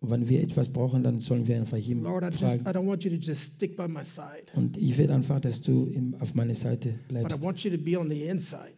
to 0.00 0.06
ask 0.06 0.10
him, 0.10 0.10
Und 0.10 0.10
wenn 0.10 0.28
wir 0.28 0.42
etwas 0.42 0.68
brauchen, 0.68 1.02
dann 1.02 1.20
sollen 1.20 1.46
wir 1.46 1.56
einfach 1.56 1.76
ihm 1.76 2.02
Lord, 2.02 2.22
I 2.24 2.28
just. 2.28 2.60
I 2.66 2.70
don't 2.70 2.86
want 2.86 3.04
you 3.04 3.10
to 3.10 3.16
just 3.16 3.54
stick 3.56 3.76
by 3.76 3.86
my 3.88 4.04
side, 4.04 4.44
Und 4.54 4.76
ich 4.76 4.96
will 4.98 5.10
einfach, 5.10 5.40
dass 5.40 5.60
du 5.60 5.86
im- 5.86 6.14
auf 6.20 6.34
meiner 6.34 6.54
Seite 6.54 6.94
but 7.08 7.32
I 7.32 7.42
want 7.44 7.62
you 7.64 7.70
to 7.70 7.78
be 7.78 7.98
on 7.98 8.08
the 8.08 8.22
inside. 8.24 8.72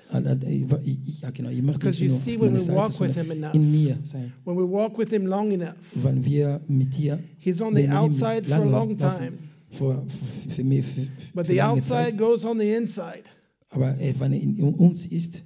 Ich, 0.49 0.65
ich, 1.09 1.21
ja, 1.21 1.31
genau, 1.31 1.51
ich 1.51 1.63
möchte 1.63 1.79
Because 1.81 2.03
you 2.05 2.11
see, 2.11 2.39
when 2.41 2.55
we 2.55 2.59
Seite, 2.59 2.75
walk 2.77 3.01
with 3.01 3.15
him 3.15 3.31
enough, 3.31 3.55
in 3.55 3.71
mir 3.71 3.99
sein. 4.03 4.33
when 4.45 4.57
we 4.57 4.65
walk 4.69 4.99
with 4.99 5.11
him 5.11 5.27
long 5.27 5.53
enough, 5.53 5.75
Wenn 5.95 6.25
wir 6.25 6.61
mit 6.69 6.97
dir 6.97 7.19
he's 7.39 7.61
on 7.61 7.75
the 7.75 7.83
Wenn 7.83 7.91
wir 7.91 7.97
ihm 7.97 7.97
outside 7.97 8.45
for 8.45 8.57
a 8.57 8.65
long 8.65 8.97
time, 8.97 9.33
vor, 9.71 10.05
für, 10.47 10.51
für 10.51 10.65
mich, 10.65 10.85
für, 10.85 11.07
but 11.35 11.47
the 11.47 11.63
outside 11.63 12.11
Zeit, 12.11 12.19
goes 12.19 12.45
on 12.45 12.59
the 12.59 12.73
inside. 12.73 13.23
aber 13.71 13.99
äh, 14.01 14.13
wenn 14.19 14.33
er 14.33 14.41
in 14.41 14.59
uns 14.75 15.07
ist, 15.07 15.43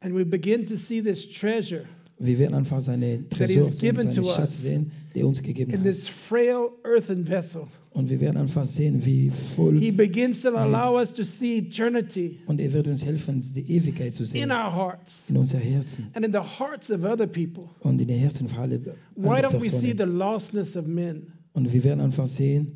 And 0.00 0.14
we 0.14 0.24
begin 0.24 0.66
to 0.66 0.76
see 0.76 1.00
this 1.02 1.28
treasure 1.28 1.84
wir 2.18 2.38
werden 2.38 2.54
einfach 2.54 2.80
seine 2.80 3.28
Tresor 3.28 3.72
sehen, 3.72 3.96
seinen 3.96 4.24
Schatz 4.24 4.62
sehen, 4.62 4.90
der 5.14 5.26
uns 5.26 5.42
gegeben 5.42 5.70
in 5.72 5.80
hat. 5.80 5.86
this 5.86 6.08
frail 6.08 6.70
earthen 6.84 7.26
vessel. 7.26 7.66
Und 7.90 8.10
wir 8.10 8.20
werden 8.20 8.36
einfach 8.36 8.64
sehen, 8.66 9.06
wie 9.06 9.30
voll, 9.54 9.78
He 9.78 9.90
begins 9.90 10.42
to 10.42 10.54
allow 10.54 10.98
us 10.98 11.12
to 11.14 11.24
see 11.24 11.58
eternity 11.58 12.38
und 12.46 12.60
er 12.60 12.72
wird 12.74 12.88
uns 12.88 13.04
helfen, 13.04 13.42
die 13.54 13.70
Ewigkeit 13.72 14.14
zu 14.14 14.22
in 14.24 14.28
sehen, 14.28 14.50
our 14.50 14.74
hearts 14.74 15.24
in 15.28 15.36
unser 15.38 15.58
Herzen 15.58 16.08
and 16.14 16.24
in 16.24 16.32
the 16.32 16.38
hearts 16.40 16.90
of 16.90 17.04
other 17.04 17.26
people. 17.26 17.64
und 17.80 18.00
in 18.00 18.08
den 18.08 18.18
Herzen 18.18 18.48
von 18.48 18.58
allen 18.58 18.84
Why 19.14 19.28
anderen 19.28 19.56
don't 19.60 19.62
we 19.62 19.68
see 19.70 19.94
Personen. 19.94 20.12
the 20.12 20.18
lostness 20.18 20.76
of 20.76 20.86
men? 20.86 21.32
Und 21.54 21.72
wir 21.72 21.84
werden 21.84 22.00
einfach 22.00 22.26
sehen, 22.26 22.72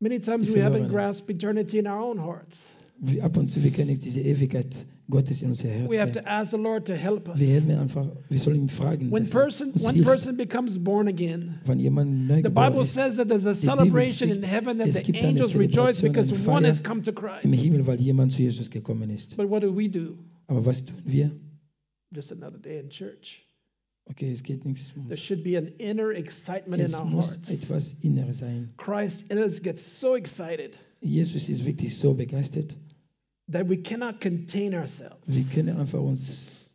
Many 0.00 0.20
times 0.20 0.52
we 0.52 0.60
haven't 0.62 0.88
grasped 0.90 1.30
eternity 1.30 1.78
in 1.78 1.86
our 1.86 2.02
own 2.10 2.18
hearts. 2.20 2.68
wie 3.00 3.22
ab 3.22 3.36
und 3.36 3.50
zu, 3.50 3.62
wir 3.62 3.70
können 3.70 3.96
diese 3.98 4.20
Ewigkeit 4.20 4.84
Gottes 5.10 5.42
in 5.42 5.50
unser 5.50 5.68
Herz 5.68 5.90
We 5.90 5.98
have 5.98 6.12
to 6.12 6.26
ask 6.26 6.50
the 6.50 6.56
Lord 6.56 6.86
to 6.86 6.94
help 6.94 7.28
us. 7.28 7.38
Wir 7.38 7.62
einfach, 7.78 8.06
wir 8.28 8.38
sollen 8.38 8.62
ihn 8.62 8.68
fragen, 8.68 9.10
When 9.10 9.24
er 9.24 9.30
person, 9.30 9.72
one 9.82 9.94
hilft. 9.94 10.06
person 10.08 10.36
becomes 10.36 10.78
born 10.78 11.08
again, 11.08 11.60
Wenn 11.66 11.78
jemand 11.78 12.26
neu 12.26 12.42
the 12.42 12.48
Bible 12.48 12.82
ist, 12.82 12.94
says 12.94 13.16
that 13.16 13.28
there's 13.28 13.46
a 13.46 13.54
celebration 13.54 14.30
in 14.30 14.42
heaven 14.42 14.78
that 14.78 14.92
the 14.92 15.18
angels 15.18 15.54
rejoice 15.54 16.00
because 16.00 16.32
one 16.46 16.64
has 16.64 16.82
come 16.82 17.02
to 17.02 17.10
im 17.10 17.16
Christ. 17.16 17.54
Himmel, 17.54 17.86
weil 17.86 18.00
jemand 18.00 18.32
zu 18.32 18.42
Jesus 18.42 18.70
gekommen 18.70 19.10
ist. 19.10 19.36
But 19.36 19.50
what 19.50 19.62
do 19.62 19.76
we 19.76 19.88
do? 19.88 20.16
Aber 20.46 20.64
was 20.64 20.84
tun 20.84 20.96
wir? 21.04 21.30
Just 22.10 22.32
another 22.32 22.58
day 22.58 22.78
in 22.78 22.88
church. 22.88 23.42
Okay, 24.06 24.30
es 24.30 24.42
geht 24.42 24.64
nichts 24.64 24.92
um 24.96 25.08
There 25.08 25.16
should 25.16 25.42
be 25.42 25.56
an 25.56 25.68
inner 25.78 26.12
excitement 26.12 26.82
in 26.82 26.94
our 26.94 27.04
muss 27.04 27.30
hearts. 27.34 27.50
etwas 27.50 27.96
Inneres 28.02 28.38
sein. 28.38 28.72
Christ 28.76 29.30
in 29.30 29.38
us 29.38 29.62
gets 29.62 29.82
so 30.00 30.14
excited 30.14 30.76
Jesus 31.04 31.50
ist 31.50 31.66
wirklich 31.66 31.98
so 31.98 32.14
begeistert. 32.14 32.74
That 33.50 33.68
we 33.68 33.76
cannot 33.76 34.20
contain 34.20 34.72
Wir 34.72 34.80
ourselves. 34.80 35.50
können 35.52 35.76
einfach 35.76 36.00
uns 36.00 36.70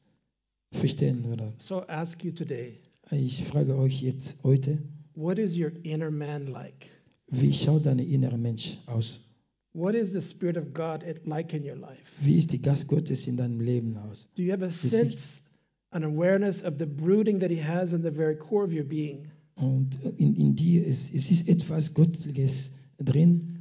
verstehen. 0.72 1.26
Oder? 1.32 1.54
So 1.58 1.82
I 1.82 1.86
ask 1.90 2.24
you 2.24 2.32
today, 2.32 2.80
Ich 3.12 3.44
frage 3.44 3.76
euch 3.76 4.02
jetzt 4.02 4.36
heute, 4.44 4.78
what 5.16 5.40
is 5.40 5.58
your 5.58 5.72
inner 5.84 6.12
man 6.12 6.48
like? 6.48 6.90
wie 7.32 7.54
schaut 7.54 7.86
dein 7.86 8.00
innerer 8.00 8.38
Mensch 8.38 8.78
aus? 8.88 9.20
What 9.74 9.94
is 9.96 10.12
the 10.14 10.22
Spirit 10.22 10.58
of 10.58 10.74
God 10.74 11.04
like 11.26 11.54
in 11.54 11.64
your 11.64 11.76
life? 11.76 12.02
Wie 12.22 12.38
ist 12.38 12.52
die 12.52 12.62
Geist 12.62 12.88
Gottes 12.88 13.28
in 13.28 13.38
deinem 13.38 13.60
Leben 13.62 13.98
aus? 13.98 14.28
Do 14.36 14.42
you 14.44 14.52
have 14.52 14.64
a 14.66 14.70
sense, 14.70 15.42
an 15.92 16.04
awareness 16.04 16.64
of 16.64 16.76
the 16.80 16.86
brooding 16.88 17.40
that 17.40 17.52
He 17.52 17.62
has 17.64 17.94
in 17.94 18.02
the 18.02 18.12
very 18.12 18.36
core 18.36 18.64
of 18.66 18.72
your 18.74 18.84
being? 18.84 19.32
Und 19.56 19.96
in, 20.18 20.36
in 20.36 20.56
dir 20.56 20.86
ist, 20.86 21.14
es 21.14 21.30
ist 21.30 21.48
etwas 21.48 21.94
Göttliches 21.94 22.72
drin. 22.98 23.60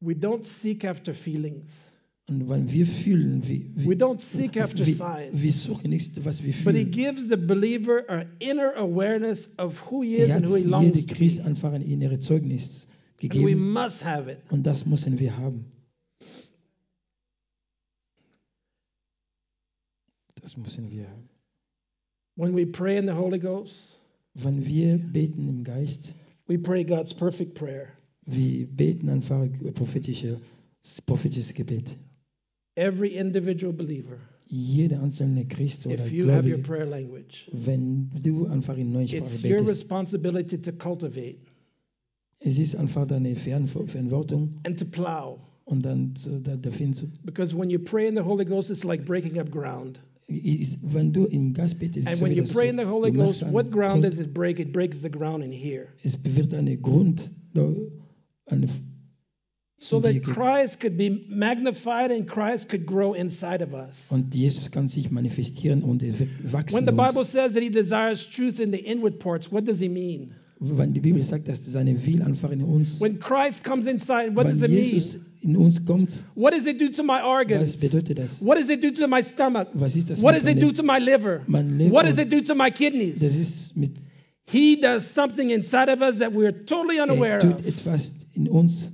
We 0.00 0.12
don't 0.14 0.44
seek 0.44 0.84
after 0.84 1.14
feelings. 1.14 1.86
Und 2.28 2.48
wenn 2.48 2.72
wir 2.72 2.86
fühlen, 2.86 3.46
wie, 3.46 3.70
We 3.76 3.90
wie, 3.90 3.94
don't 3.94 4.20
seek 4.20 4.56
after 4.60 4.84
wie, 4.84 4.92
signs. 4.92 5.30
wir 5.40 5.52
suchen 5.52 5.90
nichts, 5.90 6.24
was 6.24 6.42
wir 6.42 6.52
But 6.64 6.74
he 6.74 6.84
fühlen. 6.84 6.90
gives 6.90 7.28
the 7.28 7.36
believer 7.36 8.04
an 8.10 8.26
inner 8.40 8.74
awareness 8.76 9.48
of 9.58 9.90
who 9.90 10.02
he 10.02 10.16
is 10.16 10.30
Er 10.30 10.36
and 10.38 10.46
who 10.48 10.56
he 10.56 10.64
longs 10.64 10.92
be. 11.06 11.14
Christ 11.14 11.40
einfach 11.42 11.72
ein 11.72 11.82
inneres 11.82 12.20
Zeugnis 12.24 12.82
And 13.22 13.22
we 13.22 13.28
gegeben. 13.28 13.72
must 13.72 14.04
have 14.04 14.28
it. 14.30 14.38
Und 14.50 14.66
das 14.66 14.86
müssen 14.86 15.20
wir 15.20 15.36
haben. 15.36 15.66
Das 20.42 20.56
müssen 20.56 20.90
wir 20.90 21.08
haben. 21.08 21.28
When 22.36 22.54
we 22.56 22.66
pray 22.66 22.98
in 22.98 23.06
the 23.06 23.14
Holy 23.14 23.38
Ghost, 23.38 23.98
Wenn 24.34 24.66
wir 24.66 24.98
beten 24.98 25.48
im 25.48 25.64
Geist, 25.64 26.12
we 26.46 26.58
pray 26.58 26.84
God's 26.84 27.14
perfect 27.14 27.54
prayer. 27.54 27.86
wir 28.26 28.66
beten 28.66 29.08
einfach 29.08 29.46
prophetische, 29.74 30.40
prophetisches 31.06 31.54
Gebet. 31.54 31.96
Every 32.76 33.16
individual 33.16 33.72
believer, 33.72 34.18
Jeder 34.48 35.02
einzelne 35.02 35.44
Christ 35.48 35.86
oder 35.86 35.94
if 36.06 36.12
you 36.12 36.30
have 36.30 36.46
your 36.48 36.58
prayer 36.62 36.86
language, 36.86 37.50
wenn 37.52 38.10
du 38.22 38.46
einfach 38.46 38.76
in 38.76 38.92
neuen 38.92 39.08
Sprache 39.08 39.24
it's 39.24 39.42
your 39.42 39.58
betest, 39.58 39.70
responsibility 39.70 40.60
to 40.60 40.72
cultivate 40.72 41.38
es 42.38 42.58
ist 42.58 42.76
einfach 42.76 43.06
deine 43.06 43.34
Verantw- 43.34 43.88
Verantwortung 43.88 44.60
and 44.64 44.78
to 44.78 44.84
plow. 44.84 45.40
und 45.64 45.84
dann 45.84 46.14
zu, 46.14 46.40
da, 46.40 46.54
dafür 46.56 46.92
zu, 46.92 47.08
Because 47.24 47.56
when 47.56 47.70
you 47.70 47.78
pray 47.78 48.06
in 48.06 48.14
the 48.14 48.22
Holy 48.22 48.44
Ghost, 48.44 48.70
it's 48.70 48.84
like 48.84 49.04
breaking 49.04 49.40
up 49.40 49.50
ground. 49.50 49.98
ist, 50.28 50.78
wenn 50.82 51.12
du 51.12 51.24
im 51.24 51.54
Geist 51.54 51.78
betest, 51.80 52.06
And 52.06 52.16
so 52.16 52.24
when 52.24 52.34
you 52.34 52.44
pray 52.44 52.68
in 52.68 52.76
the 52.78 52.84
Holy 52.84 53.10
Ghost, 53.10 53.42
what 53.52 53.70
ground 53.70 54.04
does 54.04 54.18
it 54.18 54.34
break? 54.34 54.60
It 54.60 54.72
breaks 54.72 55.00
the 55.00 55.10
ground 55.10 55.42
in 55.42 55.50
here. 55.50 55.88
Es 56.02 56.18
Grund, 56.82 57.30
eine, 58.46 58.68
So 59.78 60.00
that 60.00 60.22
Christ 60.24 60.80
could 60.80 60.96
be 60.96 61.10
magnified 61.28 62.10
and 62.10 62.26
Christ 62.26 62.70
could 62.70 62.86
grow 62.86 63.12
inside 63.12 63.62
of 63.62 63.74
us. 63.74 64.06
und 64.10 64.34
Jesus 64.34 64.70
kann 64.70 64.88
sich 64.88 65.10
manifestieren 65.10 65.82
und 65.82 66.02
er 66.02 66.14
wachsen. 66.50 66.74
When 66.76 66.86
the 66.86 66.92
Bible 66.92 67.24
says 67.24 67.52
that 67.54 67.62
he 67.62 67.68
desires 67.70 68.26
truth 68.26 68.58
in 68.58 68.72
the 68.72 68.78
inward 68.78 69.18
parts, 69.20 69.52
what 69.52 69.66
does 69.66 69.78
he 69.78 69.88
mean? 69.90 70.30
Wenn 70.58 70.94
die 70.94 71.00
Bibel 71.00 71.20
sagt, 71.20 71.48
dass 71.48 71.62
seine 71.66 72.06
Will 72.06 72.22
einfach 72.22 72.50
in 72.50 72.62
uns, 72.62 72.98
When 73.02 73.18
Christ 73.18 73.62
comes 73.64 73.86
inside, 73.86 74.34
what 74.34 74.46
does 74.46 74.62
it 74.62 74.70
Jesus 74.70 75.20
mean? 75.42 75.56
in 75.56 75.56
uns 75.58 75.84
kommt, 75.84 76.24
What 76.34 76.54
does 76.54 76.64
it 76.66 76.80
do 76.80 76.88
to 76.88 77.02
my 77.02 77.20
was 77.20 77.24
organs? 77.26 77.76
bedeutet 77.76 78.16
das? 78.18 78.40
What 78.42 78.56
does 78.56 78.70
it 78.70 78.82
do 78.82 78.90
to 78.92 79.06
my 79.06 79.22
stomach? 79.22 79.68
Was 79.74 79.94
ist 79.94 80.08
das 80.08 80.22
What 80.22 80.34
does 80.34 80.46
it 80.46 80.58
do 80.62 80.72
to 80.72 80.82
my 80.82 80.98
liver? 80.98 81.42
mein 81.46 81.76
Leber? 81.76 81.92
What 81.92 82.06
does 82.06 82.16
it 82.18 82.32
do 82.32 82.40
to 82.40 82.54
my 82.54 82.70
Das 82.70 82.78
kidneys? 82.78 83.20
ist 83.20 83.76
mit, 83.76 83.92
He 84.46 84.80
does 84.80 85.04
something 85.12 85.50
inside 85.50 85.90
of 85.92 86.00
us 86.00 86.20
that 86.20 86.32
we're 86.32 86.52
totally 86.64 86.98
unaware 86.98 87.34
er 87.34 87.40
tut 87.40 87.60
of. 87.60 87.66
etwas 87.66 88.12
in 88.32 88.48
uns. 88.48 88.92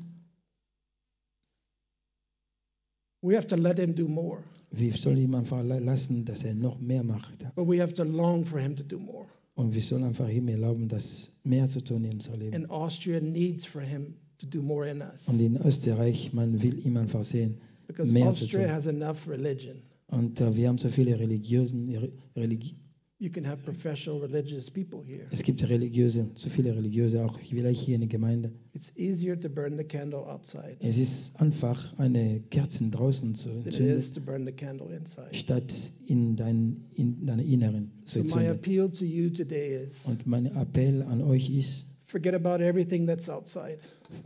We 3.23 3.37
have 3.37 3.47
to 3.49 3.57
let 3.57 3.79
him 3.79 3.95
do 3.95 4.09
more, 4.09 4.39
Wir 4.73 4.93
sollen 4.95 5.19
ihm 5.19 5.35
einfach 5.35 5.63
la- 5.65 5.79
lassen, 5.79 6.25
dass 6.25 6.45
er 6.45 6.55
noch 6.55 6.81
mehr 6.81 7.03
macht. 7.05 7.45
but 7.55 7.67
we 7.69 7.81
have 7.81 7.95
to 7.95 8.05
long 8.05 8.45
for 8.45 8.59
him 8.61 8.75
to 8.77 8.83
do 8.83 8.99
more. 8.99 9.27
Und 9.55 9.75
wir 9.75 9.83
sollen 9.83 10.05
einfach 10.05 10.29
ihm 10.29 10.49
erlauben, 10.49 10.89
das 10.89 11.31
mehr 11.45 11.67
zu 11.69 11.81
tun 11.83 12.05
in 12.05 12.15
unserem 12.15 12.41
Leben. 12.41 12.55
And 12.55 12.71
Austria 12.71 13.21
needs 13.21 13.65
for 13.65 13.83
him 13.83 14.15
to 14.39 14.47
do 14.47 14.63
more 14.63 14.89
in 14.91 15.03
us. 15.03 15.29
Und 15.29 15.41
in 15.41 15.57
Österreich, 15.57 16.33
man 16.33 16.63
will 16.63 16.85
ihm 16.87 16.97
einfach 16.97 17.23
sehen. 17.23 17.59
Because 17.87 18.13
mehr 18.13 18.31
zu 18.33 18.45
Austria 18.47 18.65
tun. 18.67 18.73
has 18.73 18.87
enough 18.87 19.29
religion. 19.29 19.77
Und 20.09 20.41
äh, 20.41 20.57
wir 20.57 20.69
haben 20.69 20.79
so 20.79 20.89
viele 20.89 21.19
religiösen, 21.19 21.89
Religi 22.35 22.75
You 23.23 23.31
can 23.31 23.45
have 23.47 23.63
professional 23.65 24.19
religious 24.21 24.69
people 24.69 25.01
here. 25.07 25.29
es 25.31 25.45
gibt 25.45 25.63
religiöse, 25.69 26.29
so 26.35 26.51
viele 26.51 26.75
religiöse, 26.75 27.25
auch 27.25 27.39
vielleicht 27.39 27.81
hier 27.81 27.95
in 27.95 28.01
der 28.01 28.09
Gemeinde. 28.09 28.51
It's 28.75 28.93
easier 28.97 29.39
to 29.41 29.49
burn 29.49 29.77
the 29.77 29.85
candle 29.85 30.27
outside 30.29 30.77
Es 30.81 30.99
ist 30.99 31.41
einfach, 31.41 31.97
eine 31.99 32.41
Kerzen 32.51 32.91
draußen 32.91 33.37
zu 33.37 33.49
entzünden, 33.49 33.97
is 33.97 34.13
to 34.13 34.21
burn 34.21 34.45
the 34.45 34.51
candle 34.51 34.89
inside. 34.93 35.29
statt 35.35 35.73
in, 36.09 36.35
dein, 36.35 36.85
in 36.97 37.25
deine 37.25 37.45
Inneren 37.45 37.93
zu 38.07 38.23
So 38.23 38.35
my 38.37 38.47
entzünden. 38.47 38.51
appeal 38.57 38.91
to 38.91 39.05
you 39.05 39.31
today 39.31 39.85
is 39.89 40.05
Und 40.07 40.27
mein 40.27 40.47
Appell 40.57 41.05
an 41.05 41.23
euch 41.23 41.49
ist, 41.49 41.87
forget 42.07 42.35
about 42.35 42.61
everything 42.61 43.07
that's 43.07 43.29
outside. 43.31 43.79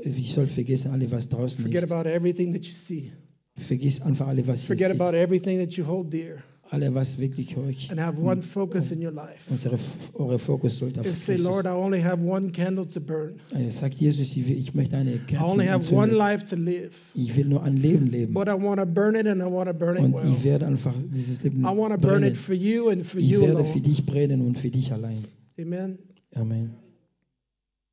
ich 0.02 0.32
soll 0.32 0.46
vergessen 0.46 0.90
alle, 0.92 1.10
was 1.10 1.28
draußen 1.28 1.62
Forget 1.62 1.84
ist. 1.84 1.92
about 1.92 2.08
everything 2.08 2.54
that 2.54 2.64
you 2.64 2.72
see. 2.72 3.10
Vergiss 3.56 4.00
einfach 4.00 4.28
alle, 4.28 4.46
was 4.46 4.62
ihr 4.62 4.68
Forget 4.68 4.98
about 4.98 5.14
everything 5.14 5.58
that 5.58 5.74
you 5.74 5.86
hold 5.86 6.10
dear 6.14 6.42
Alle, 6.70 6.92
was 6.94 7.18
wirklich 7.20 7.56
euch, 7.56 7.90
and 7.92 8.00
have 8.00 8.20
one 8.20 8.42
focus 8.42 8.90
in 8.90 9.00
your 9.00 9.12
life. 9.12 9.38
unsere, 9.48 9.78
eure 10.14 10.38
Fokus 10.40 10.78
sollte 10.78 11.00
auf 11.00 11.06
And 11.06 11.16
say. 11.16 11.36
Lord, 11.36 11.64
I 11.64 11.68
only 11.68 12.02
have 12.02 12.20
one 12.20 12.50
candle 12.50 12.86
to 12.88 13.00
burn. 13.00 13.34
Äh, 13.52 13.70
Sagt 13.70 13.94
Jesus, 13.94 14.36
ich 14.36 14.48
will- 14.48 14.58
ich 14.58 14.74
möchte 14.74 14.96
eine 14.96 15.14
I 15.14 15.18
Kerze 15.18 15.44
only 15.44 15.66
have 15.66 15.94
one 15.94 16.12
life 16.12 16.44
to 16.46 16.56
live. 16.56 16.90
Ich 17.14 17.36
will 17.36 17.46
nur 17.46 17.62
ein 17.62 17.76
Leben 17.76 18.06
leben. 18.08 18.34
But 18.34 18.48
I 18.48 18.52
want 18.60 18.80
to 18.80 18.86
burn 18.86 19.14
it 19.14 19.26
and 19.28 19.40
I 19.40 19.44
want 19.46 19.68
to 19.68 19.74
burn 19.74 19.96
it 19.96 20.02
Und 20.02 20.14
well. 20.14 20.32
ich 20.36 20.42
werde 20.42 20.66
einfach 20.66 20.94
dieses 21.12 21.42
Leben 21.44 21.60
I 21.60 21.66
want 21.76 21.94
to 21.94 22.00
burn 22.00 22.24
it 22.24 22.36
for 22.36 22.54
you 22.54 22.88
and 22.88 23.06
for 23.06 23.20
Ich 23.20 23.30
you 23.30 23.42
werde 23.42 23.64
für 23.64 23.70
alone. 23.70 23.80
dich 23.82 24.04
brennen 24.04 24.40
und 24.40 24.58
für 24.58 24.70
dich 24.70 24.92
allein. 24.92 25.24
Amen. 25.60 25.98
Amen. 26.34 26.74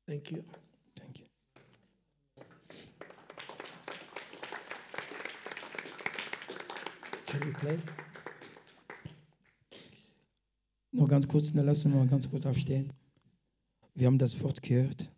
Thank 0.06 0.32
you. 0.32 0.38
Thank 0.96 1.20
you. 1.20 1.24
Can 7.26 7.40
we 7.40 7.52
play? 7.52 7.78
Noch 10.94 11.08
ganz 11.08 11.26
kurz, 11.26 11.52
na, 11.54 11.62
lass 11.62 11.84
uns 11.84 11.92
mal 11.92 12.06
ganz 12.06 12.30
kurz 12.30 12.46
aufstehen. 12.46 12.92
Wir 13.96 14.06
haben 14.06 14.18
das 14.18 14.40
Wort 14.40 14.62
gehört. 14.62 15.10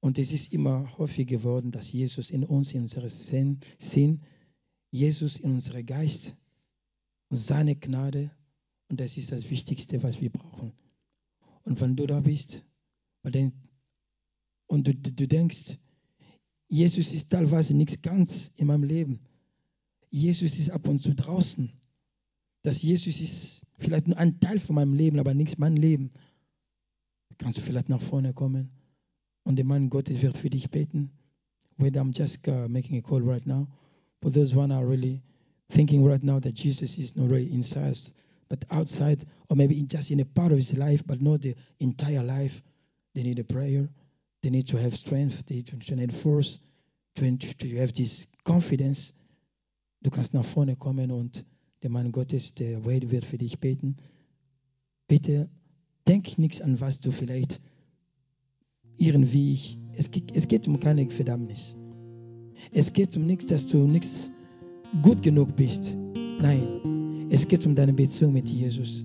Und 0.00 0.18
es 0.18 0.34
ist 0.34 0.52
immer 0.52 0.98
häufig 0.98 1.26
geworden, 1.26 1.70
dass 1.70 1.90
Jesus 1.90 2.28
in 2.28 2.44
uns, 2.44 2.74
in 2.74 2.82
unserem 2.82 3.08
Sinn, 3.08 3.60
Sinn 3.78 4.20
Jesus 4.90 5.38
in 5.38 5.52
unserem 5.52 5.86
Geist, 5.86 6.34
seine 7.30 7.74
Gnade. 7.74 8.30
Und 8.90 9.00
das 9.00 9.16
ist 9.16 9.32
das 9.32 9.48
Wichtigste, 9.48 10.02
was 10.02 10.20
wir 10.20 10.28
brauchen. 10.28 10.74
Und 11.64 11.80
wenn 11.80 11.96
du 11.96 12.06
da 12.06 12.20
bist 12.20 12.62
und 13.22 13.34
du, 14.88 14.94
du 14.94 15.26
denkst, 15.26 15.78
Jesus 16.68 17.12
ist 17.12 17.30
teilweise 17.30 17.72
nichts 17.72 18.02
ganz 18.02 18.52
in 18.56 18.66
meinem 18.66 18.84
Leben. 18.84 19.20
Jesus 20.10 20.58
ist 20.58 20.68
ab 20.68 20.86
und 20.86 20.98
zu 20.98 21.14
draußen 21.14 21.72
dass 22.68 22.82
Jesus 22.82 23.18
ist 23.22 23.62
vielleicht 23.78 24.08
nur 24.08 24.18
ein 24.18 24.40
Teil 24.40 24.58
von 24.58 24.74
meinem 24.74 24.92
Leben, 24.92 25.18
aber 25.18 25.32
nichts 25.32 25.56
mein 25.56 25.74
Leben. 25.74 26.10
Kannst 27.38 27.56
du 27.56 27.62
vielleicht 27.62 27.88
nach 27.88 28.02
vorne 28.02 28.34
kommen 28.34 28.68
und 29.44 29.56
der 29.56 29.64
Mann 29.64 29.88
Gottes 29.88 30.20
wird 30.20 30.36
für 30.36 30.50
dich 30.50 30.68
beten. 30.68 31.10
Whether 31.78 32.02
I'm 32.02 32.12
just 32.14 32.46
uh, 32.46 32.68
making 32.68 32.98
a 32.98 33.00
call 33.00 33.22
right 33.22 33.46
now, 33.46 33.68
but 34.20 34.34
those 34.34 34.54
one 34.54 34.70
are 34.70 34.86
really 34.86 35.22
thinking 35.70 36.04
right 36.04 36.22
now 36.22 36.40
that 36.40 36.56
Jesus 36.56 36.98
is 36.98 37.16
not 37.16 37.30
really 37.30 37.50
inside, 37.50 37.96
but 38.50 38.66
outside, 38.70 39.24
or 39.48 39.56
maybe 39.56 39.82
just 39.86 40.10
in 40.10 40.20
a 40.20 40.26
part 40.26 40.52
of 40.52 40.58
his 40.58 40.76
life, 40.76 41.06
but 41.06 41.22
not 41.22 41.40
the 41.40 41.54
entire 41.80 42.22
life. 42.22 42.60
They 43.14 43.22
need 43.22 43.38
a 43.38 43.44
prayer. 43.44 43.88
They 44.42 44.50
need 44.50 44.68
to 44.68 44.76
have 44.76 44.94
strength. 44.94 45.46
They 45.46 45.54
need 45.54 45.86
to 45.86 45.96
need 45.96 46.12
force. 46.12 46.60
To, 47.14 47.34
to 47.34 47.76
have 47.78 47.94
this 47.94 48.26
confidence. 48.44 49.14
Du 50.02 50.10
kannst 50.10 50.34
nach 50.34 50.44
vorne 50.44 50.76
kommen 50.76 51.10
und 51.10 51.46
der 51.82 51.90
Mann 51.90 52.12
Gottes, 52.12 52.54
der 52.54 52.84
Wade 52.84 53.10
wird 53.10 53.24
für 53.24 53.38
dich 53.38 53.58
beten. 53.60 53.96
Bitte 55.06 55.48
denk 56.06 56.38
nichts 56.38 56.60
an, 56.60 56.80
was 56.80 57.00
du 57.00 57.10
vielleicht 57.12 57.60
irgendwie. 58.96 59.58
Es, 59.96 60.10
geht- 60.10 60.34
es 60.34 60.48
geht 60.48 60.66
um 60.68 60.80
keine 60.80 61.08
Verdammnis. 61.10 61.74
Es 62.72 62.92
geht 62.92 63.16
um 63.16 63.26
nichts, 63.26 63.46
dass 63.46 63.66
du 63.68 63.78
nichts 63.86 64.30
gut 65.02 65.22
genug 65.22 65.54
bist. 65.56 65.94
Nein, 66.40 67.26
es 67.30 67.48
geht 67.48 67.64
um 67.66 67.74
deine 67.74 67.92
Beziehung 67.92 68.32
mit 68.32 68.48
Jesus. 68.48 69.04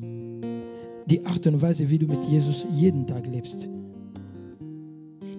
Die 1.05 1.25
Art 1.25 1.45
und 1.47 1.61
Weise, 1.61 1.89
wie 1.89 1.99
du 1.99 2.07
mit 2.07 2.23
Jesus 2.25 2.65
jeden 2.73 3.05
Tag 3.07 3.27
lebst. 3.27 3.67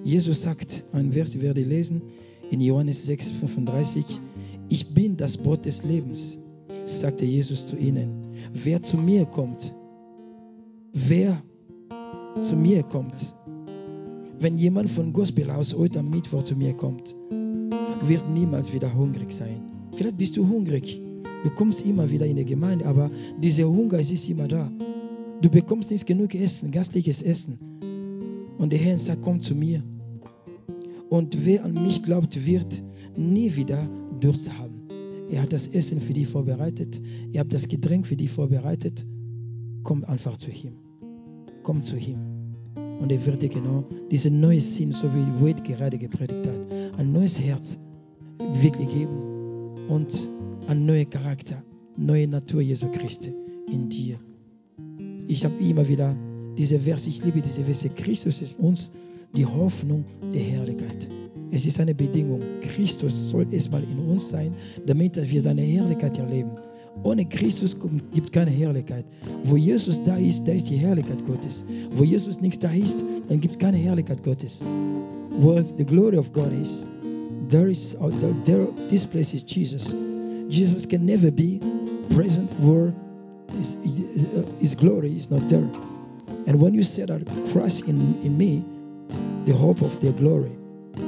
Jesus 0.04 0.42
sagt, 0.42 0.84
ein 0.92 1.12
Vers, 1.12 1.34
ich 1.34 1.40
werde 1.40 1.62
lesen, 1.62 2.02
in 2.50 2.60
Johannes 2.60 3.06
6, 3.06 3.30
35, 3.30 4.20
ich 4.68 4.92
bin 4.94 5.16
das 5.16 5.38
Brot 5.38 5.64
des 5.64 5.82
Lebens 5.82 6.38
sagte 6.86 7.24
Jesus 7.24 7.66
zu 7.66 7.76
ihnen, 7.76 8.34
wer 8.52 8.82
zu 8.82 8.96
mir 8.96 9.26
kommt, 9.26 9.74
wer 10.92 11.42
zu 12.42 12.56
mir 12.56 12.82
kommt, 12.82 13.34
wenn 14.40 14.58
jemand 14.58 14.90
von 14.90 15.12
Gospelhaus 15.12 15.74
heute 15.74 16.00
am 16.00 16.10
Mittwoch 16.10 16.42
zu 16.42 16.56
mir 16.56 16.74
kommt, 16.74 17.14
wird 18.02 18.28
niemals 18.28 18.72
wieder 18.72 18.94
hungrig 18.94 19.32
sein. 19.32 19.60
Vielleicht 19.96 20.16
bist 20.16 20.36
du 20.36 20.46
hungrig. 20.46 21.00
Du 21.44 21.50
kommst 21.50 21.82
immer 21.82 22.10
wieder 22.10 22.26
in 22.26 22.36
die 22.36 22.44
Gemeinde, 22.44 22.86
aber 22.86 23.10
dieser 23.38 23.68
Hunger 23.68 23.98
ist 23.98 24.28
immer 24.28 24.48
da. 24.48 24.70
Du 25.40 25.50
bekommst 25.50 25.90
nicht 25.90 26.06
genug 26.06 26.34
Essen, 26.34 26.72
gastliches 26.72 27.22
Essen. 27.22 27.58
Und 28.58 28.72
der 28.72 28.78
Herr 28.78 28.98
sagt, 28.98 29.22
komm 29.22 29.40
zu 29.40 29.54
mir. 29.54 29.82
Und 31.10 31.44
wer 31.44 31.64
an 31.64 31.74
mich 31.74 32.02
glaubt, 32.02 32.46
wird 32.46 32.82
nie 33.16 33.54
wieder 33.54 33.88
Durst 34.20 34.50
haben. 34.58 34.73
Er 35.30 35.42
hat 35.42 35.52
das 35.52 35.68
Essen 35.68 36.00
für 36.00 36.12
dich 36.12 36.28
vorbereitet. 36.28 37.00
Ihr 37.32 37.40
habt 37.40 37.54
das 37.54 37.68
Getränk 37.68 38.06
für 38.06 38.16
dich 38.16 38.30
vorbereitet. 38.30 39.06
Komm 39.82 40.04
einfach 40.04 40.36
zu 40.36 40.50
ihm. 40.50 40.74
Komm 41.62 41.82
zu 41.82 41.96
ihm. 41.96 42.18
Und 43.00 43.10
er 43.10 43.24
wird 43.26 43.42
dir 43.42 43.48
genau 43.48 43.84
diese 44.10 44.30
neue 44.30 44.60
Sinn, 44.60 44.92
so 44.92 45.08
wie 45.14 45.44
Wade 45.44 45.62
gerade 45.62 45.98
gepredigt 45.98 46.46
hat, 46.46 46.98
ein 46.98 47.12
neues 47.12 47.40
Herz 47.40 47.78
wirklich 48.38 48.88
geben 48.88 49.86
und 49.88 50.28
ein 50.68 50.86
neuer 50.86 51.04
Charakter, 51.04 51.62
neue 51.96 52.28
Natur 52.28 52.60
Jesu 52.60 52.86
Christi 52.92 53.32
in 53.70 53.88
dir. 53.88 54.18
Ich 55.28 55.44
habe 55.44 55.54
immer 55.62 55.88
wieder 55.88 56.16
diese 56.56 56.78
Verse, 56.78 57.08
ich 57.08 57.24
liebe 57.24 57.40
diese 57.40 57.64
Verse. 57.64 57.88
Christus 57.88 58.40
ist 58.40 58.58
uns 58.58 58.90
die 59.36 59.46
Hoffnung 59.46 60.04
der 60.22 60.42
Herrlichkeit. 60.42 61.08
Es 61.54 61.66
ist 61.66 61.78
eine 61.78 61.94
Bedingung. 61.94 62.40
Christus 62.62 63.30
soll 63.30 63.46
erstmal 63.52 63.84
in 63.84 63.98
uns 63.98 64.28
sein, 64.28 64.54
damit 64.84 65.16
wir 65.30 65.40
seine 65.40 65.62
Herrlichkeit 65.62 66.18
erleben. 66.18 66.50
Ohne 67.04 67.24
Christus 67.26 67.76
gibt 68.12 68.32
keine 68.32 68.50
Herrlichkeit. 68.50 69.04
Wo 69.44 69.56
Jesus 69.56 70.02
da 70.02 70.16
ist, 70.16 70.48
da 70.48 70.52
ist 70.52 70.68
die 70.68 70.76
Herrlichkeit 70.76 71.24
Gottes. 71.24 71.64
Wo 71.92 72.02
Jesus 72.02 72.40
nichts 72.40 72.58
da 72.58 72.72
ist, 72.72 73.04
dann 73.28 73.40
gibt 73.40 73.54
es 73.54 73.58
keine 73.60 73.76
Herrlichkeit 73.76 74.24
Gottes. 74.24 74.62
Where 75.40 75.62
the 75.62 75.84
glory 75.84 76.16
of 76.16 76.32
God 76.32 76.52
is, 76.60 76.84
there 77.50 77.70
is 77.70 77.94
uh, 78.00 78.10
there, 78.44 78.66
this 78.90 79.06
place 79.06 79.32
is 79.32 79.44
Jesus. 79.44 79.94
Jesus 80.48 80.88
can 80.88 81.06
never 81.06 81.30
be 81.30 81.60
present 82.10 82.50
where 82.58 82.92
his, 83.56 83.76
his 84.60 84.74
glory 84.74 85.14
is 85.14 85.30
not 85.30 85.48
there. 85.48 85.70
And 86.48 86.60
when 86.60 86.74
you 86.74 86.82
say 86.82 87.04
that 87.04 87.24
Christ 87.52 87.86
in, 87.86 88.20
in 88.24 88.36
me, 88.36 88.64
the 89.44 89.52
hope 89.52 89.82
of 89.82 90.00
their 90.00 90.12
glory, 90.12 90.50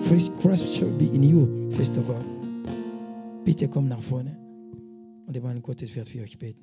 Christ, 0.06 0.32
Christ 0.40 0.74
shall 0.74 0.90
be 0.90 1.06
in 1.06 1.22
you, 1.22 1.70
first 1.72 1.96
of 1.96 2.08
all. 2.10 2.24
Bitte 3.44 3.68
komm 3.68 3.88
nach 3.88 4.02
vorne 4.02 4.36
und 5.26 5.34
der 5.34 5.42
Mann 5.42 5.62
Gottes 5.62 5.94
wird 5.94 6.08
für 6.08 6.22
euch 6.22 6.38
beten. 6.38 6.54